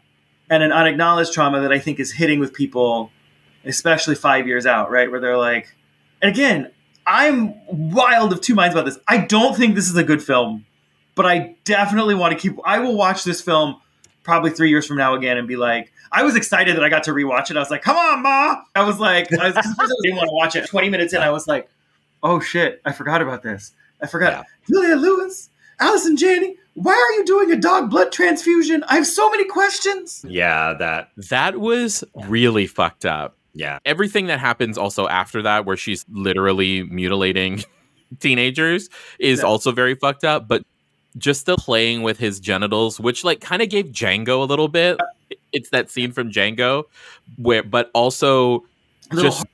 and 0.50 0.62
an 0.62 0.72
unacknowledged 0.72 1.32
trauma 1.32 1.60
that 1.60 1.72
I 1.72 1.78
think 1.78 1.98
is 2.00 2.12
hitting 2.12 2.40
with 2.40 2.52
people, 2.52 3.10
especially 3.64 4.14
five 4.14 4.46
years 4.46 4.66
out, 4.66 4.90
right? 4.90 5.10
Where 5.10 5.20
they're 5.20 5.38
like, 5.38 5.74
and 6.20 6.30
again, 6.30 6.70
I'm 7.06 7.54
wild 7.66 8.32
of 8.32 8.40
two 8.40 8.54
minds 8.54 8.74
about 8.74 8.86
this. 8.86 8.98
I 9.06 9.18
don't 9.18 9.56
think 9.56 9.74
this 9.74 9.88
is 9.88 9.96
a 9.96 10.04
good 10.04 10.22
film, 10.22 10.64
but 11.14 11.26
I 11.26 11.56
definitely 11.64 12.14
want 12.14 12.32
to 12.32 12.38
keep. 12.38 12.58
I 12.64 12.78
will 12.78 12.96
watch 12.96 13.24
this 13.24 13.40
film 13.40 13.76
probably 14.22 14.50
three 14.50 14.70
years 14.70 14.86
from 14.86 14.96
now 14.96 15.14
again 15.14 15.36
and 15.36 15.46
be 15.46 15.56
like, 15.56 15.92
I 16.10 16.22
was 16.22 16.34
excited 16.34 16.76
that 16.76 16.84
I 16.84 16.88
got 16.88 17.04
to 17.04 17.12
rewatch 17.12 17.50
it. 17.50 17.56
I 17.56 17.60
was 17.60 17.70
like, 17.70 17.82
come 17.82 17.96
on, 17.96 18.22
ma. 18.22 18.62
I 18.74 18.82
was 18.84 18.98
like, 18.98 19.32
I 19.32 19.48
was, 19.48 19.56
I 19.56 19.86
didn't 20.02 20.16
want 20.16 20.28
to 20.28 20.34
watch 20.34 20.56
it. 20.56 20.66
20 20.66 20.88
minutes 20.88 21.12
in, 21.12 21.20
I 21.20 21.30
was 21.30 21.46
like, 21.46 21.68
oh 22.22 22.40
shit, 22.40 22.80
I 22.84 22.92
forgot 22.92 23.20
about 23.20 23.42
this. 23.42 23.72
I 24.00 24.06
forgot. 24.06 24.32
Yeah. 24.32 24.42
Juliette 24.68 24.98
Lewis, 24.98 25.50
Allison 25.80 26.16
Janney, 26.16 26.56
why 26.74 26.92
are 26.92 27.12
you 27.18 27.24
doing 27.24 27.50
a 27.52 27.56
dog 27.56 27.90
blood 27.90 28.12
transfusion? 28.12 28.84
I 28.88 28.94
have 28.96 29.06
so 29.06 29.30
many 29.30 29.44
questions. 29.44 30.24
Yeah. 30.28 30.74
That. 30.78 31.10
That 31.30 31.60
was 31.60 32.02
really 32.26 32.66
fucked 32.66 33.04
up. 33.04 33.36
Yeah. 33.54 33.78
Everything 33.84 34.26
that 34.26 34.40
happens 34.40 34.76
also 34.78 35.06
after 35.08 35.42
that, 35.42 35.64
where 35.64 35.76
she's 35.76 36.04
literally 36.10 36.82
mutilating 36.84 37.62
teenagers, 38.20 38.88
is 39.18 39.40
Yeah. 39.40 39.46
also 39.46 39.70
very 39.72 39.94
fucked 39.94 40.24
up. 40.24 40.48
But 40.48 40.64
just 41.16 41.46
the 41.46 41.56
playing 41.56 42.02
with 42.02 42.18
his 42.18 42.40
genitals, 42.40 42.98
which 42.98 43.22
like 43.22 43.40
kind 43.40 43.62
of 43.62 43.68
gave 43.68 43.86
Django 43.86 44.40
a 44.40 44.44
little 44.44 44.66
bit. 44.68 44.98
It's 45.52 45.70
that 45.70 45.88
scene 45.90 46.10
from 46.10 46.30
Django, 46.32 46.84
where 47.36 47.62
but 47.62 47.90
also 47.94 48.64
just 49.14 49.44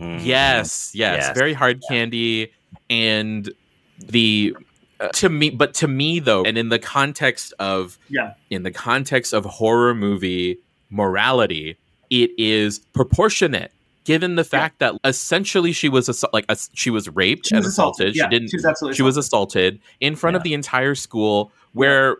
Mhm. 0.00 0.24
Yes, 0.24 0.92
yes, 0.94 1.24
Yes. 1.26 1.36
very 1.36 1.52
hard 1.52 1.82
candy, 1.88 2.52
and 2.88 3.52
the 3.98 4.54
uh, 5.00 5.08
to 5.08 5.28
me, 5.28 5.50
but 5.50 5.74
to 5.74 5.88
me 5.88 6.20
though, 6.20 6.44
and 6.44 6.56
in 6.58 6.68
the 6.68 6.78
context 6.78 7.52
of 7.58 7.98
Yeah. 8.08 8.34
in 8.50 8.62
the 8.62 8.70
context 8.70 9.32
of 9.32 9.44
horror 9.44 9.94
movie 9.94 10.58
morality, 10.90 11.76
it 12.10 12.30
is 12.38 12.80
proportionate. 12.92 13.72
Given 14.04 14.34
the 14.34 14.44
fact 14.44 14.78
that 14.80 14.94
essentially 15.04 15.72
she 15.72 15.88
was 15.88 16.08
assault, 16.08 16.32
like 16.32 16.46
ass- 16.48 16.70
she 16.74 16.90
was 16.90 17.08
raped 17.10 17.46
She 17.48 17.54
and 17.56 17.64
assaulted. 17.64 18.08
assaulted. 18.08 18.16
Yeah, 18.16 18.24
she 18.24 18.30
didn't. 18.30 18.48
she 18.50 18.56
was 18.56 18.64
absolutely 18.66 18.96
she 18.96 19.02
was 19.02 19.16
assaulted 19.16 19.78
in 20.00 20.16
front 20.16 20.36
of 20.36 20.42
the 20.42 20.54
entire 20.54 20.94
school, 20.94 21.52
where 21.74 22.16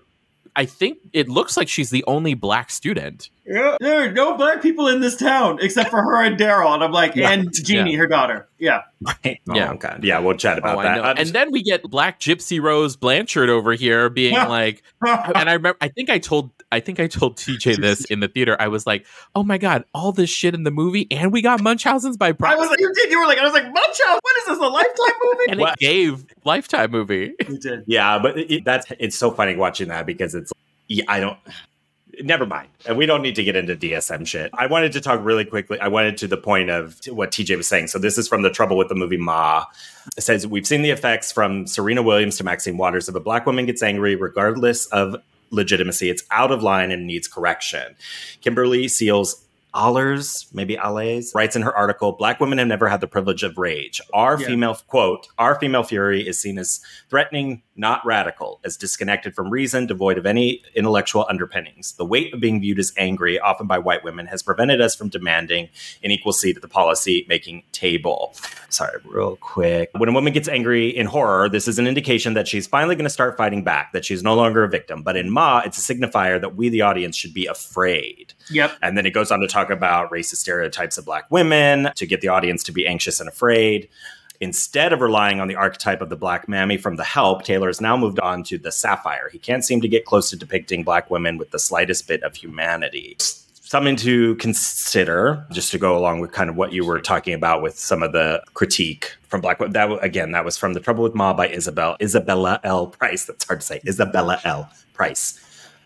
I 0.56 0.66
think 0.66 0.98
it 1.12 1.28
looks 1.28 1.56
like 1.56 1.68
she's 1.68 1.90
the 1.90 2.04
only 2.06 2.34
black 2.34 2.70
student. 2.70 3.30
Yeah, 3.52 3.76
there 3.80 4.08
are 4.08 4.12
no 4.12 4.36
black 4.36 4.62
people 4.62 4.86
in 4.86 5.00
this 5.00 5.16
town 5.16 5.58
except 5.60 5.90
for 5.90 6.00
her 6.00 6.22
and 6.22 6.38
Daryl. 6.38 6.72
And 6.72 6.84
I'm 6.84 6.92
like, 6.92 7.16
Yeah. 7.16 7.30
and 7.32 7.52
Jeannie, 7.52 7.94
her 7.96 8.06
daughter. 8.06 8.46
Yeah. 8.58 8.82
Right. 9.00 9.40
Oh, 9.48 9.54
Yeah. 9.56 9.74
God. 9.74 10.04
Yeah. 10.04 10.20
We'll 10.20 10.36
chat 10.36 10.56
about 10.58 10.78
Oh, 10.78 10.82
that. 10.82 10.96
know. 10.96 11.02
Uh, 11.02 11.14
and 11.16 11.28
then 11.30 11.50
we 11.50 11.62
get 11.62 11.82
Black 11.82 12.20
Gypsy 12.20 12.60
Rose 12.62 12.94
Blanchard 12.94 13.50
over 13.50 13.72
here 13.72 14.08
being 14.08 14.34
like, 14.48 14.82
and 15.04 15.48
I 15.48 15.54
remember, 15.54 15.76
I 15.80 15.88
think 15.88 16.10
I 16.10 16.18
told, 16.18 16.50
I 16.70 16.78
think 16.78 17.00
I 17.00 17.08
told 17.08 17.36
TJ 17.38 17.80
this 17.80 18.04
in 18.04 18.20
the 18.20 18.28
theater. 18.28 18.56
I 18.60 18.68
was 18.68 18.86
like, 18.86 19.04
oh 19.34 19.42
my 19.42 19.58
god, 19.58 19.84
all 19.94 20.12
this 20.12 20.30
shit 20.30 20.54
in 20.54 20.62
the 20.62 20.70
movie, 20.70 21.08
and 21.10 21.32
we 21.32 21.42
got 21.42 21.60
Munchausen's 21.60 22.16
by 22.16 22.28
I 22.28 22.54
was 22.54 22.68
like, 22.70 22.78
you 22.78 22.92
did. 22.94 23.10
You 23.10 23.18
were 23.18 23.26
like, 23.26 23.38
I 23.38 23.42
was 23.44 23.52
like, 23.52 23.64
Munchausen. 23.64 24.20
What 24.22 24.36
is 24.38 24.44
this? 24.46 24.58
A 24.58 24.68
lifetime 24.68 25.14
movie? 25.24 25.44
and 25.48 25.60
What? 25.60 25.72
it 25.72 25.78
gave 25.80 26.24
Lifetime 26.44 26.92
movie. 26.92 27.32
You 27.48 27.58
did. 27.58 27.82
Yeah, 27.88 28.20
but 28.20 28.38
it, 28.38 28.64
that's 28.64 28.86
it's 29.00 29.16
so 29.16 29.32
funny 29.32 29.56
watching 29.56 29.88
that 29.88 30.06
because 30.06 30.36
it's 30.36 30.52
yeah, 30.86 31.04
I 31.08 31.18
don't. 31.20 31.38
Never 32.22 32.46
mind. 32.46 32.68
And 32.86 32.96
we 32.96 33.06
don't 33.06 33.22
need 33.22 33.34
to 33.36 33.44
get 33.44 33.56
into 33.56 33.76
DSM 33.76 34.26
shit. 34.26 34.50
I 34.54 34.66
wanted 34.66 34.92
to 34.92 35.00
talk 35.00 35.20
really 35.22 35.44
quickly. 35.44 35.78
I 35.80 35.88
wanted 35.88 36.16
to 36.18 36.28
the 36.28 36.36
point 36.36 36.70
of 36.70 37.00
what 37.08 37.30
TJ 37.30 37.56
was 37.56 37.68
saying. 37.68 37.88
So 37.88 37.98
this 37.98 38.18
is 38.18 38.28
from 38.28 38.42
the 38.42 38.50
trouble 38.50 38.76
with 38.76 38.88
the 38.88 38.94
movie 38.94 39.16
Ma. 39.16 39.64
It 40.16 40.22
says 40.22 40.46
we've 40.46 40.66
seen 40.66 40.82
the 40.82 40.90
effects 40.90 41.32
from 41.32 41.66
Serena 41.66 42.02
Williams 42.02 42.36
to 42.38 42.44
Maxine 42.44 42.76
Waters. 42.76 43.08
If 43.08 43.14
a 43.14 43.20
black 43.20 43.46
woman 43.46 43.66
gets 43.66 43.82
angry, 43.82 44.16
regardless 44.16 44.86
of 44.86 45.16
legitimacy, 45.50 46.10
it's 46.10 46.22
out 46.30 46.52
of 46.52 46.62
line 46.62 46.90
and 46.90 47.06
needs 47.06 47.28
correction. 47.28 47.94
Kimberly 48.40 48.88
Seals 48.88 49.44
Allers, 49.74 50.46
maybe 50.52 50.76
Allers, 50.76 51.32
writes 51.34 51.56
in 51.56 51.62
her 51.62 51.74
article, 51.76 52.12
Black 52.12 52.40
women 52.40 52.58
have 52.58 52.68
never 52.68 52.88
had 52.88 53.00
the 53.00 53.06
privilege 53.06 53.42
of 53.42 53.58
rage. 53.58 54.00
Our 54.12 54.38
Yeah. 54.40 54.46
female, 54.46 54.78
quote, 54.86 55.28
our 55.38 55.58
female 55.58 55.82
fury 55.82 56.26
is 56.26 56.40
seen 56.40 56.58
as 56.58 56.80
threatening, 57.08 57.62
not 57.76 58.04
radical, 58.04 58.60
as 58.64 58.76
disconnected 58.76 59.34
from 59.34 59.50
reason, 59.50 59.86
devoid 59.86 60.18
of 60.18 60.26
any 60.26 60.62
intellectual 60.74 61.26
underpinnings. 61.28 61.92
The 61.92 62.04
weight 62.04 62.32
of 62.34 62.40
being 62.40 62.60
viewed 62.60 62.78
as 62.78 62.92
angry, 62.96 63.38
often 63.38 63.66
by 63.66 63.78
white 63.78 64.04
women, 64.04 64.26
has 64.26 64.42
prevented 64.42 64.80
us 64.80 64.94
from 64.94 65.08
demanding 65.08 65.68
an 66.02 66.10
equal 66.10 66.32
seat 66.32 66.56
at 66.56 66.62
the 66.62 66.68
policy 66.68 67.24
making 67.28 67.62
table. 67.72 68.34
Sorry, 68.68 68.98
real 69.04 69.36
quick. 69.36 69.90
When 69.96 70.08
a 70.08 70.12
woman 70.12 70.32
gets 70.32 70.48
angry 70.48 70.88
in 70.88 71.06
horror, 71.06 71.48
this 71.48 71.66
is 71.66 71.78
an 71.78 71.86
indication 71.86 72.34
that 72.34 72.46
she's 72.46 72.66
finally 72.66 72.94
going 72.94 73.04
to 73.04 73.10
start 73.10 73.36
fighting 73.36 73.64
back, 73.64 73.92
that 73.92 74.04
she's 74.04 74.22
no 74.22 74.34
longer 74.34 74.62
a 74.62 74.68
victim. 74.68 75.02
But 75.02 75.16
in 75.16 75.30
Ma, 75.30 75.62
it's 75.64 75.78
a 75.78 75.94
signifier 75.94 76.40
that 76.40 76.54
we, 76.56 76.68
the 76.68 76.82
audience, 76.82 77.16
should 77.16 77.34
be 77.34 77.46
afraid. 77.46 78.32
Yep. 78.50 78.72
And 78.82 78.96
then 78.96 79.06
it 79.06 79.10
goes 79.10 79.30
on 79.30 79.40
to 79.40 79.46
talk 79.48 79.59
about 79.68 80.10
racist 80.10 80.36
stereotypes 80.36 80.96
of 80.96 81.04
black 81.04 81.30
women 81.30 81.90
to 81.96 82.06
get 82.06 82.22
the 82.22 82.28
audience 82.28 82.62
to 82.62 82.72
be 82.72 82.86
anxious 82.86 83.20
and 83.20 83.28
afraid. 83.28 83.88
Instead 84.40 84.94
of 84.94 85.02
relying 85.02 85.38
on 85.38 85.48
the 85.48 85.54
archetype 85.54 86.00
of 86.00 86.08
the 86.08 86.16
black 86.16 86.48
mammy 86.48 86.78
from 86.78 86.96
The 86.96 87.04
Help, 87.04 87.42
Taylor 87.42 87.66
has 87.66 87.78
now 87.78 87.94
moved 87.94 88.18
on 88.20 88.42
to 88.44 88.56
the 88.56 88.72
sapphire. 88.72 89.28
He 89.30 89.38
can't 89.38 89.62
seem 89.62 89.82
to 89.82 89.88
get 89.88 90.06
close 90.06 90.30
to 90.30 90.36
depicting 90.36 90.82
black 90.82 91.10
women 91.10 91.36
with 91.36 91.50
the 91.50 91.58
slightest 91.58 92.08
bit 92.08 92.22
of 92.22 92.34
humanity. 92.34 93.18
Something 93.18 93.96
to 93.96 94.36
consider, 94.36 95.46
just 95.52 95.70
to 95.72 95.78
go 95.78 95.96
along 95.96 96.20
with 96.20 96.32
kind 96.32 96.48
of 96.48 96.56
what 96.56 96.72
you 96.72 96.86
were 96.86 97.00
talking 97.00 97.34
about 97.34 97.60
with 97.60 97.78
some 97.78 98.02
of 98.02 98.12
the 98.12 98.42
critique 98.54 99.14
from 99.28 99.42
Black. 99.42 99.58
That 99.58 100.02
again, 100.02 100.32
that 100.32 100.44
was 100.44 100.56
from 100.56 100.72
The 100.72 100.80
Trouble 100.80 101.04
with 101.04 101.14
Ma 101.14 101.34
by 101.34 101.48
Isabel 101.48 101.96
Isabella 102.00 102.60
L. 102.64 102.88
Price. 102.88 103.26
That's 103.26 103.46
hard 103.46 103.60
to 103.60 103.66
say. 103.66 103.80
Isabella 103.86 104.40
L. 104.42 104.68
Price 104.94 105.38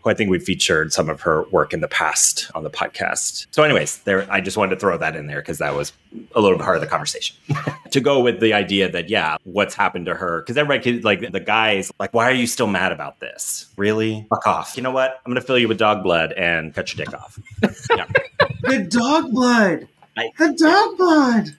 who 0.04 0.10
I 0.10 0.14
think 0.14 0.30
we've 0.30 0.42
featured 0.42 0.92
some 0.92 1.08
of 1.08 1.22
her 1.22 1.44
work 1.44 1.72
in 1.72 1.80
the 1.80 1.88
past 1.88 2.50
on 2.54 2.62
the 2.62 2.70
podcast. 2.70 3.46
So, 3.50 3.62
anyways, 3.62 3.98
there 4.00 4.30
I 4.30 4.40
just 4.40 4.56
wanted 4.56 4.74
to 4.74 4.80
throw 4.80 4.96
that 4.98 5.16
in 5.16 5.26
there 5.26 5.40
because 5.40 5.58
that 5.58 5.74
was 5.74 5.92
a 6.34 6.40
little 6.40 6.58
part 6.58 6.76
of 6.76 6.82
the 6.82 6.86
conversation. 6.86 7.36
to 7.90 8.00
go 8.00 8.20
with 8.20 8.40
the 8.40 8.52
idea 8.52 8.90
that 8.90 9.08
yeah, 9.08 9.38
what's 9.44 9.74
happened 9.74 10.06
to 10.06 10.14
her? 10.14 10.42
Because 10.42 10.56
everybody 10.56 10.82
could, 10.82 11.04
like 11.04 11.32
the 11.32 11.40
guys 11.40 11.90
like, 11.98 12.12
why 12.12 12.30
are 12.30 12.34
you 12.34 12.46
still 12.46 12.66
mad 12.66 12.92
about 12.92 13.20
this? 13.20 13.66
Really? 13.76 14.26
Fuck 14.28 14.46
off. 14.46 14.76
You 14.76 14.82
know 14.82 14.90
what? 14.90 15.20
I'm 15.24 15.30
gonna 15.30 15.40
fill 15.40 15.58
you 15.58 15.68
with 15.68 15.78
dog 15.78 16.02
blood 16.02 16.32
and 16.32 16.74
cut 16.74 16.94
your 16.94 17.04
dick 17.04 17.14
off. 17.14 17.38
yeah. 17.90 18.06
The 18.62 18.86
dog 18.88 19.32
blood. 19.32 19.88
I- 20.16 20.30
the 20.38 20.52
dog 20.52 20.98
blood. 20.98 21.56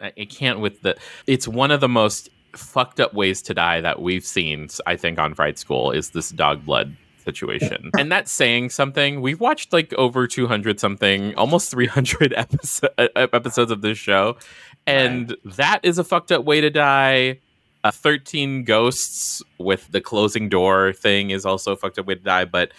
I 0.00 0.12
I 0.20 0.24
can't 0.26 0.60
with 0.60 0.82
the. 0.82 0.96
It's 1.26 1.48
one 1.48 1.70
of 1.70 1.80
the 1.80 1.88
most 1.88 2.28
fucked 2.54 3.00
up 3.00 3.14
ways 3.14 3.40
to 3.40 3.54
die 3.54 3.80
that 3.80 4.02
we've 4.02 4.26
seen. 4.26 4.68
I 4.86 4.96
think 4.96 5.18
on 5.18 5.34
Fright 5.34 5.58
School 5.58 5.90
is 5.90 6.10
this 6.10 6.30
dog 6.30 6.66
blood 6.66 6.94
situation, 7.24 7.90
and 7.98 8.10
that's 8.10 8.30
saying 8.30 8.70
something. 8.70 9.20
We've 9.20 9.40
watched 9.40 9.72
like 9.72 9.92
over 9.94 10.26
two 10.26 10.46
hundred 10.46 10.80
something, 10.80 11.34
almost 11.36 11.70
three 11.70 11.86
hundred 11.86 12.32
episode, 12.36 12.90
episodes 13.16 13.70
of 13.70 13.80
this 13.82 13.98
show, 13.98 14.36
and 14.86 15.36
that 15.44 15.80
is 15.82 15.98
a 15.98 16.04
fucked 16.04 16.32
up 16.32 16.44
way 16.44 16.60
to 16.60 16.70
die. 16.70 17.38
Uh, 17.84 17.90
13 17.90 18.62
ghosts 18.62 19.42
with 19.58 19.90
the 19.90 20.00
closing 20.00 20.48
door 20.48 20.92
thing 20.92 21.30
is 21.30 21.44
also 21.44 21.72
a 21.72 21.76
fucked 21.76 21.98
up 21.98 22.06
way 22.06 22.14
to 22.14 22.20
die 22.20 22.44
but 22.44 22.70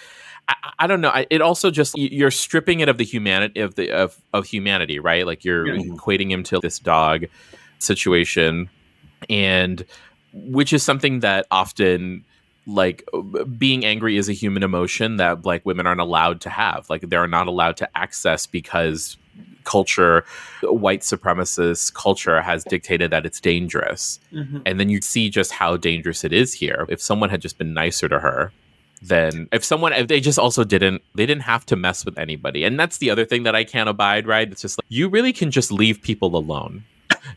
I, 0.48 0.56
I 0.80 0.88
don't 0.88 1.02
know. 1.02 1.10
I, 1.10 1.28
it 1.30 1.42
also 1.42 1.70
just 1.72 1.98
you're 1.98 2.32
stripping 2.32 2.80
it 2.80 2.88
of 2.88 2.98
the 2.98 3.04
humanity 3.04 3.60
of 3.60 3.76
the 3.76 3.92
of, 3.92 4.18
of 4.34 4.46
humanity, 4.46 5.00
right? 5.00 5.26
Like 5.26 5.44
you're 5.44 5.68
Yeah. 5.68 5.94
equating 5.94 6.30
him 6.32 6.44
to 6.44 6.60
this 6.62 6.80
dog 6.80 7.26
situation, 7.80 8.70
and 9.30 9.86
which 10.34 10.74
is 10.74 10.84
something 10.84 11.20
that 11.20 11.46
often 11.52 12.24
like 12.66 13.04
being 13.58 13.84
angry 13.86 14.18
is 14.18 14.30
a 14.30 14.34
human 14.34 14.64
emotion 14.64 15.18
that 15.18 15.42
black 15.42 15.66
women 15.66 15.86
aren't 15.86 16.02
allowed 16.02 16.42
to 16.42 16.50
have. 16.50 16.90
Like 16.90 17.02
they're 17.10 17.28
not 17.28 17.48
allowed 17.48 17.78
to 17.78 17.98
access 17.98 18.46
because 18.46 19.18
culture, 19.64 20.26
white 20.62 21.02
supremacist 21.02 21.94
culture 21.94 22.42
has 22.42 22.64
dictated 22.64 23.12
that 23.12 23.26
it's 23.26 23.40
dangerous. 23.40 24.20
Mhm. 24.34 24.62
And 24.66 24.80
then 24.80 24.90
you 24.90 25.02
see 25.02 25.30
just 25.30 25.52
how 25.52 25.78
dangerous 25.78 26.24
it 26.24 26.34
is 26.34 26.54
here. 26.54 26.86
If 26.90 27.02
someone 27.02 27.30
had 27.30 27.42
just 27.42 27.58
been 27.58 27.74
nicer 27.74 28.08
to 28.10 28.20
her, 28.20 28.52
then 29.02 29.48
if 29.52 29.64
someone 29.64 29.92
if 29.94 30.08
they 30.08 30.22
just 30.22 30.40
also 30.40 30.64
didn't 30.64 31.02
they 31.16 31.26
didn't 31.26 31.44
have 31.44 31.66
to 31.68 31.76
mess 31.76 32.06
with 32.06 32.18
anybody. 32.18 32.64
And 32.64 32.80
that's 32.80 32.98
the 33.00 33.10
other 33.10 33.26
thing 33.26 33.44
that 33.44 33.56
I 33.56 33.64
can't 33.64 33.90
abide, 33.90 34.26
right? 34.28 34.50
It's 34.50 34.62
just 34.62 34.78
like 34.80 34.86
you 34.90 35.10
really 35.10 35.34
can 35.34 35.52
just 35.52 35.72
leave 35.72 36.02
people 36.02 36.36
alone. 36.36 36.86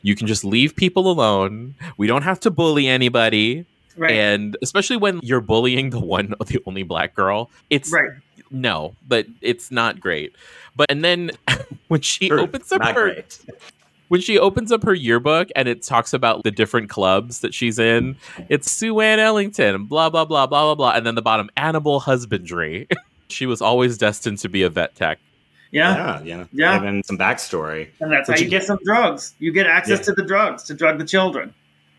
You 0.03 0.15
can 0.15 0.27
just 0.27 0.45
leave 0.45 0.77
people 0.77 1.11
alone. 1.11 1.75
We 1.97 2.07
don't 2.07 2.23
have 2.23 2.41
to 2.41 2.51
bully 2.51 2.87
anybody. 2.89 3.67
Right. 3.97 4.13
And 4.13 4.57
especially 4.63 4.97
when 4.97 5.21
you're 5.23 5.41
bullying 5.41 5.91
the 5.91 6.01
one 6.01 6.35
the 6.47 6.61
only 6.67 6.83
black 6.83 7.15
girl, 7.15 7.51
it's 7.71 7.91
right. 7.93 8.11
no, 8.51 8.95
but 9.09 9.27
it's 9.41 9.71
not 9.71 10.01
great. 10.01 10.35
But 10.77 10.87
and 10.91 11.05
then 11.05 11.31
when 11.89 12.01
she 12.03 12.29
True. 12.29 12.41
opens 12.43 12.71
up 12.73 12.83
her 12.83 12.93
great. 12.93 13.39
when 14.09 14.21
she 14.21 14.39
opens 14.39 14.71
up 14.73 14.83
her 14.85 14.95
yearbook 14.95 15.49
and 15.57 15.67
it 15.69 15.83
talks 15.83 16.13
about 16.13 16.43
the 16.45 16.51
different 16.51 16.91
clubs 16.91 17.41
that 17.41 17.55
she's 17.55 17.79
in, 17.79 18.17
it's 18.49 18.71
Sue 18.71 19.01
Ann 19.01 19.19
Ellington, 19.19 19.87
blah 19.87 20.11
blah 20.11 20.25
blah 20.25 20.47
blah 20.47 20.65
blah 20.65 20.75
blah, 20.75 20.93
and 20.93 21.07
then 21.07 21.15
the 21.15 21.23
bottom 21.23 21.49
animal 21.57 22.01
husbandry. 22.01 22.87
she 23.29 23.47
was 23.47 23.61
always 23.63 23.99
destined 23.99 24.39
to 24.39 24.49
be 24.49 24.63
a 24.63 24.69
vet 24.71 24.95
tech. 24.95 25.19
Yeah. 25.73 25.97
Yeah, 25.97 26.23
yeah, 26.23 26.45
Yeah. 26.53 26.79
Given 26.79 27.03
some 27.03 27.19
backstory. 27.19 27.89
And 28.01 28.13
that's 28.13 28.29
But 28.29 28.37
how 28.37 28.39
you 28.41 28.45
you- 28.45 28.51
get 28.51 28.63
some 28.65 28.79
drugs. 28.85 29.35
You 29.41 29.51
get 29.53 29.67
access 29.67 29.99
Yeah. 29.99 30.05
to 30.05 30.13
the 30.13 30.23
drugs 30.25 30.63
to 30.65 30.75
drug 30.75 30.99
the 30.99 31.05
children. 31.05 31.53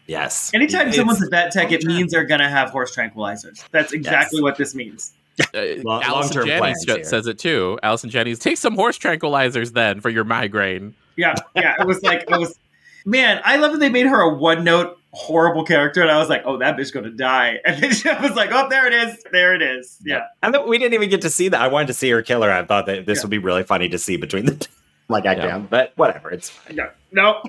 Yes. 0.08 0.52
Anytime 0.54 0.82
It's- 0.82 0.96
someone's 0.96 1.22
a 1.22 1.30
vet 1.30 1.52
tech, 1.52 1.72
it 1.72 1.84
means 1.84 2.12
they're 2.14 2.24
going 2.26 2.40
to 2.42 2.50
have 2.50 2.70
horse 2.70 2.96
tranquilizers. 2.96 3.64
That's 3.72 3.92
exactly 3.94 4.38
Yes. 4.38 4.44
what 4.44 4.58
this 4.58 4.74
means. 4.74 5.14
Uh, 5.54 5.60
Long- 5.84 6.02
Allison 6.04 6.38
long-term 6.38 6.58
plans 6.60 6.84
here. 6.88 7.04
says 7.04 7.28
it 7.28 7.38
too. 7.38 7.78
Allison 7.84 8.10
Jennings, 8.10 8.40
take 8.40 8.58
some 8.58 8.76
horse 8.76 8.98
tranquilizers 8.98 9.74
then 9.74 10.00
for 10.02 10.10
your 10.10 10.24
migraine. 10.24 10.96
Yeah, 11.16 11.36
yeah. 11.56 11.76
It 11.80 11.86
was 11.86 12.02
like 12.02 12.32
I 12.32 12.38
was, 12.38 12.58
man. 13.06 13.42
I 13.44 13.58
love 13.58 13.74
that 13.74 13.80
they 13.80 13.90
made 13.90 14.08
her 14.08 14.20
a 14.22 14.34
one 14.34 14.64
note 14.64 14.98
horrible 15.12 15.64
character, 15.64 16.02
and 16.02 16.10
I 16.12 16.18
was 16.18 16.30
like, 16.30 16.42
oh, 16.46 16.58
that 16.58 16.76
bitch 16.78 16.92
gonna 16.94 17.10
die. 17.12 17.60
And 17.66 17.82
then 17.84 17.92
she 17.94 18.10
I 18.10 18.20
was 18.22 18.32
like, 18.36 18.50
oh, 18.52 18.68
there 18.70 18.88
it 18.88 18.94
is, 18.94 19.24
there 19.32 19.54
it 19.54 19.62
is. 19.62 19.98
Yeah, 20.04 20.26
And 20.42 20.54
then 20.54 20.68
we 20.68 20.78
didn't 20.78 20.94
even 20.96 21.10
get 21.10 21.22
to 21.22 21.30
see 21.30 21.50
that. 21.50 21.60
I 21.62 21.68
wanted 21.68 21.88
to 21.88 21.94
see 21.94 22.10
her 22.12 22.22
kill 22.22 22.42
her. 22.44 22.52
I 22.52 22.64
thought 22.66 22.86
that 22.88 23.06
this 23.06 23.20
Yeah. 23.20 23.24
would 23.24 23.32
be 23.32 23.38
really 23.40 23.64
funny 23.64 23.90
to 23.90 23.98
see 24.00 24.18
between 24.18 24.46
the 24.46 24.56
two. 24.56 24.72
Like 25.10 25.26
I 25.26 25.36
Yeah. 25.36 25.48
can, 25.50 25.68
but 25.70 25.94
whatever. 25.98 26.30
It's 26.32 26.50
fine. 26.50 26.76
no, 26.78 26.90
no. 27.12 27.42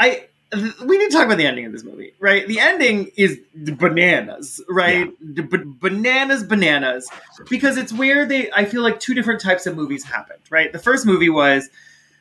I 0.00 0.10
th- 0.10 0.27
we 0.52 0.96
need 0.98 1.10
to 1.10 1.16
talk 1.16 1.26
about 1.26 1.36
the 1.36 1.46
ending 1.46 1.66
of 1.66 1.72
this 1.72 1.84
movie, 1.84 2.14
right? 2.18 2.46
The 2.48 2.58
ending 2.58 3.10
is 3.16 3.38
bananas, 3.54 4.62
right? 4.68 5.10
The 5.20 5.42
b- 5.42 5.62
bananas, 5.64 6.42
bananas, 6.42 7.08
because 7.50 7.76
it's 7.76 7.92
where 7.92 8.24
they. 8.24 8.50
I 8.52 8.64
feel 8.64 8.82
like 8.82 8.98
two 8.98 9.14
different 9.14 9.40
types 9.40 9.66
of 9.66 9.76
movies 9.76 10.04
happened, 10.04 10.40
right? 10.50 10.72
The 10.72 10.78
first 10.78 11.04
movie 11.04 11.28
was 11.28 11.68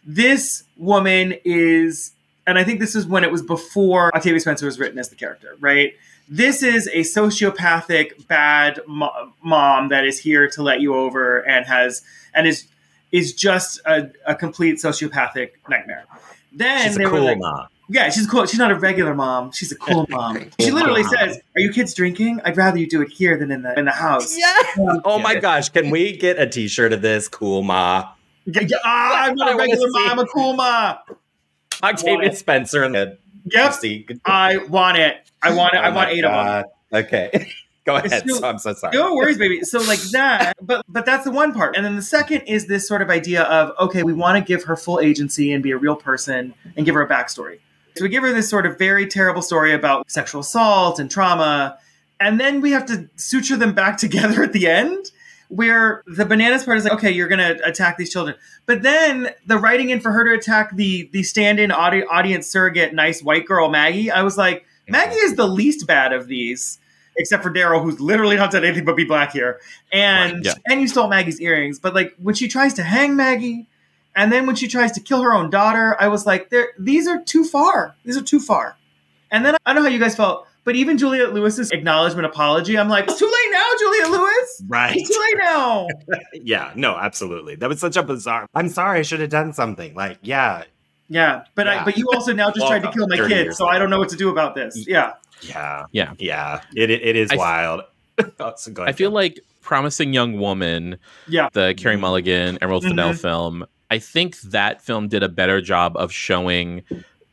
this 0.05 0.63
woman 0.75 1.35
is, 1.45 2.11
and 2.45 2.59
I 2.59 2.65
think 2.65 2.79
this 2.79 2.95
is 2.95 3.05
when 3.05 3.23
it 3.23 3.31
was 3.31 3.41
before 3.41 4.13
Octavia 4.13 4.39
Spencer 4.39 4.65
was 4.65 4.77
written 4.77 4.99
as 4.99 5.07
the 5.09 5.15
character, 5.15 5.55
right? 5.61 5.93
This 6.27 6.63
is 6.63 6.87
a 6.87 6.99
sociopathic, 6.99 8.27
bad 8.27 8.81
mo- 8.87 9.31
mom 9.41 9.87
that 9.89 10.05
is 10.05 10.19
here 10.19 10.49
to 10.49 10.61
let 10.61 10.81
you 10.81 10.95
over 10.95 11.39
and 11.47 11.65
has 11.65 12.01
and 12.33 12.45
is 12.45 12.67
is 13.13 13.33
just 13.33 13.79
a, 13.85 14.11
a 14.25 14.35
complete 14.35 14.77
sociopathic 14.77 15.51
nightmare. 15.69 16.03
Then 16.51 16.83
she's 16.83 16.95
a 16.95 16.99
they 16.99 17.05
were 17.05 17.11
cool 17.11 17.23
like, 17.23 17.39
mom. 17.39 17.67
Yeah, 17.89 18.09
she's 18.09 18.27
cool. 18.27 18.45
She's 18.45 18.59
not 18.59 18.71
a 18.71 18.75
regular 18.75 19.13
mom. 19.15 19.51
She's 19.51 19.71
a 19.71 19.75
cool 19.77 20.05
mom. 20.09 20.49
She 20.59 20.71
literally 20.71 21.03
Mom. 21.03 21.13
says, 21.15 21.37
"Are 21.37 21.59
you 21.61 21.71
kids 21.71 21.93
drinking? 21.93 22.41
I'd 22.43 22.57
rather 22.57 22.77
you 22.77 22.87
do 22.87 23.01
it 23.01 23.09
here 23.09 23.37
than 23.37 23.51
in 23.51 23.61
the 23.63 23.77
in 23.77 23.85
the 23.85 23.91
house." 23.91 24.37
Yeah. 24.37 24.53
Oh 25.05 25.19
my 25.19 25.35
gosh! 25.35 25.69
Can 25.69 25.89
we 25.89 26.15
get 26.17 26.37
a 26.39 26.47
T-shirt 26.47 26.93
of 26.93 27.01
this? 27.01 27.27
Cool 27.27 27.63
ma. 27.63 28.09
Yeah, 28.45 28.61
yeah, 28.67 28.77
ah, 28.85 29.23
I'm 29.25 29.35
not 29.35 29.47
I 29.49 29.51
a 29.51 29.55
wanna 29.57 29.69
regular 29.69 29.89
mom. 29.91 30.09
I'm 30.11 30.19
a 30.19 30.25
cool 30.25 30.53
mom. 30.53 30.95
Octavia 31.83 32.29
What? 32.29 32.37
Spencer 32.37 32.83
and 32.83 32.95
the 32.95 33.17
Yep, 33.51 33.73
see. 33.73 34.07
I 34.25 34.57
want 34.57 34.97
it. 34.97 35.15
I 35.41 35.53
want 35.53 35.73
it. 35.73 35.77
I 35.77 35.89
Oh 35.89 35.95
want 35.95 35.95
my 35.95 36.09
eight 36.11 36.25
of 36.25 36.31
them. 36.33 36.65
Okay, 37.05 37.51
go 37.85 37.95
ahead. 37.95 38.27
So- 38.27 38.39
So, 38.39 38.47
I'm 38.47 38.57
so 38.57 38.73
sorry. 38.73 38.97
No 38.97 39.15
worries, 39.15 39.37
baby. 39.37 39.61
So 39.63 39.79
like 39.79 39.99
that, 40.11 40.57
but 40.61 40.83
but 40.89 41.05
that's 41.05 41.23
the 41.23 41.31
one 41.31 41.53
part. 41.53 41.75
And 41.77 41.85
then 41.85 41.95
the 41.95 42.01
second 42.01 42.41
is 42.41 42.67
this 42.67 42.87
sort 42.87 43.01
of 43.01 43.09
idea 43.09 43.43
of 43.43 43.71
okay, 43.79 44.03
we 44.03 44.13
want 44.13 44.37
to 44.37 44.43
give 44.45 44.63
her 44.65 44.75
full 44.75 44.99
agency 44.99 45.53
and 45.53 45.63
be 45.63 45.71
a 45.71 45.77
real 45.77 45.95
person 45.95 46.53
and 46.75 46.85
give 46.85 46.95
her 46.95 47.01
a 47.01 47.07
backstory. 47.07 47.59
So 47.97 48.03
we 48.03 48.09
give 48.09 48.23
her 48.23 48.33
this 48.33 48.49
sort 48.49 48.65
of 48.65 48.77
very 48.77 49.07
terrible 49.07 49.41
story 49.41 49.73
about 49.73 50.09
sexual 50.09 50.41
assault 50.41 50.99
and 50.99 51.09
trauma, 51.09 51.77
and 52.19 52.39
then 52.39 52.61
we 52.61 52.71
have 52.71 52.85
to 52.87 53.09
suture 53.15 53.57
them 53.57 53.73
back 53.73 53.97
together 54.05 54.43
at 54.43 54.53
the 54.53 54.67
end. 54.67 55.11
Where 55.49 56.03
the 56.05 56.25
bananas 56.25 56.65
part 56.65 56.77
is 56.77 56.83
like, 56.83 56.91
okay, 56.93 57.11
you're 57.11 57.29
gonna 57.29 57.55
attack 57.63 57.97
these 57.97 58.11
children, 58.11 58.35
but 58.65 58.81
then 58.81 59.29
the 59.45 59.57
writing 59.57 59.91
in 59.91 60.01
for 60.01 60.11
her 60.11 60.25
to 60.25 60.33
attack 60.37 60.75
the 60.75 61.09
the 61.13 61.23
stand-in 61.23 61.71
audi- 61.71 62.03
audience 62.03 62.47
surrogate, 62.47 62.93
nice 62.93 63.23
white 63.23 63.45
girl 63.45 63.69
Maggie. 63.69 64.11
I 64.11 64.23
was 64.23 64.37
like, 64.37 64.65
Maggie 64.89 65.15
is 65.15 65.35
the 65.35 65.47
least 65.47 65.87
bad 65.87 66.11
of 66.11 66.27
these 66.27 66.79
except 67.17 67.43
for 67.43 67.51
Daryl, 67.51 67.81
who's 67.81 67.99
literally 67.99 68.35
not 68.35 68.51
done 68.51 68.63
anything 68.63 68.85
but 68.85 68.95
be 68.95 69.03
black 69.03 69.31
here. 69.31 69.59
And 69.91 70.45
Right, 70.45 70.45
yeah. 70.45 70.53
and 70.71 70.81
you 70.81 70.87
stole 70.87 71.07
Maggie's 71.07 71.41
earrings. 71.41 71.79
But 71.79 71.95
like 71.95 72.13
when 72.21 72.35
she 72.35 72.47
tries 72.47 72.73
to 72.75 72.83
hang 72.83 73.15
Maggie, 73.15 73.67
and 74.17 74.31
then 74.33 74.45
when 74.45 74.55
she 74.57 74.67
tries 74.67 74.91
to 74.93 74.99
kill 74.99 75.21
her 75.21 75.33
own 75.33 75.49
daughter, 75.49 75.95
I 75.99 76.09
was 76.09 76.25
like, 76.25 76.51
these 76.77 77.07
are 77.07 77.21
too 77.23 77.45
far. 77.45 77.95
These 78.03 78.17
are 78.17 78.21
too 78.23 78.39
far. 78.41 78.75
And 79.31 79.45
then 79.45 79.55
I 79.65 79.73
don't 79.73 79.83
know 79.83 79.89
how 79.89 79.93
you 79.93 79.99
guys 79.99 80.15
felt, 80.15 80.45
but 80.65 80.75
even 80.75 80.97
Juliette 80.97 81.33
Lewis's 81.33 81.71
acknowledgement 81.71 82.25
apology, 82.25 82.77
I'm 82.77 82.89
like, 82.89 83.05
it's 83.05 83.17
too 83.19 83.25
late 83.25 83.51
now, 83.51 83.65
Juliette 83.79 84.11
Lewis. 84.11 84.63
Right. 84.67 84.95
It's 84.97 85.09
too 85.09 85.19
late 85.21 85.37
now. 85.37 85.87
Yeah, 86.33 86.71
no, 86.75 86.95
absolutely. 86.97 87.55
That 87.55 87.69
was 87.69 87.79
such 87.79 87.95
a 87.97 88.03
bizarre. 88.03 88.47
I'm 88.53 88.69
sorry, 88.69 88.99
I 88.99 89.01
should 89.03 89.19
have 89.21 89.29
done 89.29 89.53
something. 89.53 89.93
Like, 89.95 90.17
yeah, 90.21 90.63
Yeah, 91.09 91.43
but 91.55 91.67
I, 91.67 91.83
but 91.85 91.97
you 91.97 92.09
also 92.13 92.33
now 92.33 92.51
just 92.51 92.67
tried 92.67 92.83
to 92.83 92.91
kill 92.91 93.07
my 93.07 93.17
30 93.17 93.33
kids, 93.33 93.57
so 93.57 93.67
I 93.67 93.79
don't 93.79 93.89
know 93.89 93.99
what 93.99 94.09
to 94.09 94.17
do 94.17 94.29
about 94.29 94.55
this. 94.55 94.85
Yeah, 94.87 95.13
yeah, 95.41 95.83
Yeah. 95.91 96.13
yeah. 96.19 96.61
It 96.75 96.89
it, 96.89 97.01
it 97.01 97.15
is 97.15 97.31
I 97.31 97.35
f- 97.35 97.39
wild. 97.39 97.81
Oh, 98.39 98.53
so 98.57 98.71
go 98.71 98.83
I 98.83 98.93
feel 98.93 99.11
like 99.11 99.39
Promising 99.61 100.11
Young 100.13 100.39
Woman, 100.39 100.97
yeah, 101.27 101.49
the 101.53 101.73
Carey 101.77 101.97
Mulligan, 101.97 102.57
Emerald 102.61 102.83
Fennell 102.83 103.11
Mhm. 103.11 103.19
film, 103.21 103.65
I 103.89 103.99
think 103.99 104.39
that 104.41 104.81
film 104.81 105.07
did 105.07 105.23
a 105.23 105.29
better 105.29 105.61
job 105.61 105.95
of 105.97 106.11
showing 106.11 106.83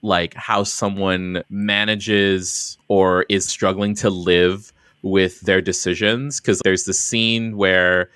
like 0.02 0.34
how 0.34 0.62
someone 0.64 1.42
manages 1.50 2.78
or 2.88 3.24
is 3.28 3.46
struggling 3.48 3.94
to 3.96 4.10
live 4.10 4.72
with 5.02 5.40
their 5.42 5.60
decisions. 5.60 6.40
Cause 6.40 6.60
there's 6.62 6.84
the 6.84 6.94
scene 6.94 7.56
where 7.56 8.10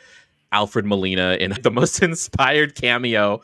Alfred 0.53 0.85
Molina 0.87 1.37
in 1.41 1.55
the 1.63 1.71
most 1.71 2.03
inspired 2.03 2.75
cameo 2.75 3.41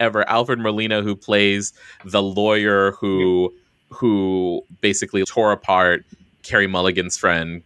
ever, 0.00 0.28
Alfred 0.28 0.58
Molina 0.58 1.02
who 1.02 1.16
plays 1.16 1.72
the 2.04 2.22
lawyer 2.22 2.92
who 2.92 3.52
who 3.90 4.62
basically 4.80 5.24
tore 5.24 5.52
apart 5.52 6.04
Carey 6.42 6.66
Mulligan's 6.66 7.16
friend 7.16 7.62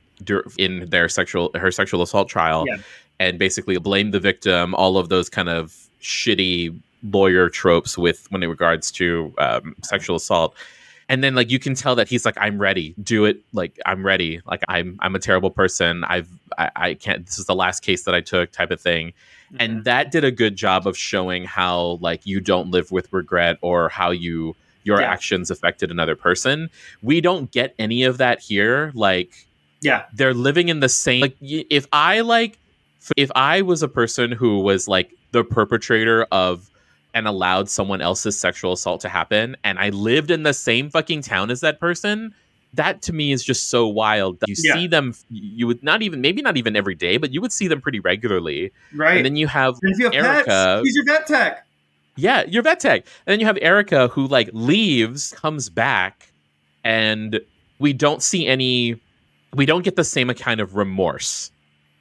in 0.58 0.88
their 0.90 1.08
sexual 1.08 1.50
her 1.54 1.70
sexual 1.70 2.02
assault 2.02 2.28
trial 2.28 2.64
Yeah. 2.66 2.76
and 3.18 3.38
basically 3.38 3.78
blamed 3.78 4.12
the 4.14 4.20
victim 4.20 4.74
all 4.74 4.98
of 4.98 5.08
those 5.08 5.28
kind 5.28 5.48
of 5.48 5.87
shitty 6.00 6.78
lawyer 7.02 7.48
tropes 7.48 7.96
with 7.96 8.26
when 8.30 8.42
it 8.42 8.46
regards 8.46 8.90
to 8.92 9.32
um, 9.38 9.74
sexual 9.84 10.16
assault. 10.16 10.54
And 11.08 11.24
then 11.24 11.34
like 11.34 11.50
you 11.50 11.58
can 11.58 11.74
tell 11.74 11.94
that 11.94 12.08
he's 12.08 12.24
like 12.26 12.36
i'm 12.38 12.58
ready. 12.60 12.94
Do 13.02 13.24
it. 13.24 13.40
Like 13.52 13.78
i'm 13.86 14.04
ready. 14.04 14.40
Like 14.46 14.62
i'm 14.68 14.98
i'm 15.00 15.14
a 15.14 15.18
terrible 15.18 15.50
person. 15.50 16.04
I've 16.04 16.28
i, 16.58 16.70
I 16.76 16.94
can't 16.94 17.24
this 17.24 17.38
is 17.38 17.46
the 17.46 17.54
last 17.54 17.80
case 17.80 18.04
that 18.04 18.14
i 18.14 18.20
took 18.20 18.50
type 18.52 18.70
of 18.70 18.80
thing. 18.80 19.12
And 19.58 19.84
that 19.84 20.10
did 20.10 20.24
a 20.24 20.30
good 20.30 20.56
job 20.56 20.86
of 20.86 20.94
showing 20.98 21.44
how 21.44 21.98
like 22.02 22.26
you 22.26 22.40
don't 22.40 22.70
live 22.70 22.90
with 22.92 23.10
regret 23.12 23.56
or 23.62 23.88
how 23.88 24.10
you 24.10 24.54
your 24.84 25.00
Yeah. 25.00 25.10
actions 25.10 25.50
affected 25.50 25.90
another 25.90 26.14
person. 26.16 26.68
We 27.02 27.20
don't 27.22 27.50
get 27.50 27.74
any 27.78 28.02
of 28.02 28.18
that 28.18 28.40
here. 28.40 28.92
Like 28.94 29.46
yeah, 29.80 30.04
they're 30.12 30.34
living 30.34 30.68
in 30.68 30.80
the 30.80 30.88
same 30.88 31.20
like 31.22 31.36
if 31.40 31.86
i 31.92 32.20
like 32.20 32.58
if 33.16 33.30
i 33.34 33.62
was 33.62 33.82
a 33.82 33.88
person 33.88 34.32
who 34.32 34.60
was 34.60 34.88
like 34.88 35.12
the 35.32 35.44
perpetrator 35.44 36.26
of 36.32 36.70
and 37.14 37.26
allowed 37.26 37.68
someone 37.68 38.00
else's 38.00 38.38
sexual 38.38 38.72
assault 38.72 39.00
to 39.00 39.08
happen 39.08 39.56
and 39.64 39.78
i 39.78 39.88
lived 39.90 40.30
in 40.30 40.42
the 40.42 40.52
same 40.54 40.90
fucking 40.90 41.22
town 41.22 41.50
as 41.50 41.60
that 41.60 41.80
person 41.80 42.34
that 42.74 43.00
to 43.00 43.12
me 43.14 43.32
is 43.32 43.42
just 43.42 43.70
so 43.70 43.86
wild 43.86 44.36
you 44.46 44.54
Yeah. 44.58 44.74
see 44.74 44.86
them 44.86 45.14
you 45.30 45.66
would 45.66 45.82
not 45.82 46.02
even 46.02 46.20
maybe 46.20 46.42
not 46.42 46.56
even 46.56 46.76
every 46.76 46.94
day 46.94 47.16
but 47.16 47.32
you 47.32 47.40
would 47.40 47.52
see 47.52 47.66
them 47.68 47.80
pretty 47.80 48.00
regularly 48.00 48.72
right. 48.94 49.16
and 49.16 49.24
then 49.26 49.36
you 49.36 49.46
have 49.46 49.78
And 49.82 49.96
you 49.98 50.04
have 50.04 50.14
Erica- 50.14 50.44
pets, 50.46 50.82
he's 50.84 50.96
your 50.96 51.04
vet 51.06 51.26
tech. 51.26 51.66
yeah, 52.16 52.44
your 52.46 52.62
vet 52.62 52.80
tech. 52.80 53.06
And 53.26 53.32
then 53.32 53.40
you 53.40 53.46
have 53.46 53.58
Erica 53.62 54.08
who 54.08 54.26
like 54.26 54.50
leaves, 54.52 55.32
comes 55.32 55.70
back, 55.70 56.32
and 56.84 57.40
we 57.78 57.92
don't 57.92 58.22
see 58.22 58.46
any 58.46 59.00
we 59.54 59.64
don't 59.64 59.82
get 59.82 59.96
the 59.96 60.04
same 60.04 60.28
kind 60.34 60.60
of 60.60 60.76
remorse 60.76 61.50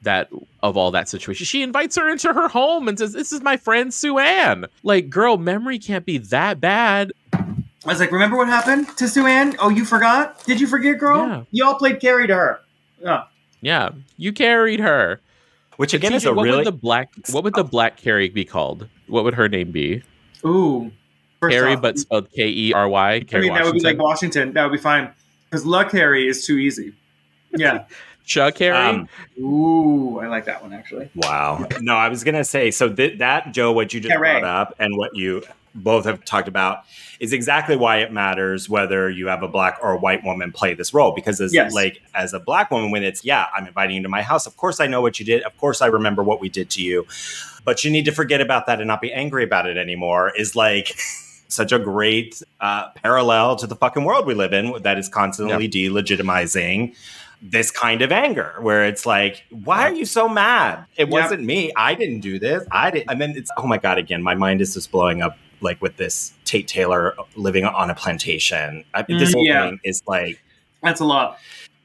that 0.02 0.30
of 0.62 0.78
all 0.78 0.92
that 0.92 1.10
situation. 1.10 1.46
She 1.46 1.62
invites 1.62 1.96
her 1.96 2.10
into 2.10 2.34
her 2.34 2.48
home 2.48 2.88
and 2.88 2.98
says, 2.98 3.14
This 3.14 3.32
is 3.32 3.42
my 3.42 3.58
friend 3.58 3.94
Sue 3.94 4.18
Ann. 4.18 4.66
Like, 4.84 5.10
girl, 5.10 5.38
memory 5.38 5.80
can't 5.80 6.06
be 6.06 6.18
that 6.18 6.60
bad. 6.60 7.12
I 7.88 7.92
was 7.92 8.00
like, 8.00 8.12
remember 8.12 8.36
what 8.36 8.48
happened 8.48 8.90
to 8.98 9.08
Sue 9.08 9.26
Ann? 9.26 9.56
Oh, 9.60 9.70
you 9.70 9.86
forgot? 9.86 10.44
Did 10.46 10.60
you 10.60 10.68
forget, 10.68 10.98
girl? 10.98 11.26
Yeah. 11.26 11.44
You 11.52 11.66
all 11.66 11.76
played 11.76 12.02
Carrie 12.02 12.28
to 12.28 12.36
her. 12.36 12.60
Yeah. 13.02 13.24
Yeah. 13.62 13.92
You 14.18 14.34
carried 14.34 14.82
her. 14.82 15.22
which 15.78 15.94
again 15.94 16.14
is 16.14 16.26
a 16.26 16.34
what 16.34 16.44
really 16.44 16.58
would 16.58 16.68
the 16.68 16.72
black 16.72 17.10
what 17.32 17.44
would 17.44 17.54
the 17.54 17.62
oh. 17.62 17.64
black 17.64 17.96
Carrie 17.98 18.30
be 18.30 18.44
called? 18.44 18.90
What 19.08 19.24
would 19.24 19.36
her 19.36 19.48
name 19.48 19.72
be? 19.72 20.04
Ooh. 20.46 20.92
First 21.40 21.54
Carrie, 21.54 21.76
but 21.76 21.98
spelled 22.00 22.32
K 22.32 22.50
E 22.50 22.74
R 22.74 22.90
Y. 22.90 23.14
I 23.14 23.20
Carrie 23.22 23.46
mean, 23.46 23.54
that 23.54 23.64
would 23.64 23.76
be 23.76 23.80
like 23.80 24.00
Washington. 24.00 24.50
Washington. 24.50 24.54
That 24.54 24.64
would 24.64 24.76
be 24.76 24.82
fine. 24.82 25.14
Because 25.50 25.66
La'Kerry 25.66 26.28
is 26.28 26.46
too 26.46 26.58
easy. 26.58 26.94
Yeah. 27.56 27.86
Chuck 28.28 28.56
Carrie. 28.56 28.76
Um, 28.78 29.10
Ooh, 29.40 30.20
I 30.20 30.28
like 30.28 30.46
that 30.46 30.62
one 30.62 30.74
actually. 30.74 31.10
Wow. 31.16 31.66
No, 31.82 31.96
I 31.96 32.10
was 32.10 32.24
gonna 32.24 32.44
say 32.44 32.70
so 32.70 32.94
th- 32.94 33.18
that 33.20 33.54
Joe, 33.54 33.72
what 33.72 33.94
you 33.94 34.00
just 34.00 34.12
Yeah, 34.14 34.20
brought 34.20 34.44
up 34.44 34.76
and 34.78 34.98
what 34.98 35.16
you 35.16 35.44
both 35.74 36.06
have 36.06 36.24
talked 36.26 36.48
about 36.48 36.84
is 37.20 37.34
exactly 37.34 37.76
why 37.76 37.98
it 37.98 38.12
matters 38.12 38.68
whether 38.70 39.10
you 39.10 39.28
have 39.28 39.44
a 39.44 39.48
black 39.48 39.78
or 39.82 39.94
a 39.94 39.98
white 39.98 40.24
woman 40.24 40.52
play 40.52 40.74
this 40.74 40.94
role. 40.94 41.14
Because 41.14 41.40
as 41.40 41.54
Yes. 41.54 41.74
like 41.74 42.02
as 42.14 42.34
a 42.34 42.40
black 42.40 42.70
woman, 42.70 42.92
when 42.92 43.04
it's 43.04 43.24
yeah, 43.24 43.46
I'm 43.56 43.66
inviting 43.66 43.96
you 43.96 44.04
to 44.04 44.10
my 44.10 44.22
house. 44.22 44.46
Of 44.46 44.58
course, 44.58 44.80
I 44.80 44.88
know 44.88 45.02
what 45.02 45.20
you 45.20 45.26
did. 45.26 45.42
Of 45.44 45.58
course, 45.58 45.82
I 45.82 45.88
remember 45.88 46.22
what 46.22 46.42
we 46.42 46.50
did 46.50 46.70
to 46.72 46.82
you. 46.82 47.08
But 47.64 47.84
you 47.86 47.92
need 47.92 48.06
to 48.06 48.12
forget 48.12 48.42
about 48.42 48.66
that 48.68 48.80
and 48.80 48.88
not 48.88 49.02
be 49.02 49.12
angry 49.14 49.44
about 49.44 49.68
it 49.68 49.78
anymore. 49.78 50.32
Is 50.38 50.56
like. 50.56 50.94
Such 51.50 51.72
a 51.72 51.80
great 51.80 52.44
uh, 52.60 52.90
parallel 52.90 53.56
to 53.56 53.68
the 53.68 53.76
fucking 53.78 54.04
world 54.04 54.26
we 54.26 54.34
live 54.34 54.52
in 54.52 54.82
that 54.82 54.98
is 54.98 55.08
constantly 55.08 55.70
delegitimizing 55.70 56.94
this 57.42 57.70
kind 57.72 58.02
of 58.02 58.12
anger 58.12 58.56
where 58.62 58.86
it's 58.86 59.06
like, 59.06 59.44
why 59.52 59.84
are 59.84 59.94
you 59.94 60.06
so 60.06 60.28
mad? 60.28 60.86
It 60.96 61.10
wasn't 61.10 61.44
me. 61.44 61.72
I 61.76 61.94
didn't 61.94 62.22
do 62.22 62.40
this. 62.40 62.64
I 62.72 62.90
didn't. 62.92 63.12
And 63.12 63.22
then 63.22 63.32
it's, 63.38 63.52
oh 63.58 63.68
my 63.68 63.78
God, 63.78 63.98
again, 63.98 64.24
my 64.24 64.34
mind 64.36 64.60
is 64.62 64.74
just 64.74 64.92
blowing 64.92 65.22
up 65.22 65.38
like 65.62 65.82
with 65.82 65.98
this 65.98 66.34
Tate 66.46 66.68
Taylor 66.68 67.16
living 67.36 67.66
on 67.66 67.90
a 67.90 67.96
plantation. 67.96 68.84
I, 68.94 69.04
this 69.04 69.30
Mm, 69.32 69.34
whole 69.34 69.46
yeah. 69.48 69.70
thing 69.70 69.80
is 69.84 70.02
like, 70.08 70.42
That's 70.84 71.00
a 71.00 71.06
lot. 71.06 71.38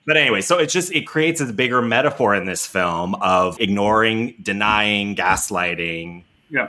but 0.07 0.17
anyway, 0.17 0.41
so 0.41 0.59
it's 0.59 0.73
just, 0.73 0.93
it 0.93 1.07
creates 1.07 1.41
a 1.41 1.53
bigger 1.53 1.81
metaphor 1.83 2.35
in 2.35 2.45
this 2.47 2.67
film 2.67 3.15
of 3.17 3.61
ignoring, 3.61 4.35
denying, 4.43 5.15
gaslighting. 5.17 6.25
Yeah. 6.51 6.69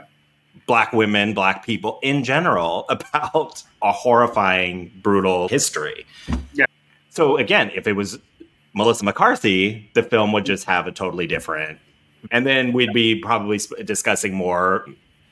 Black 0.66 0.92
women, 0.94 1.34
black 1.34 1.64
people 1.64 1.98
in 2.02 2.24
general 2.24 2.86
about 2.90 3.62
a 3.82 3.92
horrifying, 3.92 4.90
brutal 5.02 5.48
history. 5.48 6.06
Yeah. 6.54 6.64
So 7.10 7.36
again, 7.36 7.70
if 7.74 7.86
it 7.86 7.92
was 7.92 8.18
Melissa 8.74 9.04
McCarthy, 9.04 9.88
the 9.94 10.02
film 10.02 10.32
would 10.32 10.44
just 10.44 10.64
have 10.66 10.86
a 10.86 10.92
totally 10.92 11.26
different. 11.26 11.78
And 12.30 12.46
then 12.46 12.72
we'd 12.72 12.92
be 12.92 13.16
probably 13.20 13.58
sp- 13.60 13.84
discussing 13.84 14.34
more. 14.34 14.86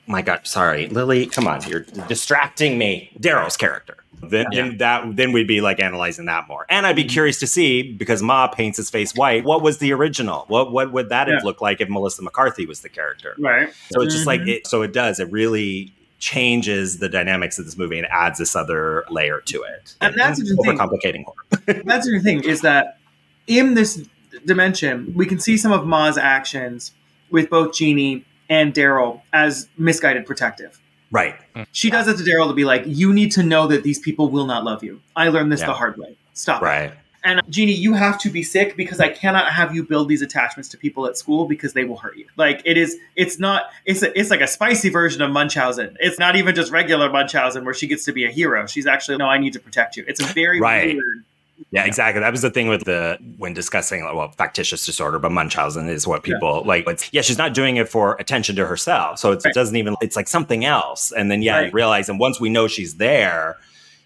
My 0.07 0.20
God, 0.22 0.47
sorry, 0.47 0.88
Lily, 0.88 1.26
come 1.26 1.47
on, 1.47 1.62
you're 1.68 1.86
distracting 2.09 2.76
me. 2.78 3.11
Daryl's 3.20 3.57
character. 3.57 3.97
Then, 4.24 4.47
then 4.53 4.76
that 4.78 5.16
then 5.16 5.32
we'd 5.32 5.49
be 5.49 5.61
like 5.61 5.80
analyzing 5.80 6.26
that 6.26 6.47
more. 6.47 6.64
And 6.68 6.86
I'd 6.86 6.95
be 6.95 7.05
curious 7.05 7.40
to 7.40 7.47
see 7.49 7.93
because 7.93 8.22
Ma 8.22 8.47
paints 8.47 8.76
his 8.76 8.88
face 8.88 9.14
white. 9.16 9.43
What 9.45 9.62
was 9.62 9.78
the 9.78 9.93
original? 9.93 10.45
What 10.47 10.70
what 10.70 10.93
would 10.93 11.09
that 11.09 11.26
have 11.26 11.43
looked 11.43 11.61
like 11.62 11.80
if 11.80 11.88
Melissa 11.88 12.22
McCarthy 12.22 12.64
was 12.66 12.82
the 12.82 12.88
character? 12.88 13.34
Right. 13.38 13.72
So 13.90 14.01
it's 14.03 14.14
just 14.14 14.26
like 14.26 14.43
Mhm. 14.43 14.49
it. 14.49 14.66
So 14.68 14.82
it 14.82 14.93
does. 14.93 15.18
It 15.18 15.30
really 15.32 15.93
changes 16.20 16.99
the 16.99 17.09
dynamics 17.09 17.59
of 17.59 17.64
this 17.64 17.76
movie 17.76 17.99
and 17.99 18.07
adds 18.12 18.38
this 18.38 18.55
other 18.55 19.05
layer 19.11 19.40
to 19.40 19.62
it. 19.64 19.95
And 20.01 20.14
that's 20.16 20.38
the 20.38 20.45
thing. 20.57 20.78
overcomplicating 20.78 21.24
horror. 21.24 21.82
That's 21.84 22.09
the 22.09 22.20
thing 22.20 22.45
is 22.45 22.61
that 22.61 22.99
in 23.47 23.74
this 23.74 24.07
dimension, 24.47 25.12
we 25.14 25.26
can 25.26 25.38
see 25.38 25.57
some 25.57 25.72
of 25.72 25.86
Ma's 25.86 26.18
actions 26.18 26.93
with 27.30 27.51
both 27.51 27.74
Jeannie 27.74 28.24
and 28.49 28.74
Daryl 28.74 29.22
as 29.32 29.68
misguided 29.78 30.26
protective. 30.26 30.80
Right. 31.11 31.34
She 31.72 31.90
does 31.90 32.09
it 32.09 32.16
to 32.16 32.22
Daryl 32.22 32.49
to 32.49 32.55
be 32.55 32.64
like, 32.64 32.84
"You 32.86 33.12
need 33.12 33.32
to 33.32 33.43
know 33.43 33.66
that 33.66 33.82
these 33.82 33.99
people 33.99 34.28
will 34.30 34.47
not 34.47 34.64
love 34.64 34.82
you. 34.82 35.01
I 35.14 35.28
learned 35.28 35.53
this 35.53 35.61
Yeah. 35.61 35.66
the 35.66 35.74
hard 35.74 35.97
way. 35.99 36.16
Stop 36.32 36.62
it." 36.62 36.64
Right. 36.64 36.93
And 37.24 37.38
uh, 37.38 37.43
Jeannie, 37.51 37.72
you 37.74 37.93
have 37.93 38.18
to 38.22 38.30
be 38.30 38.43
sick 38.43 38.76
because 38.76 38.99
I 38.99 39.09
cannot 39.09 39.53
have 39.53 39.72
you 39.74 39.84
build 39.84 40.09
these 40.09 40.22
attachments 40.22 40.68
to 40.70 40.76
people 40.78 41.07
at 41.07 41.16
school 41.16 41.47
because 41.47 41.72
they 41.72 41.84
will 41.84 41.99
hurt 41.99 42.16
you. 42.16 42.26
Like 42.36 42.62
it 42.64 42.76
is, 42.76 42.97
it's 43.14 43.38
not, 43.38 43.70
it's 43.84 44.03
a, 44.03 44.18
it's 44.18 44.28
like 44.28 44.40
a 44.40 44.47
spicy 44.49 44.88
version 44.88 45.22
of 45.22 45.30
Munchausen. 45.30 45.97
It's 46.01 46.18
not 46.18 46.34
even 46.34 46.55
just 46.57 46.72
regular 46.72 47.11
Munchausen 47.11 47.64
where 47.64 47.74
she 47.74 47.86
gets 47.86 48.05
to 48.07 48.12
be 48.12 48.24
a 48.24 48.30
hero. 48.30 48.66
She's 48.66 48.86
actually, 48.88 49.18
no, 49.18 49.26
I 49.26 49.38
need 49.38 49.53
to 49.53 49.61
protect 49.61 49.97
you. 49.97 50.05
It's 50.09 50.20
a 50.20 50.26
very 50.26 50.61
Right. 50.61 50.95
weird. 50.97 51.24
Yeah, 51.71 51.85
exactly. 51.85 52.21
That 52.21 52.33
was 52.33 52.43
the 52.43 52.51
thing 52.51 52.69
with 52.69 52.85
the 52.85 53.19
when 53.39 53.55
discussing 53.55 54.05
well, 54.05 54.31
factitious 54.33 54.85
disorder, 54.85 55.19
but 55.19 55.33
Munchausen 55.33 55.89
is 55.89 56.07
what 56.07 56.23
people 56.23 56.63
like. 56.65 56.87
It's, 56.89 57.09
yeah, 57.13 57.23
she's 57.23 57.39
not 57.39 57.55
doing 57.55 57.77
it 57.77 57.89
for 57.89 58.17
attention 58.19 58.57
to 58.57 58.67
herself, 58.67 59.19
so 59.19 59.33
it's, 59.33 59.45
Right. 59.45 59.51
it 59.51 59.55
doesn't 59.55 59.77
even. 59.77 59.97
It's 60.01 60.17
like 60.17 60.29
something 60.29 60.65
else, 60.65 61.13
and 61.13 61.31
then 61.31 61.43
yeah, 61.43 61.59
you 61.59 61.65
Right. 61.65 61.75
realize, 61.75 62.09
and 62.09 62.19
once 62.19 62.41
we 62.41 62.49
know 62.51 62.69
she's 62.69 62.97
there, 62.97 63.57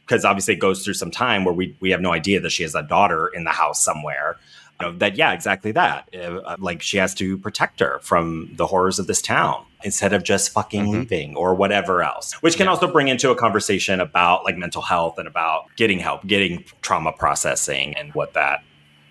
because 0.06 0.24
obviously 0.24 0.54
it 0.54 0.60
goes 0.60 0.84
through 0.84 0.94
some 0.94 1.10
time 1.10 1.44
where 1.44 1.54
we 1.54 1.74
we 1.80 1.90
have 1.90 2.00
no 2.00 2.12
idea 2.12 2.40
that 2.40 2.50
she 2.50 2.62
has 2.62 2.74
a 2.74 2.82
daughter 2.82 3.28
in 3.28 3.44
the 3.44 3.50
house 3.50 3.82
somewhere. 3.82 4.36
You 4.80 4.86
know, 4.92 4.98
that 4.98 5.16
yeah, 5.16 5.32
exactly 5.32 5.72
that. 5.72 6.08
Uh, 6.14 6.56
like 6.58 6.82
she 6.82 6.98
has 6.98 7.14
to 7.14 7.38
protect 7.38 7.80
her 7.80 7.98
from 8.02 8.50
the 8.56 8.66
horrors 8.66 8.98
of 8.98 9.06
this 9.06 9.22
town 9.22 9.64
instead 9.84 10.12
of 10.12 10.22
just 10.22 10.52
fucking 10.52 10.86
Mhm. 10.86 10.92
leaving 10.92 11.36
or 11.36 11.54
whatever 11.54 12.02
else. 12.02 12.32
Which 12.42 12.56
can 12.56 12.64
Yeah. 12.66 12.70
also 12.70 12.86
bring 12.90 13.08
into 13.08 13.30
a 13.30 13.36
conversation 13.36 14.00
about 14.00 14.44
like 14.44 14.56
mental 14.56 14.82
health 14.82 15.18
and 15.18 15.26
about 15.28 15.64
getting 15.76 15.98
help, 15.98 16.26
getting 16.26 16.64
trauma 16.82 17.12
processing, 17.12 17.94
and 17.96 18.12
what 18.14 18.34
that 18.34 18.62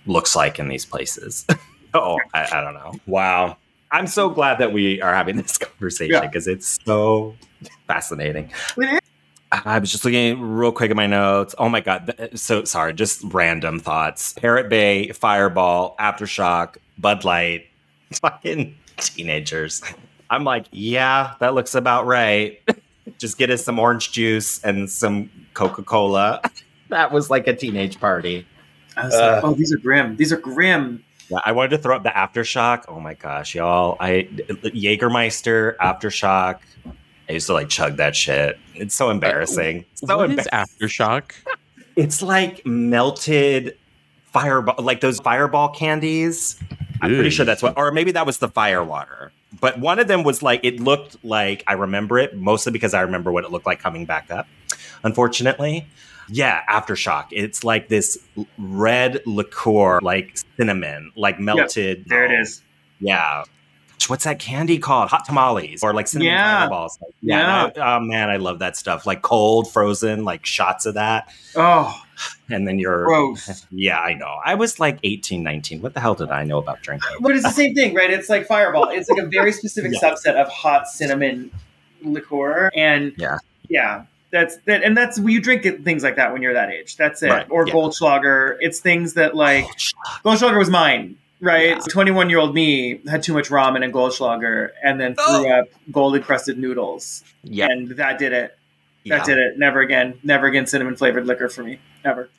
looks 0.05 0.36
like 0.36 0.59
in 0.59 0.68
these 0.68 0.86
places. 0.86 1.45
oh, 1.93 2.20
I, 2.34 2.43
I 2.51 2.61
don't 2.61 2.74
know. 2.76 2.93
Wow. 3.07 3.57
I'm 3.91 4.07
so 4.07 4.30
glad 4.30 4.57
that 4.59 4.74
we 4.74 5.01
are 5.01 5.13
having 5.16 5.38
this 5.38 5.57
conversation 5.59 6.13
Yeah. 6.13 6.22
because 6.22 6.47
it's 6.47 6.78
so 6.86 7.36
fascinating. 7.88 8.51
I 9.52 9.80
was 9.80 9.91
just 9.91 10.04
looking 10.04 10.41
real 10.41 10.72
quick 10.72 10.89
at 10.89 10.96
my 10.96 11.08
notes. 11.08 11.56
Oh 11.58 11.70
my 11.70 11.82
god! 11.82 12.32
So 12.36 12.64
sorry, 12.64 12.93
just 12.93 13.22
random 13.26 13.80
thoughts. 13.80 14.34
Parrot 14.34 14.70
Bay, 14.70 15.12
Fireball, 15.12 15.96
Aftershock, 16.00 16.78
Bud 16.98 17.24
Light, 17.24 17.68
fucking 18.14 18.76
teenagers. 18.98 19.82
I'm 20.30 20.43
like, 20.43 20.66
yeah, 20.72 21.36
that 21.39 21.54
looks 21.54 21.76
about 21.76 22.06
right. 22.06 22.60
just 23.20 23.38
get 23.38 23.50
us 23.50 23.64
some 23.64 23.78
orange 23.78 24.12
juice 24.12 24.64
and 24.64 24.89
some 24.89 25.30
Coca 25.54 25.84
Cola. 25.84 26.41
that 26.89 27.12
was 27.12 27.30
like 27.30 27.48
a 27.48 27.56
teenage 27.56 28.00
party. 28.00 28.46
I 28.98 29.06
was 29.06 29.14
like, 29.14 29.43
uh, 29.43 29.48
oh, 29.48 29.54
these 29.54 29.74
are 29.74 29.78
grim. 29.78 30.16
These 30.16 30.34
are 30.34 30.38
grim. 30.38 31.04
Yeah, 31.30 31.39
I 31.46 31.52
wanted 31.52 31.70
to 31.70 31.78
throw 31.78 31.96
up 31.96 32.04
the 32.04 32.10
aftershock. 32.10 32.86
Oh 32.88 33.00
my 33.00 33.14
gosh, 33.14 33.56
y'all! 33.56 33.98
I 34.00 34.28
Jägermeister 34.32 35.76
aftershock. 35.78 36.60
I 37.30 37.34
used 37.34 37.47
to 37.47 37.53
like 37.53 37.69
chug 37.69 37.97
that 37.97 38.15
shit. 38.15 38.59
It's 38.73 38.93
so 38.95 39.07
uh, 39.07 39.11
embarrassing. 39.11 39.86
So 39.95 40.17
What 40.17 40.32
is 40.32 40.45
embarrassing. 40.45 40.51
aftershock? 40.80 41.32
It's 41.95 42.21
like 42.21 42.65
melted 42.65 43.78
fireball, 44.32 44.76
like 44.84 45.01
those 45.01 45.19
fireball 45.19 45.69
candies. 45.69 46.59
I'm 47.01 47.13
pretty 47.13 47.30
sure 47.30 47.45
that's 47.45 47.61
what, 47.61 47.78
or 47.78 47.91
maybe 47.91 48.11
that 48.11 48.26
was 48.26 48.38
the 48.39 48.49
fire 48.49 48.84
water. 48.84 49.32
But 49.59 49.80
one 49.80 49.99
of 49.99 50.07
them 50.07 50.23
was 50.23 50.43
like 50.43 50.59
it 50.63 50.80
looked 50.80 51.23
like 51.23 51.63
I 51.67 51.73
remember 51.73 52.19
it 52.19 52.36
mostly 52.38 52.71
because 52.71 52.93
I 52.93 53.01
remember 53.01 53.32
what 53.32 53.43
it 53.45 53.51
looked 53.51 53.65
like 53.65 53.80
coming 53.80 54.05
back 54.05 54.30
up. 54.30 54.47
Unfortunately, 55.03 55.88
yeah, 56.30 56.63
aftershock. 56.69 57.28
It's 57.32 57.63
like 57.63 57.88
this 57.88 58.17
red 58.57 59.21
liqueur, 59.26 59.99
like 60.01 60.38
cinnamon, 60.57 61.11
like 61.15 61.39
melted. 61.39 62.05
There 62.07 62.26
it 62.26 62.39
is. 62.39 62.61
Yeah. 62.99 63.43
What's 64.08 64.24
that 64.26 64.39
candy 64.39 64.78
called? 64.78 65.10
Hot 65.10 65.26
tamales 65.26 65.82
or 65.84 65.93
like 65.93 66.08
cinnamon 66.08 66.34
Yeah. 66.34 66.60
fireballs. 66.60 67.00
Like, 67.02 67.14
yeah. 67.22 67.66
and 67.66 67.82
I- 67.82 67.98
oh 67.98 68.00
man, 68.02 68.30
I 68.30 68.38
love 68.38 68.60
that 68.60 68.78
stuff. 68.78 69.06
Like 69.06 69.22
cold, 69.22 69.72
frozen, 69.72 70.24
like 70.26 70.46
shots 70.46 70.86
of 70.86 70.93
that. 70.96 71.28
Oh, 71.56 72.00
And 72.50 72.68
then 72.68 72.78
you're 72.80 73.06
gross. 73.06 73.66
Yeah, 73.72 74.00
I 74.00 74.14
know. 74.14 74.38
I 74.46 74.56
was 74.56 74.80
like 74.80 75.00
18, 75.04 75.41
19. 75.43 75.82
What 75.82 75.93
the 75.96 76.00
hell 76.00 76.14
did 76.16 76.30
I 76.30 76.43
know 76.43 76.60
about 76.60 76.82
drinking? 76.82 77.10
But 77.20 77.32
it's 77.36 77.43
the 77.43 77.50
same 77.52 77.74
thing, 77.76 77.93
right? 77.96 78.10
It's 78.12 78.30
like 78.30 78.46
Fireball. 78.46 78.89
It's 78.89 79.10
like 79.10 79.22
a 79.24 79.28
very 79.28 79.52
specific 79.60 79.91
Yeah. 79.93 80.12
subset 80.12 80.36
of 80.36 80.48
hot 80.50 80.88
cinnamon 80.88 81.52
liqueur, 82.04 82.70
and 82.76 83.14
Yeah. 83.18 83.39
yeah, 83.70 84.04
that's 84.32 84.58
that, 84.66 84.84
and 84.84 84.96
that's 84.96 85.18
you 85.18 85.41
drink 85.41 85.66
it, 85.66 85.84
things 85.84 86.04
like 86.04 86.18
that 86.18 86.32
when 86.32 86.41
you're 86.41 86.54
that 86.54 86.70
age. 86.70 86.96
That's 86.98 87.24
it. 87.24 87.30
Right, 87.30 87.48
Or 87.50 87.66
yeah. 87.68 87.74
Goldschlager. 87.74 88.58
It's 88.60 88.80
things 88.80 89.14
that 89.16 89.36
like 89.36 89.66
Goldschlager 90.24 90.58
was 90.58 90.70
mine. 90.70 91.18
Right, 91.46 91.70
Yeah. 91.70 91.80
twenty-one-year-old 91.91 92.56
me 92.56 93.02
had 93.08 93.22
too 93.22 93.34
much 93.34 93.50
ramen 93.50 93.84
and 93.84 93.93
Goldschlager, 93.93 94.70
and 94.84 95.00
then 95.00 95.14
threw 95.14 95.48
oh. 95.48 95.60
up 95.60 95.68
gold-encrusted 95.91 96.58
noodles, 96.58 97.24
Yeah. 97.43 97.68
and 97.70 97.89
that 97.98 98.18
did 98.18 98.34
it. 98.34 98.58
That 99.06 99.20
yeah. 99.20 99.24
did 99.24 99.38
it. 99.38 99.60
Never 99.60 99.82
again. 99.82 100.20
Never 100.24 100.48
again. 100.48 100.66
Cinnamon 100.66 100.96
flavored 100.96 101.28
liquor 101.28 101.48
for 101.48 101.64
me. 101.64 101.80
Ever. 102.04 102.30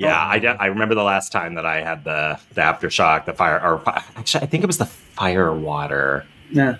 Yeah, 0.00 0.20
I, 0.20 0.38
de- 0.40 0.48
I 0.60 0.66
remember 0.66 0.96
the 0.96 1.04
last 1.04 1.30
time 1.30 1.54
that 1.54 1.64
I 1.64 1.82
had 1.82 2.02
the 2.02 2.38
the 2.54 2.60
aftershock, 2.60 3.26
the 3.26 3.32
fire, 3.32 3.60
or 3.60 3.80
actually, 4.16 4.42
I 4.42 4.46
think 4.46 4.64
it 4.64 4.66
was 4.66 4.78
the 4.78 4.86
fire 4.86 5.54
water. 5.54 6.26
Yeah. 6.50 6.76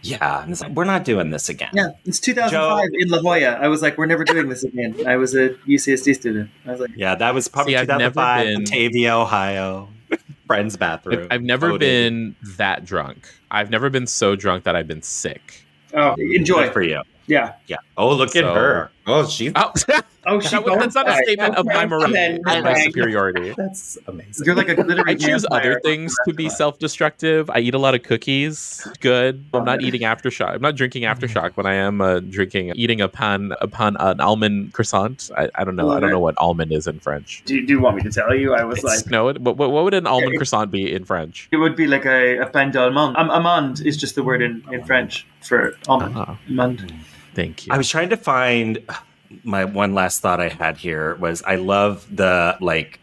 Yeah, 0.00 0.42
and 0.42 0.52
it's 0.52 0.60
like, 0.60 0.72
we're 0.72 0.84
not 0.84 1.04
doing 1.04 1.30
this 1.30 1.48
again. 1.48 1.70
Yeah, 1.74 1.90
it's 2.04 2.20
2005 2.20 2.88
in 2.94 3.08
La 3.08 3.20
Jolla. 3.20 3.58
I 3.60 3.66
was 3.66 3.82
like, 3.82 3.98
we're 3.98 4.06
never 4.06 4.22
doing 4.24 4.48
this 4.48 4.62
again. 4.62 5.06
I 5.06 5.16
was 5.16 5.34
a 5.34 5.50
UCSD 5.66 6.14
student. 6.14 6.50
I 6.64 6.70
was 6.70 6.80
like, 6.80 6.90
Yeah, 6.94 7.16
that 7.16 7.34
was 7.34 7.48
probably 7.48 7.74
See, 7.74 7.80
2005, 7.80 8.46
been- 8.46 8.64
Batavia, 8.64 9.16
Ohio. 9.16 9.88
Friend's 10.46 10.76
bathroom. 10.76 11.24
I've, 11.24 11.32
I've 11.32 11.42
never 11.42 11.68
oh, 11.68 11.70
Loaded. 11.72 11.80
been 11.80 12.36
that 12.56 12.84
drunk. 12.84 13.28
I've 13.50 13.70
never 13.70 13.90
been 13.90 14.06
so 14.06 14.36
drunk 14.36 14.64
that 14.64 14.76
I've 14.76 14.88
been 14.88 15.02
sick. 15.02 15.64
oh, 15.94 16.14
enjoy. 16.18 16.64
Good 16.64 16.72
for 16.72 16.82
you. 16.82 17.02
Yeah. 17.26 17.54
Yeah. 17.66 17.76
Oh, 17.96 18.14
look 18.14 18.34
at 18.36 18.44
her. 18.44 18.90
Oh, 19.08 19.26
she's 19.26 19.52
Oh, 19.56 19.72
Oh, 20.26 20.40
she 20.40 20.50
that 20.56 20.64
was, 20.64 20.78
that's 20.78 20.94
not 20.94 21.08
a 21.08 21.12
Okay, 21.12 21.22
statement 21.24 21.54
of 21.56 21.64
my 21.64 21.86
morality, 21.86 22.12
then, 22.12 22.40
of 22.46 22.64
my 22.64 22.74
superiority. 22.84 23.54
that's 23.56 23.96
amazing. 24.06 24.44
You're 24.44 24.54
like 24.54 24.68
a 24.68 24.74
glittery 24.74 25.04
I 25.06 25.14
choose 25.14 25.46
other 25.50 25.80
things 25.80 26.14
to 26.26 26.34
be 26.34 26.50
self-destructive. 26.50 27.48
I 27.48 27.60
eat 27.60 27.72
a 27.74 27.78
lot 27.78 27.94
of 27.94 28.02
cookies. 28.02 28.86
Good. 29.00 29.44
I'm 29.54 29.64
not 29.64 29.80
eating 29.82 30.02
aftershock. 30.02 30.50
I'm 30.54 30.60
not 30.60 30.76
drinking 30.76 31.04
aftershock 31.04 31.52
when 31.56 31.64
I 31.66 31.74
am 31.74 32.00
uh, 32.02 32.20
drinking, 32.20 32.72
eating 32.76 33.00
a 33.00 33.08
pan, 33.08 33.52
a 33.62 33.68
pan, 33.68 33.96
an 34.00 34.20
almond 34.20 34.74
croissant. 34.74 35.30
I, 35.36 35.48
I 35.54 35.64
don't 35.64 35.76
know. 35.76 35.90
I 35.92 36.00
don't 36.00 36.10
know 36.10 36.20
what 36.20 36.34
almond 36.38 36.72
is 36.72 36.86
in 36.86 37.00
French. 37.00 37.42
Do 37.46 37.54
you, 37.54 37.66
do 37.66 37.72
you 37.72 37.80
want 37.80 37.96
me 37.96 38.02
to 38.02 38.10
tell 38.10 38.34
you? 38.34 38.54
I 38.54 38.64
was 38.64 38.78
It's- 38.78 39.02
like, 39.04 39.10
No, 39.10 39.28
it, 39.28 39.40
what, 39.40 39.56
what 39.56 39.70
would 39.84 39.94
an 39.94 40.06
almond 40.06 40.34
it- 40.34 40.36
croissant 40.36 40.70
be 40.70 40.92
in 40.92 41.04
French? 41.06 41.48
it 41.52 41.56
would 41.56 41.74
be 41.76 41.86
like 41.86 42.04
a, 42.04 42.38
a 42.40 42.46
pain 42.46 42.70
d'almond. 42.70 43.16
Um, 43.16 43.30
amande 43.30 43.80
is 43.86 43.96
just 43.96 44.14
the 44.14 44.22
word 44.22 44.42
in, 44.42 44.62
in 44.70 44.84
French 44.84 45.26
for 45.40 45.72
almond. 45.88 46.14
Ah, 46.18 46.38
Amande. 46.50 46.92
Thank 47.38 47.66
you. 47.66 47.72
I 47.72 47.76
was 47.78 47.88
trying 47.88 48.10
to 48.10 48.16
find 48.16 48.82
my 49.44 49.64
one 49.64 49.94
last 49.94 50.20
thought 50.20 50.40
I 50.40 50.48
had 50.48 50.76
here 50.76 51.14
was 51.16 51.42
I 51.42 51.54
love 51.56 52.06
the 52.14 52.56
like 52.60 52.98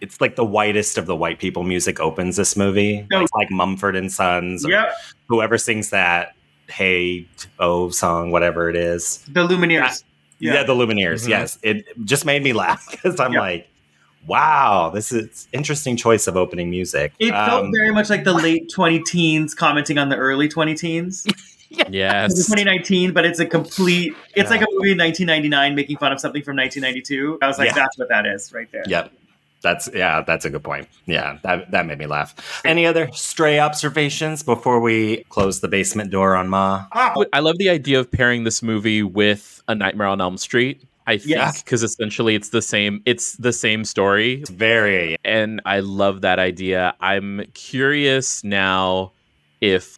it's 0.00 0.20
like 0.20 0.36
the 0.36 0.44
whitest 0.44 0.98
of 0.98 1.06
the 1.06 1.16
white 1.16 1.38
people 1.38 1.62
music 1.64 1.98
opens 2.00 2.36
this 2.36 2.56
movie. 2.56 3.06
Oh. 3.12 3.20
It's 3.22 3.32
like 3.32 3.50
Mumford 3.50 3.96
and 3.96 4.12
Sons 4.12 4.64
or 4.64 4.70
Yeah, 4.70 4.92
whoever 5.28 5.56
sings 5.58 5.90
that 5.90 6.34
hey 6.68 7.26
oh 7.58 7.88
song 7.90 8.30
whatever 8.30 8.68
it 8.68 8.76
is. 8.76 9.24
the 9.32 9.46
Lumineers. 9.46 10.04
Yeah, 10.40 10.62
the 10.64 10.74
Lumineers. 10.74 11.24
Mhm. 11.24 11.28
Yes. 11.30 11.58
It 11.62 11.84
just 12.04 12.24
made 12.26 12.42
me 12.42 12.52
laugh 12.64 12.86
because 12.90 13.18
I'm 13.18 13.32
Yeah. 13.32 13.40
like 13.40 13.68
wow, 14.26 14.90
this 14.92 15.10
is 15.10 15.48
interesting 15.52 15.96
choice 15.96 16.26
of 16.26 16.36
opening 16.36 16.68
music. 16.70 17.12
It 17.18 17.30
felt 17.30 17.64
Um, 17.64 17.72
very 17.74 17.92
much 17.94 18.10
like 18.10 18.24
the 18.24 18.34
late 18.34 18.68
20 18.74 19.00
teens 19.04 19.54
commenting 19.54 19.96
on 19.96 20.10
the 20.10 20.16
early 20.16 20.48
20 20.48 20.74
teens. 20.74 21.24
It's 21.70 21.90
yes. 21.90 22.34
2019, 22.34 23.12
but 23.12 23.24
it's 23.24 23.38
a 23.40 23.46
complete. 23.46 24.14
It's 24.34 24.44
Yeah. 24.50 24.56
like 24.56 24.62
a 24.62 24.66
movie 24.72 24.92
in 24.92 24.98
1999 24.98 25.74
making 25.74 25.96
fun 25.98 26.12
of 26.12 26.20
something 26.20 26.42
from 26.42 26.56
1992. 26.56 27.38
I 27.42 27.46
was 27.46 27.58
like, 27.58 27.68
Yeah. 27.68 27.74
that's 27.74 27.98
what 27.98 28.08
that 28.08 28.26
is 28.26 28.52
right 28.52 28.70
there. 28.72 28.84
Yep. 28.86 29.12
That's 29.60 29.90
yeah, 29.92 30.22
that's 30.24 30.44
a 30.44 30.50
good 30.50 30.62
point. 30.62 30.86
Yeah, 31.06 31.38
that 31.42 31.72
that 31.72 31.84
made 31.84 31.98
me 31.98 32.06
laugh. 32.06 32.32
Any 32.64 32.86
other 32.86 33.08
stray 33.12 33.58
observations 33.58 34.44
before 34.44 34.78
we 34.80 35.24
close 35.30 35.58
the 35.60 35.66
basement 35.68 36.12
door 36.12 36.36
on 36.36 36.48
Ma? 36.48 36.86
Ah, 36.92 37.12
I 37.32 37.40
love 37.40 37.58
the 37.58 37.68
idea 37.68 37.98
of 37.98 38.08
pairing 38.10 38.44
this 38.44 38.62
movie 38.62 39.02
with 39.02 39.60
A 39.66 39.74
Nightmare 39.74 40.06
on 40.06 40.20
Elm 40.20 40.36
Street. 40.38 40.82
I 41.08 41.16
think 41.16 41.30
Yes. 41.30 41.62
because 41.62 41.82
essentially 41.82 42.36
it's 42.36 42.50
the 42.50 42.62
same. 42.62 43.02
It's 43.04 43.32
the 43.36 43.52
same 43.52 43.84
story, 43.84 44.34
It's 44.42 44.50
very 44.50 45.16
and 45.24 45.60
I 45.66 45.80
love 45.80 46.20
that 46.20 46.38
idea. 46.38 46.94
I'm 47.00 47.44
curious 47.54 48.44
now 48.44 49.10
if 49.60 49.97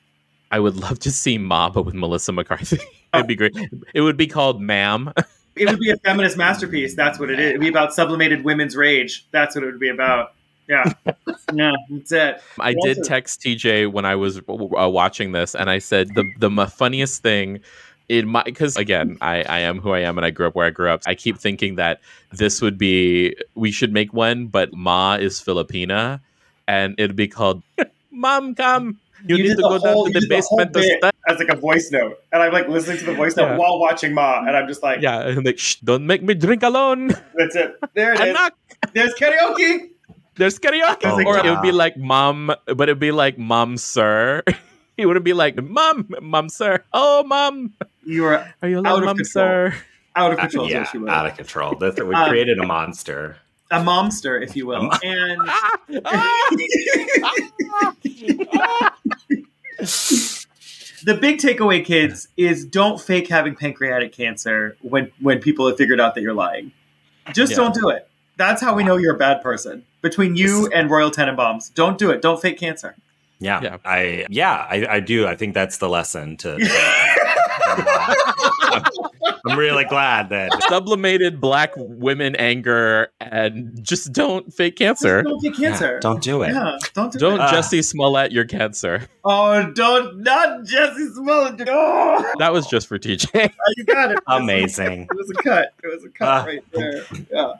I 0.50 0.58
would 0.60 0.76
love 0.76 0.98
to 1.00 1.10
see 1.10 1.38
Ma, 1.38 1.70
but 1.70 1.84
with 1.84 1.94
Melissa 1.94 2.32
McCarthy. 2.32 2.78
It'd 3.14 3.26
be 3.26 3.36
great. 3.36 3.56
It 3.94 4.00
would 4.00 4.16
be 4.16 4.26
called 4.26 4.60
Ma'am. 4.60 5.12
it 5.56 5.68
would 5.68 5.80
be 5.80 5.90
a 5.90 5.96
feminist 5.98 6.36
masterpiece. 6.36 6.94
That's 6.94 7.18
what 7.18 7.30
it 7.30 7.38
is. 7.38 7.50
It'd 7.50 7.60
be 7.60 7.68
about 7.68 7.92
sublimated 7.92 8.44
women's 8.44 8.76
rage. 8.76 9.26
That's 9.30 9.54
what 9.54 9.64
it 9.64 9.66
would 9.66 9.80
be 9.80 9.88
about. 9.88 10.34
Yeah. 10.68 10.92
yeah, 11.52 11.72
that's 11.90 12.12
it. 12.12 12.42
I 12.60 12.74
did 12.82 13.02
text 13.02 13.40
TJ 13.40 13.92
when 13.92 14.04
I 14.04 14.14
was 14.14 14.38
uh, 14.38 14.88
watching 14.88 15.32
this, 15.32 15.56
and 15.56 15.68
I 15.68 15.78
said 15.78 16.14
the 16.14 16.24
the 16.38 16.50
funniest 16.68 17.22
thing 17.22 17.60
in 18.08 18.28
my 18.28 18.42
because 18.44 18.76
again 18.76 19.18
I 19.20 19.42
I 19.42 19.60
am 19.60 19.80
who 19.80 19.90
I 19.90 20.00
am 20.00 20.16
and 20.16 20.24
I 20.24 20.30
grew 20.30 20.46
up 20.46 20.54
where 20.54 20.66
I 20.66 20.70
grew 20.70 20.90
up. 20.90 21.02
I 21.06 21.16
keep 21.16 21.38
thinking 21.38 21.74
that 21.76 22.00
this 22.32 22.62
would 22.62 22.78
be 22.78 23.34
we 23.56 23.72
should 23.72 23.92
make 23.92 24.12
one, 24.12 24.46
but 24.46 24.72
Ma 24.72 25.14
is 25.14 25.40
Filipina, 25.40 26.20
and 26.68 26.94
it'd 26.98 27.16
be 27.16 27.28
called 27.28 27.62
Mom 28.12 28.54
Come. 28.54 29.00
You, 29.26 29.36
You 29.36 29.42
need 29.42 29.48
to 29.50 29.54
the 29.56 29.62
go 29.62 29.68
whole- 29.78 29.78
down 29.78 30.04
to 30.06 30.12
the 30.12 30.20
did 30.20 30.22
the 30.28 30.34
basement 30.34 30.72
to 30.74 30.80
bit. 30.80 31.04
As 31.28 31.38
like 31.38 31.48
a 31.48 31.56
voice 31.56 31.90
note. 31.90 32.18
And 32.32 32.42
I'm 32.42 32.52
like 32.52 32.68
listening 32.68 32.98
to 32.98 33.04
the 33.04 33.14
voice 33.14 33.36
note 33.36 33.50
Yeah. 33.50 33.56
while 33.56 33.78
watching 33.78 34.14
Ma. 34.14 34.40
And 34.46 34.56
I'm 34.56 34.66
just 34.66 34.82
like, 34.82 35.00
Yeah, 35.02 35.20
and 35.28 35.44
like, 35.44 35.58
Shh, 35.58 35.76
don't 35.76 36.06
make 36.06 36.22
me 36.22 36.34
drink 36.34 36.62
alone. 36.62 37.08
that's 37.34 37.54
it. 37.56 37.76
There 37.94 38.14
it 38.14 38.20
I'm 38.20 38.32
not. 38.32 38.54
There's 38.94 39.12
karaoke. 39.14 39.90
There's 40.36 40.58
karaoke, 40.58 41.04
Oh, 41.04 41.22
or 41.26 41.38
it 41.38 41.44
would 41.50 41.60
be 41.62 41.72
like 41.72 41.96
mom, 41.98 42.54
but 42.66 42.88
it'd 42.88 42.98
be 42.98 43.12
like 43.12 43.36
mom, 43.36 43.76
sir. 43.76 44.42
he 44.96 45.04
wouldn't 45.04 45.24
be 45.24 45.34
like 45.34 45.62
mom, 45.62 46.08
mom, 46.22 46.48
sir. 46.48 46.82
Oh, 46.94 47.22
mom, 47.24 47.74
You 48.04 48.24
are 48.24 48.54
are 48.62 48.68
you 48.68 48.78
Out 48.78 48.86
alone, 48.86 48.98
of 49.00 49.04
mom, 49.06 49.16
control. 49.16 49.24
sir? 49.44 49.74
out 50.16 50.32
of 50.32 50.38
uh, 50.38 50.42
control. 50.42 50.66
is 50.66 50.72
yeah, 50.72 50.78
what 50.80 50.88
she 50.90 50.98
out 51.08 51.26
of 51.26 51.36
control. 51.36 51.74
This, 51.76 51.94
we 51.96 52.14
Um, 52.14 52.28
created 52.30 52.58
a 52.58 52.66
monster. 52.66 53.36
a 53.70 53.78
momster, 53.80 54.42
if 54.42 54.56
you 54.56 54.66
will. 54.66 54.80
A 54.80 54.82
mo- 54.82 54.98
and 55.04 55.40
Ah, 55.48 55.78
ah, 56.06 57.34
ah. 58.54 58.89
The 61.04 61.14
big 61.20 61.38
takeaway, 61.38 61.84
kids, 61.84 62.28
is 62.36 62.64
don't 62.64 63.00
fake 63.00 63.28
having 63.28 63.54
pancreatic 63.54 64.12
cancer 64.12 64.76
when 64.80 65.10
when 65.20 65.40
people 65.40 65.66
have 65.66 65.76
figured 65.76 66.00
out 66.00 66.14
that 66.14 66.22
you're 66.22 66.34
lying. 66.34 66.72
Just 67.32 67.52
Yeah. 67.52 67.58
don't 67.58 67.74
do 67.74 67.88
it. 67.88 68.08
That's 68.36 68.62
how 68.62 68.74
we 68.74 68.84
know 68.84 68.96
you're 68.96 69.14
a 69.14 69.18
bad 69.18 69.42
person. 69.42 69.84
Between 70.02 70.34
you 70.34 70.68
and 70.72 70.90
Royal 70.90 71.10
Tenenbaums, 71.10 71.72
don't 71.74 71.98
do 71.98 72.10
it. 72.10 72.22
Don't 72.22 72.40
fake 72.40 72.58
cancer. 72.58 72.96
Yeah, 73.38 73.60
Yeah. 73.62 73.76
I 73.84 74.26
yeah, 74.28 74.66
I, 74.68 74.86
I 74.88 75.00
do. 75.00 75.26
I 75.26 75.36
think 75.36 75.54
that's 75.54 75.78
the 75.78 75.88
lesson 75.88 76.36
to. 76.38 76.56
I'm 79.46 79.58
really 79.58 79.84
glad 79.84 80.28
that 80.30 80.50
Sublimated 80.68 81.40
black 81.40 81.72
women 81.76 82.34
anger 82.36 83.12
and 83.20 83.78
just 83.82 84.12
don't 84.12 84.52
fake 84.52 84.76
cancer. 84.76 85.22
Don't 85.22 85.42
get 85.42 85.54
cancer. 85.56 85.94
Yeah, 85.94 86.00
don't 86.00 86.22
do 86.22 86.42
it. 86.42 86.52
Yeah, 86.52 86.78
don't 86.94 87.12
do 87.12 87.18
Don't 87.18 87.34
it. 87.34 87.40
Ah. 87.40 87.52
Jussie 87.52 87.84
Smollett 87.84 88.32
your 88.32 88.44
cancer. 88.44 89.08
Oh, 89.24 89.70
don't 89.72 90.20
not 90.22 90.60
Jussie 90.64 91.12
Smollett. 91.14 91.68
Oh, 91.68 92.32
That 92.38 92.52
was 92.52 92.66
just 92.66 92.86
for 92.86 92.98
TJ. 92.98 93.50
you 93.76 93.84
got 93.84 94.12
it. 94.12 94.18
Amazing. 94.26 95.02
It 95.02 95.16
was 95.16 95.30
a 95.30 95.42
cut. 95.42 95.72
It 95.82 95.88
was 95.88 96.04
a 96.04 96.08
cut 96.10 96.28
Ah. 96.28 96.44
right 96.44 96.64
there. 96.72 97.04
Yeah. 97.30 97.52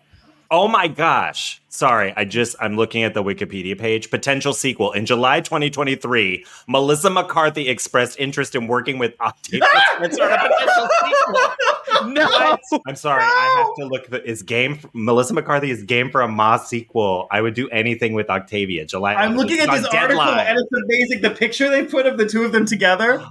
Oh 0.53 0.67
my 0.67 0.89
gosh. 0.89 1.63
Sorry, 1.69 2.13
I 2.17 2.25
just 2.25 2.57
I'm 2.59 2.75
looking 2.77 3.05
at 3.05 3.15
the 3.15 3.23
Wikipedia 3.23 3.79
page. 3.79 4.11
Potential 4.11 4.53
sequel. 4.53 4.91
In 4.91 5.07
July 5.07 5.41
2023, 5.41 6.45
Melissa 6.67 7.09
McCarthy 7.09 7.69
expressed 7.69 8.19
interest 8.19 8.57
in 8.57 8.67
working 8.67 8.99
with 8.99 9.15
Octavia 9.21 9.63
a 9.97 10.09
potential 10.09 10.89
sequel. 11.05 12.13
no. 12.13 12.57
I'm 12.89 12.97
sorry, 12.97 13.23
I 13.23 13.65
have 13.65 13.75
to 13.79 13.87
look 13.87 14.09
the 14.09 14.29
is 14.29 14.43
game 14.43 14.81
Melissa 14.93 15.35
McCarthy 15.35 15.71
is 15.71 15.85
game 15.85 16.11
for 16.11 16.21
a 16.21 16.29
Ma 16.29 16.57
sequel. 16.57 17.29
I 17.31 17.41
would 17.41 17.55
do 17.55 17.69
anything 17.71 18.15
with 18.15 18.29
Octavia. 18.29 18.85
July. 18.87 19.15
I'm 19.15 19.37
looking 19.37 19.61
at 19.61 19.71
this 19.71 19.87
on 19.87 19.97
article 19.97 20.25
Deadline. 20.25 20.47
and 20.49 20.59
it's 20.59 20.83
amazing. 20.85 21.23
The 21.23 21.31
picture 21.31 21.71
they 21.71 21.85
put 21.85 22.07
of 22.07 22.19
the 22.19 22.27
two 22.27 22.43
of 22.43 22.51
them 22.51 22.67
together. 22.67 23.25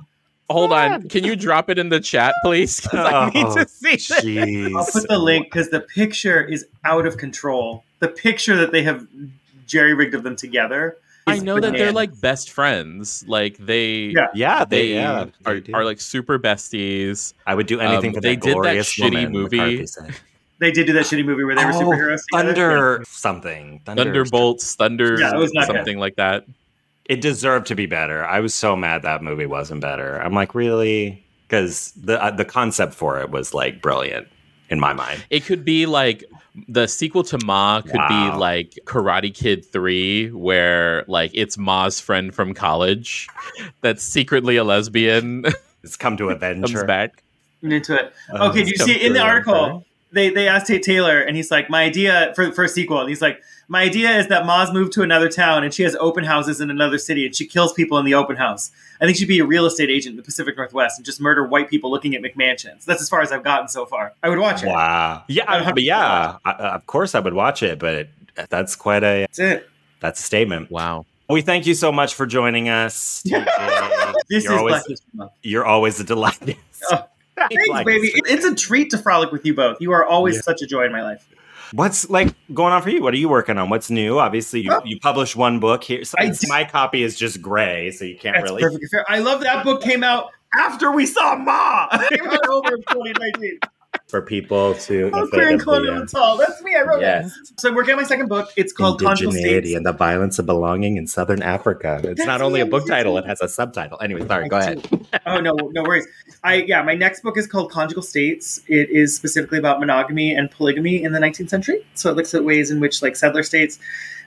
Hold 0.50 0.72
on. 0.74 1.08
Can 1.10 1.24
you 1.24 1.36
drop 1.36 1.70
it 1.70 1.78
in 1.78 1.90
the 1.90 2.00
chat, 2.00 2.34
please? 2.44 2.80
'Cause 2.88 2.94
I 3.14 3.30
need 3.30 3.46
Oh, 3.46 3.56
to 3.56 3.68
see 3.68 3.92
this. 3.92 4.10
Jeez. 4.10 4.76
I'll 4.76 4.86
put 4.86 5.08
the 5.08 5.20
link 5.20 5.46
because 5.48 5.70
the 5.70 5.82
picture 5.82 6.44
is 6.44 6.66
out 6.84 7.06
of 7.06 7.18
control. 7.18 7.84
The 8.00 8.08
picture 8.08 8.56
that 8.58 8.72
they 8.72 8.82
have 8.84 9.06
jerry 9.68 9.94
rigged 9.94 10.16
of 10.16 10.24
them 10.24 10.36
together. 10.36 10.98
I 11.28 11.36
is 11.36 11.44
know 11.44 11.60
that 11.60 11.74
they're 11.74 11.92
like 11.92 12.20
best 12.20 12.50
friends. 12.50 13.24
Like 13.28 13.58
they 13.58 14.14
Yeah. 14.16 14.28
Yeah, 14.34 14.66
they, 14.66 14.88
they, 14.90 14.94
yeah, 14.96 15.26
are, 15.46 15.54
they 15.56 15.60
do. 15.60 15.74
are 15.76 15.86
like 15.86 16.02
super 16.02 16.40
besties. 16.40 17.34
I 17.46 17.54
would 17.54 17.68
do 17.68 17.80
anything 17.80 18.10
um, 18.10 18.14
for 18.16 18.22
they 18.22 18.36
that 18.36 18.42
did 18.44 18.56
that 18.64 18.78
shitty 18.78 19.32
movie. 19.32 19.86
They 20.60 20.72
did 20.72 20.88
do 20.88 20.94
that 20.94 21.06
shitty 21.06 21.24
movie 21.24 21.46
where 21.46 21.56
they 21.56 21.64
were 21.64 21.72
Oh, 21.72 21.80
superheroes. 21.80 22.20
together. 22.34 22.54
Thunder 22.54 23.04
something. 23.08 23.80
Thunder 23.86 24.04
Thunderbolts, 24.04 24.76
Thunder, 24.76 25.18
Yeah, 25.18 25.34
it 25.34 25.38
was 25.38 25.54
not 25.54 25.68
good. 25.68 25.76
something 25.78 25.98
like 26.00 26.18
that. 26.18 26.44
It 27.10 27.20
deserved 27.22 27.68
to 27.68 27.76
be 27.76 27.86
better. 27.88 28.24
I 28.26 28.40
was 28.40 28.54
so 28.56 28.76
mad 28.76 29.02
that 29.02 29.22
movie 29.24 29.46
wasn't 29.48 29.82
better. 29.82 30.22
I'm 30.22 30.34
like, 30.34 30.56
really? 30.56 31.26
Because 31.48 31.92
the 31.94 32.24
uh, 32.24 32.32
the 32.32 32.46
concept 32.46 32.94
for 32.94 33.20
it 33.20 33.30
was 33.32 33.54
like 33.54 33.82
brilliant 33.82 34.28
in 34.70 34.80
my 34.80 34.94
mind. 34.94 35.26
It 35.32 35.44
could 35.44 35.66
be 35.66 35.86
like 35.88 36.24
the 36.68 36.88
sequel 36.88 37.24
to 37.24 37.38
Ma 37.46 37.82
could 37.82 37.96
Wow. 37.96 38.08
be 38.34 38.38
like 38.40 38.78
Karate 38.86 39.34
Kid 39.34 39.66
3 39.66 40.32
where 40.32 41.04
like 41.08 41.32
it's 41.34 41.58
Ma's 41.58 42.00
friend 42.00 42.34
from 42.36 42.54
college 42.54 43.28
that's 43.82 44.04
secretly 44.04 44.58
a 44.58 44.64
lesbian 44.64 45.46
It's 45.84 45.96
come 45.96 46.18
to 46.18 46.30
avenge 46.30 46.62
comes 46.66 46.74
her. 46.82 46.86
back. 46.86 47.24
I'm 47.64 47.72
into 47.72 47.96
it. 47.96 48.14
Uh, 48.34 48.50
Okay, 48.50 48.64
do 48.64 48.70
you 48.72 48.76
see 48.78 49.02
in 49.04 49.14
the 49.14 49.22
article? 49.22 49.56
okay. 49.56 49.86
They 50.12 50.30
they 50.32 50.48
asked 50.48 50.68
Tate 50.68 50.82
Taylor, 50.84 51.20
and 51.22 51.38
he's 51.38 51.52
like, 51.52 51.70
"My 51.70 51.84
idea 51.84 52.34
for 52.36 52.52
for 52.52 52.64
a 52.64 52.68
sequel." 52.70 53.00
And 53.00 53.08
he's 53.10 53.22
like, 53.22 53.40
"My 53.70 53.84
idea 53.84 54.18
is 54.18 54.28
that 54.28 54.44
Maz 54.44 54.74
moved 54.74 54.92
to 54.94 55.02
another 55.04 55.30
town, 55.30 55.64
and 55.64 55.74
she 55.74 55.84
has 55.84 55.96
open 56.00 56.26
houses 56.26 56.60
in 56.60 56.70
another 56.70 56.98
city, 56.98 57.26
and 57.26 57.34
she 57.34 57.46
kills 57.46 57.72
people 57.72 57.98
in 57.98 58.04
the 58.06 58.14
open 58.16 58.36
house. 58.36 58.72
I 59.00 59.06
think 59.06 59.18
she'd 59.18 59.28
be 59.30 59.40
a 59.40 59.46
real 59.46 59.66
estate 59.66 59.90
agent 59.90 60.12
in 60.14 60.18
the 60.18 60.24
Pacific 60.24 60.58
Northwest 60.58 60.98
and 61.00 61.06
just 61.06 61.22
murder 61.22 61.46
white 61.46 61.70
people 61.70 61.90
looking 61.90 62.16
at 62.16 62.22
McMansions. 62.22 62.84
That's 62.84 63.02
as 63.02 63.08
far 63.08 63.22
as 63.22 63.32
I've 63.32 63.44
gotten 63.46 63.70
so 63.70 63.86
far. 63.86 64.12
I 64.22 64.28
would 64.28 64.40
watch 64.40 64.62
it. 64.64 64.68
Wow. 64.68 65.24
Yeah, 65.30 65.46
I- 65.48 65.72
but 65.72 65.84
yeah. 65.84 66.38
I, 66.44 66.50
uh, 66.52 66.54
of 66.76 66.86
course, 66.88 67.16
I 67.16 67.20
would 67.22 67.34
watch 67.34 67.64
it, 67.64 67.80
but 67.80 68.10
that's 68.50 68.76
quite 68.76 69.04
a 69.04 69.22
That's 69.22 69.40
it. 69.40 69.70
that's 70.02 70.20
a 70.20 70.24
statement. 70.24 70.70
Wow. 70.70 71.06
We 71.30 71.42
thank 71.42 71.68
you 71.68 71.76
so 71.76 71.92
much 71.92 72.16
for 72.16 72.26
joining 72.26 72.70
us. 72.70 73.24
TJ. 73.26 74.14
This 74.30 74.44
you're 74.44 74.54
is 74.54 74.60
always 74.60 75.02
Black 75.14 75.30
you're 75.44 75.66
always 75.66 76.00
a 76.00 76.04
delight. 76.04 76.58
Oh, 76.92 77.06
Thanks, 77.38 77.84
baby. 77.86 78.12
It's 78.26 78.46
a 78.46 78.54
treat 78.54 78.90
to 78.92 78.98
frolic 78.98 79.32
with 79.32 79.44
you 79.46 79.54
both. 79.56 79.78
You 79.82 79.92
are 79.94 80.06
always 80.06 80.36
Yeah. 80.36 80.42
such 80.42 80.62
a 80.62 80.68
joy 80.68 80.84
in 80.86 80.92
my 80.92 81.02
life. 81.02 81.26
What's 81.74 82.10
like 82.10 82.34
going 82.54 82.74
on 82.74 82.82
for 82.82 82.90
you? 82.90 83.02
What 83.02 83.14
are 83.14 83.18
you 83.18 83.30
working 83.30 83.58
on? 83.58 83.70
What's 83.70 83.90
new? 83.90 84.20
Obviously, 84.20 84.62
you, 84.62 84.80
you 84.86 85.00
published 85.00 85.36
one 85.36 85.60
book 85.60 85.84
here. 85.84 86.04
So 86.04 86.16
my 86.48 86.64
copy 86.64 87.04
is 87.04 87.18
just 87.18 87.42
gray, 87.42 87.92
so 87.92 88.06
you 88.06 88.18
can't 88.18 88.36
That's 88.36 88.50
really. 88.50 88.62
perfectly 88.62 88.88
fair. 88.92 89.06
I 89.08 89.20
love 89.20 89.42
that 89.42 89.64
book 89.64 89.82
came 89.82 90.04
out 90.04 90.32
after 90.56 90.92
we 90.92 91.06
saw 91.06 91.36
Ma. 91.36 91.88
It 91.94 92.20
came 92.22 92.30
out 92.30 92.48
over 92.50 92.74
in 92.76 92.82
2019. 92.90 93.60
For 94.08 94.22
people 94.22 94.74
to 94.76 95.12
Oh, 95.14 95.28
queer 95.28 95.50
and 95.50 95.60
colonial. 95.62 96.00
That's 96.38 96.62
me. 96.64 96.76
I 96.76 96.82
wrote 96.82 97.02
Yes. 97.02 97.26
it. 97.28 97.60
So 97.60 97.70
I'm 97.70 97.76
working 97.76 97.92
on 97.94 97.98
my 97.98 98.04
second 98.08 98.28
book. 98.28 98.50
It's 98.56 98.74
called 98.74 99.02
Conjugal 99.02 99.34
indigeneity 99.34 99.40
States. 99.62 99.74
and 99.76 99.86
the 99.86 99.92
violence 99.94 100.40
of 100.40 100.46
belonging 100.48 100.98
in 100.98 101.06
Southern 101.08 101.42
Africa. 101.44 102.00
It's 102.04 102.18
That's 102.18 102.26
not 102.28 102.42
only 102.42 102.60
a 102.60 102.66
book 102.66 102.88
title; 102.88 103.18
it 103.18 103.26
has 103.26 103.42
a 103.42 103.48
subtitle. 103.48 104.00
Anyway, 104.02 104.26
sorry. 104.28 104.48
Go 104.48 104.58
ahead. 104.58 104.88
oh 105.28 105.40
no, 105.40 105.54
no 105.54 105.84
worries. 105.84 106.08
I 106.44 106.56
yeah, 106.56 106.82
my 106.84 106.96
next 106.96 107.22
book 107.22 107.38
is 107.38 107.46
called 107.48 107.72
Conjugal 107.72 108.04
States. 108.04 108.62
It 108.68 108.90
is 108.90 109.16
specifically 109.16 109.58
about 109.60 109.80
monogamy 109.80 110.34
and 110.34 110.50
polygamy 110.50 111.04
in 111.04 111.12
the 111.12 111.20
19th 111.20 111.50
century. 111.50 111.86
So 111.96 112.10
it 112.10 112.16
looks 112.16 112.34
at 112.34 112.44
ways 112.44 112.72
in 112.72 112.80
which 112.80 113.02
like 113.02 113.16
settler 113.16 113.44
states 113.44 113.80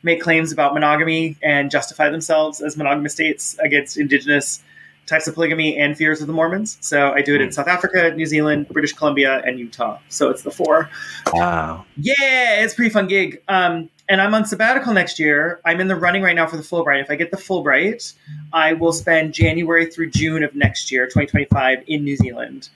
make 0.05 0.21
claims 0.21 0.51
about 0.53 0.75
monogamy 0.75 1.37
and 1.43 1.71
justify 1.71 2.09
themselves 2.09 2.61
as 2.61 2.77
monogamous 2.77 3.13
states 3.13 3.57
against 3.61 3.97
indigenous 3.97 4.61
types 5.07 5.27
of 5.27 5.35
polygamy 5.35 5.77
and 5.77 5.97
fears 5.97 6.21
of 6.21 6.27
the 6.27 6.33
Mormons. 6.33 6.79
So 6.81 7.13
I 7.13 7.23
do 7.23 7.35
it 7.35 7.41
in 7.41 7.49
Hmm. 7.49 7.53
South 7.53 7.69
Africa, 7.69 8.15
New 8.15 8.27
Zealand, 8.27 8.69
British 8.69 8.93
Columbia, 8.93 9.43
and 9.45 9.59
Utah. 9.59 9.99
So 10.09 10.31
it's 10.31 10.43
the 10.43 10.51
four. 10.51 10.89
Wow. 11.33 11.85
Yeah, 11.97 12.63
it's 12.63 12.73
a 12.73 12.77
pretty 12.77 12.91
fun 12.91 13.09
gig. 13.09 13.43
Um, 13.49 13.91
and 14.09 14.21
I'm 14.21 14.35
on 14.35 14.45
sabbatical 14.45 14.93
next 14.93 15.19
year. 15.19 15.61
I'm 15.65 15.81
in 15.81 15.89
the 15.89 15.97
running 15.97 16.23
right 16.23 16.37
now 16.37 16.47
for 16.47 16.57
the 16.57 16.63
Fulbright. 16.63 17.01
If 17.03 17.11
I 17.11 17.17
get 17.17 17.31
the 17.31 17.37
Fulbright, 17.37 18.13
I 18.53 18.75
will 18.75 18.93
spend 18.93 19.33
January 19.33 19.87
through 19.87 20.11
June 20.11 20.43
of 20.43 20.55
next 20.55 20.91
year, 20.93 21.07
2025, 21.07 21.85
in 21.87 22.05
New 22.05 22.17
Zealand, 22.17 22.69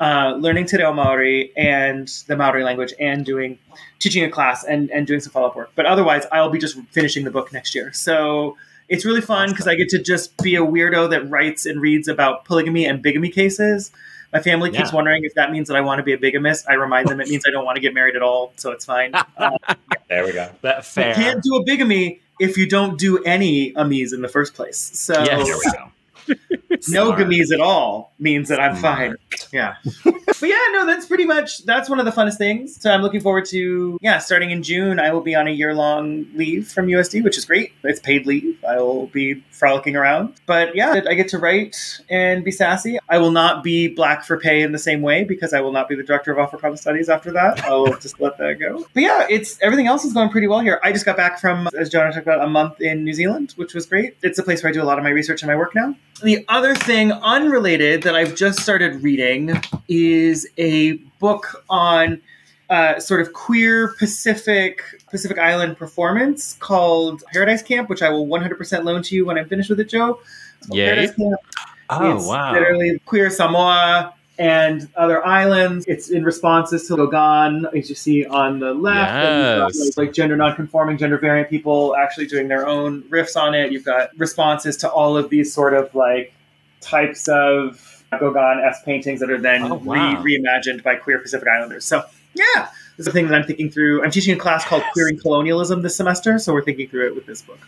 uh, 0.00 0.34
learning 0.38 0.66
Te 0.66 0.76
Reo 0.78 0.92
Maori 0.92 1.52
and 1.56 2.08
the 2.26 2.36
Maori 2.36 2.64
language, 2.64 2.92
and 2.98 3.24
doing 3.24 3.58
teaching 4.00 4.24
a 4.24 4.30
class 4.30 4.64
and 4.64 4.90
and 4.90 5.06
doing 5.06 5.20
some 5.20 5.32
follow 5.32 5.48
up 5.48 5.56
work. 5.56 5.70
But 5.76 5.86
otherwise, 5.86 6.24
I'll 6.32 6.50
be 6.50 6.58
just 6.58 6.76
finishing 6.90 7.24
the 7.24 7.30
book 7.30 7.52
next 7.52 7.74
year. 7.74 7.92
So. 7.92 8.56
It's 8.88 9.04
really 9.04 9.20
fun 9.20 9.50
because 9.50 9.66
I 9.66 9.74
get 9.74 9.88
to 9.90 10.02
just 10.02 10.36
be 10.42 10.56
a 10.56 10.60
weirdo 10.60 11.10
that 11.10 11.28
writes 11.30 11.66
and 11.66 11.80
reads 11.80 12.08
about 12.08 12.44
polygamy 12.44 12.84
and 12.84 13.02
bigamy 13.02 13.30
cases. 13.30 13.90
My 14.32 14.40
family 14.40 14.70
keeps 14.70 14.90
Yeah. 14.90 14.96
wondering 14.96 15.24
if 15.24 15.34
that 15.34 15.52
means 15.52 15.68
that 15.68 15.76
I 15.76 15.80
want 15.80 16.00
to 16.00 16.02
be 16.02 16.12
a 16.12 16.18
bigamist. 16.18 16.66
I 16.68 16.74
remind 16.74 17.08
them 17.08 17.20
it 17.20 17.28
means 17.28 17.44
I 17.46 17.50
don't 17.50 17.64
want 17.64 17.76
to 17.76 17.80
get 17.80 17.94
married 17.94 18.16
at 18.16 18.22
all, 18.22 18.52
so 18.56 18.72
it's 18.72 18.84
fine. 18.84 19.14
Uh, 19.14 19.50
There 20.08 20.24
we 20.24 20.32
go. 20.32 20.50
That 20.62 20.84
you 20.96 21.02
can't 21.14 21.42
do 21.42 21.56
a 21.56 21.64
bigamy 21.64 22.20
if 22.38 22.58
you 22.58 22.68
don't 22.68 22.98
do 22.98 23.22
any 23.24 23.72
amies 23.76 24.12
in 24.12 24.20
the 24.22 24.28
first 24.28 24.54
place. 24.54 24.76
So 24.94 25.14
Yes. 25.14 25.46
There 25.46 25.56
we 25.56 25.72
go. 25.78 25.90
no 26.88 27.12
gamies 27.12 27.52
at 27.52 27.60
all 27.60 28.12
means 28.18 28.48
that 28.48 28.60
I'm 28.60 28.76
mm. 28.76 28.80
fine. 28.80 29.16
Yeah. 29.52 29.76
but 30.04 30.42
yeah, 30.42 30.58
no, 30.72 30.86
that's 30.86 31.06
pretty 31.06 31.24
much 31.24 31.64
that's 31.64 31.88
one 31.88 31.98
of 31.98 32.04
the 32.04 32.12
funnest 32.12 32.36
things. 32.36 32.80
So 32.80 32.90
I'm 32.90 33.02
looking 33.02 33.20
forward 33.20 33.46
to 33.46 33.98
yeah, 34.00 34.18
starting 34.18 34.50
in 34.50 34.62
June, 34.62 34.98
I 34.98 35.12
will 35.12 35.20
be 35.20 35.34
on 35.34 35.46
a 35.46 35.50
year 35.50 35.74
long 35.74 36.26
leave 36.34 36.68
from 36.68 36.86
USD, 36.86 37.22
which 37.24 37.38
is 37.38 37.44
great. 37.44 37.72
It's 37.82 38.00
paid 38.00 38.26
leave. 38.26 38.62
I 38.68 38.76
will 38.78 39.06
be 39.08 39.42
frolicking 39.50 39.96
around. 39.96 40.34
But 40.46 40.74
yeah, 40.74 41.00
I 41.08 41.14
get 41.14 41.28
to 41.28 41.38
write 41.38 41.76
and 42.08 42.44
be 42.44 42.50
sassy. 42.50 42.98
I 43.08 43.18
will 43.18 43.30
not 43.30 43.62
be 43.62 43.88
black 43.88 44.24
for 44.24 44.38
pay 44.38 44.62
in 44.62 44.72
the 44.72 44.78
same 44.78 45.02
way 45.02 45.24
because 45.24 45.52
I 45.52 45.60
will 45.60 45.72
not 45.72 45.88
be 45.88 45.94
the 45.94 46.02
director 46.02 46.32
of 46.32 46.38
Africana 46.38 46.76
Studies 46.76 47.08
after 47.08 47.32
that. 47.32 47.64
I'll 47.64 47.86
just 48.00 48.20
let 48.20 48.38
that 48.38 48.58
go. 48.58 48.86
But 48.94 49.02
yeah, 49.02 49.26
it's 49.28 49.58
everything 49.60 49.86
else 49.86 50.04
is 50.04 50.12
going 50.12 50.30
pretty 50.30 50.48
well 50.48 50.60
here. 50.60 50.80
I 50.82 50.92
just 50.92 51.04
got 51.04 51.16
back 51.16 51.40
from, 51.40 51.68
as 51.78 51.88
Jonah 51.88 52.12
talked 52.12 52.26
about, 52.26 52.42
a 52.42 52.48
month 52.48 52.80
in 52.80 53.04
New 53.04 53.12
Zealand, 53.12 53.52
which 53.56 53.74
was 53.74 53.86
great. 53.86 54.16
It's 54.22 54.38
a 54.38 54.42
place 54.42 54.62
where 54.62 54.70
I 54.70 54.72
do 54.72 54.82
a 54.82 54.84
lot 54.84 54.98
of 54.98 55.04
my 55.04 55.10
research 55.10 55.42
and 55.42 55.48
my 55.48 55.56
work 55.56 55.74
now. 55.74 55.94
The 56.22 56.44
other 56.48 56.74
thing, 56.74 57.12
unrelated, 57.12 58.02
that 58.04 58.14
I've 58.14 58.34
just 58.34 58.60
started 58.60 59.02
reading 59.02 59.60
is 59.88 60.48
a 60.56 60.92
book 61.18 61.64
on 61.68 62.20
uh, 62.70 62.98
sort 62.98 63.20
of 63.20 63.32
queer 63.32 63.94
Pacific 63.98 64.82
Pacific 65.10 65.38
Island 65.38 65.76
performance 65.76 66.54
called 66.54 67.22
Paradise 67.32 67.62
Camp, 67.62 67.88
which 67.88 68.02
I 68.02 68.08
will 68.10 68.26
100% 68.26 68.84
loan 68.84 69.02
to 69.02 69.14
you 69.14 69.26
when 69.26 69.38
I'm 69.38 69.48
finished 69.48 69.70
with 69.70 69.80
it, 69.80 69.88
Joe. 69.88 70.20
Yeah. 70.70 71.06
Oh 71.90 72.16
it's 72.16 72.26
wow. 72.26 72.52
literally 72.52 72.98
queer 73.04 73.28
Samoa 73.30 74.14
and 74.38 74.88
other 74.96 75.24
islands. 75.24 75.84
It's 75.86 76.10
in 76.10 76.24
responses 76.24 76.88
to 76.88 76.96
Gauguin, 76.96 77.66
as 77.76 77.88
you 77.88 77.94
see 77.94 78.26
on 78.26 78.58
the 78.58 78.74
left. 78.74 79.12
And 79.12 79.38
you've 79.38 79.58
got, 79.58 79.74
Yes. 79.74 79.96
like, 79.96 80.06
like 80.08 80.14
gender 80.14 80.36
nonconforming, 80.36 80.98
gender 80.98 81.18
variant 81.18 81.50
people 81.50 81.94
actually 81.96 82.26
doing 82.26 82.48
their 82.48 82.66
own 82.66 83.02
riffs 83.04 83.36
on 83.36 83.54
it. 83.54 83.70
You've 83.72 83.84
got 83.84 84.10
responses 84.18 84.76
to 84.78 84.90
all 84.90 85.16
of 85.16 85.30
these 85.30 85.52
sort 85.54 85.74
of 85.74 85.94
like 85.94 86.32
types 86.80 87.28
of 87.28 87.80
s 88.12 88.82
paintings 88.84 89.18
that 89.20 89.30
are 89.30 89.38
then 89.40 89.62
Oh, 89.64 89.74
wow. 89.74 90.20
re- 90.22 90.38
reimagined 90.38 90.82
by 90.82 90.94
queer 90.96 91.18
Pacific 91.18 91.48
Islanders. 91.48 91.84
So 91.84 92.02
yeah. 92.34 92.68
This 92.96 93.06
is 93.06 93.08
a 93.08 93.12
thing 93.12 93.26
that 93.26 93.34
I'm 93.34 93.44
thinking 93.44 93.70
through. 93.70 94.04
I'm 94.04 94.10
teaching 94.12 94.34
a 94.36 94.38
class 94.38 94.64
called 94.64 94.84
Queering 94.92 95.18
Colonialism 95.18 95.82
this 95.82 95.96
semester, 95.96 96.38
so 96.38 96.52
we're 96.52 96.62
thinking 96.62 96.88
through 96.88 97.08
it 97.08 97.14
with 97.16 97.26
this 97.26 97.42
book. 97.42 97.58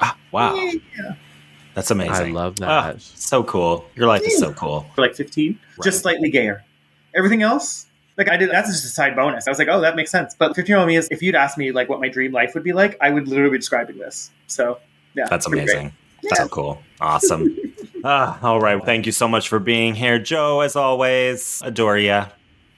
Ah, 0.00 0.14
wow. 0.32 0.54
Yeah. 0.54 1.14
That's 1.76 1.90
amazing. 1.92 2.28
I 2.28 2.30
love 2.30 2.56
Ah, 2.62 2.92
that. 2.92 3.00
so 3.02 3.44
cool. 3.44 3.84
Your 3.94 4.08
life 4.08 4.22
is 4.22 4.38
so 4.38 4.52
cool. 4.54 4.86
for 4.96 5.02
like 5.02 5.14
15, 5.14 5.52
Right. 5.76 5.84
just 5.84 6.00
slightly 6.00 6.30
gayer. 6.30 6.64
Everything 7.14 7.42
else, 7.42 7.86
like 8.16 8.28
I 8.28 8.36
did, 8.36 8.50
that's 8.50 8.68
just 8.68 8.84
a 8.84 8.88
side 8.88 9.14
bonus. 9.14 9.46
I 9.46 9.50
was 9.50 9.58
like, 9.58 9.68
oh, 9.70 9.80
that 9.82 9.94
makes 9.94 10.10
sense. 10.10 10.34
But 10.36 10.56
15 10.56 10.72
year 10.72 10.78
old 10.78 10.88
me 10.88 10.96
is, 10.96 11.06
if 11.10 11.22
you'd 11.22 11.34
asked 11.34 11.58
me 11.58 11.70
like 11.72 11.88
what 11.88 12.00
my 12.00 12.08
dream 12.08 12.32
life 12.32 12.54
would 12.54 12.64
be 12.64 12.72
like, 12.72 12.96
I 13.00 13.10
would 13.10 13.28
literally 13.28 13.50
be 13.52 13.58
describing 13.58 13.98
this. 13.98 14.30
So 14.46 14.78
yeah, 15.14 15.26
That's 15.28 15.46
pretty 15.46 15.66
great. 15.66 15.74
amazing. 15.76 15.92
So 16.34 16.48
cool. 16.48 16.82
Awesome. 17.00 17.54
ah, 18.04 18.38
all 18.42 18.58
right. 18.58 18.82
Thank 18.84 19.04
you 19.06 19.12
so 19.12 19.28
much 19.28 19.48
for 19.48 19.58
being 19.60 19.94
here, 19.94 20.18
Joe. 20.18 20.60
As 20.62 20.74
always, 20.76 21.60
adore 21.64 21.98
ya. 21.98 22.28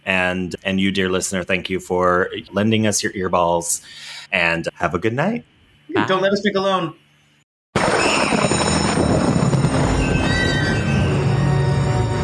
And 0.04 0.56
and 0.64 0.80
you, 0.80 0.90
dear 0.90 1.08
listener, 1.08 1.44
thank 1.44 1.70
you 1.70 1.78
for 1.80 2.30
lending 2.52 2.86
us 2.86 3.02
your 3.02 3.12
earballs. 3.12 3.80
And 4.32 4.66
have 4.74 4.92
a 4.94 4.98
good 4.98 5.14
night. 5.14 5.44
Don't 6.06 6.20
let 6.20 6.32
us 6.32 6.42
drink 6.42 6.56
alone. 6.56 6.94